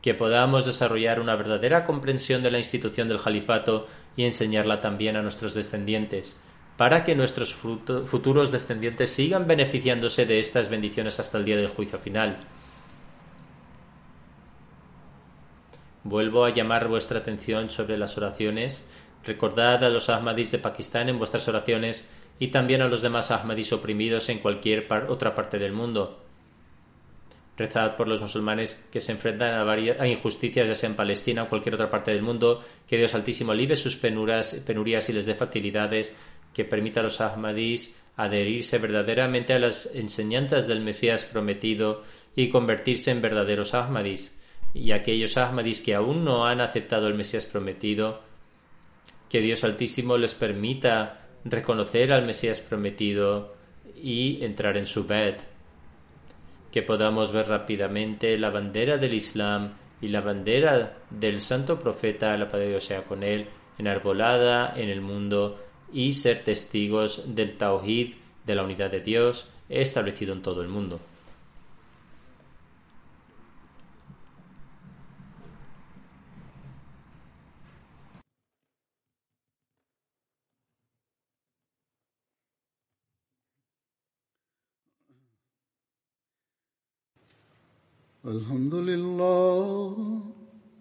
que 0.02 0.14
podamos 0.14 0.66
desarrollar 0.66 1.20
una 1.20 1.36
verdadera 1.36 1.86
comprensión 1.86 2.44
de 2.44 2.52
la 2.52 2.58
institución 2.60 3.08
del 3.08 3.22
califato 3.22 3.88
y 4.16 4.26
enseñarla 4.26 4.82
también 4.82 5.16
a 5.16 5.22
nuestros 5.22 5.54
descendientes, 5.54 6.40
para 6.78 7.04
que 7.04 7.16
nuestros 7.16 7.54
futuros 7.54 8.52
descendientes 8.52 9.12
sigan 9.12 9.48
beneficiándose 9.48 10.26
de 10.28 10.38
estas 10.38 10.70
bendiciones 10.70 11.20
hasta 11.20 11.40
el 11.40 11.46
día 11.46 11.58
del 11.58 11.70
juicio 11.70 11.98
final. 11.98 12.38
Vuelvo 16.04 16.46
a 16.46 16.54
llamar 16.54 16.88
vuestra 16.88 17.20
atención 17.20 17.70
sobre 17.70 17.98
las 17.98 18.16
oraciones. 18.18 18.88
Recordad 19.26 19.84
a 19.84 19.90
los 19.90 20.10
Ahmadis 20.10 20.52
de 20.52 20.60
Pakistán 20.60 21.10
en 21.10 21.18
vuestras 21.18 21.48
oraciones 21.50 22.10
y 22.40 22.48
también 22.48 22.82
a 22.82 22.88
los 22.88 23.02
demás 23.02 23.32
Ahmadis 23.32 23.74
oprimidos 23.74 24.30
en 24.30 24.40
cualquier 24.40 24.88
otra 25.10 25.36
parte 25.36 25.58
del 25.58 25.74
mundo. 25.74 26.24
Rezad 27.58 27.96
por 27.96 28.08
los 28.08 28.22
musulmanes 28.22 28.88
que 28.92 29.02
se 29.02 29.12
enfrentan 29.12 29.68
a, 29.68 30.08
injusticias, 30.08 30.70
ya 30.70 30.76
sea 30.76 30.90
en 30.90 30.96
Palestina 30.96 31.44
o 31.44 31.50
cualquier 31.50 31.74
otra 31.74 31.90
parte 31.90 32.12
del 32.12 32.22
mundo, 32.22 32.64
que 32.88 32.98
Dios 32.98 33.16
Altísimo 33.16 33.52
alivie 33.52 33.76
sus 33.76 33.96
penurias 33.96 34.54
y 35.10 35.14
les 35.14 35.26
dé 35.26 35.34
facilidades, 35.34 36.16
que 36.58 36.66
permita 36.66 37.02
a 37.02 37.04
los 37.04 37.22
Ahmadis 37.22 37.96
adherirse 38.16 38.80
verdaderamente 38.80 39.54
a 39.54 39.60
las 39.60 39.86
enseñanzas 39.94 40.66
del 40.66 40.82
Mesías 40.82 41.24
prometido 41.24 42.02
y 42.36 42.50
convertirse 42.50 43.12
en 43.12 43.22
verdaderos 43.22 43.76
Ahmadis. 43.76 44.36
Y 44.74 44.92
aquellos 44.92 45.38
Ahmadis 45.38 45.82
que 45.82 45.94
aún 45.94 46.26
no 46.26 46.48
han 46.48 46.60
aceptado 46.60 47.06
el 47.06 47.14
Mesías 47.14 47.46
prometido, 47.46 48.24
que 49.30 49.40
Dios 49.40 49.64
Altísimo 49.64 50.18
les 50.18 50.34
permita 50.34 51.28
reconocer 51.46 52.12
al 52.12 52.26
Mesías 52.26 52.60
prometido 52.60 53.54
y 53.96 54.44
entrar 54.44 54.78
en 54.78 54.88
su 54.88 55.06
bed 55.06 55.36
que 56.72 56.82
podamos 56.82 57.32
ver 57.32 57.48
rápidamente 57.50 58.36
la 58.36 58.50
bandera 58.50 58.98
del 58.98 59.14
Islam 59.14 59.74
y 60.02 60.08
la 60.08 60.22
bandera 60.22 60.98
del 61.12 61.40
santo 61.40 61.80
profeta, 61.80 62.36
la 62.36 62.50
paz 62.50 62.62
Dios 62.62 62.84
sea 62.84 63.04
con 63.04 63.22
él, 63.22 63.48
enarbolada 63.78 64.74
en 64.76 64.90
el 64.90 65.02
mundo 65.02 65.67
y 65.93 66.13
ser 66.15 66.45
testigos 66.45 67.35
del 67.35 67.57
Tawhid, 67.57 68.15
de 68.47 68.55
la 68.55 68.65
unidad 68.65 68.91
de 68.91 69.01
Dios, 69.01 69.49
establecido 69.69 70.33
en 70.33 70.43
todo 70.43 70.63
el 70.63 70.69
mundo. 70.69 71.01
الحمد 88.25 88.75
لله 88.75 90.26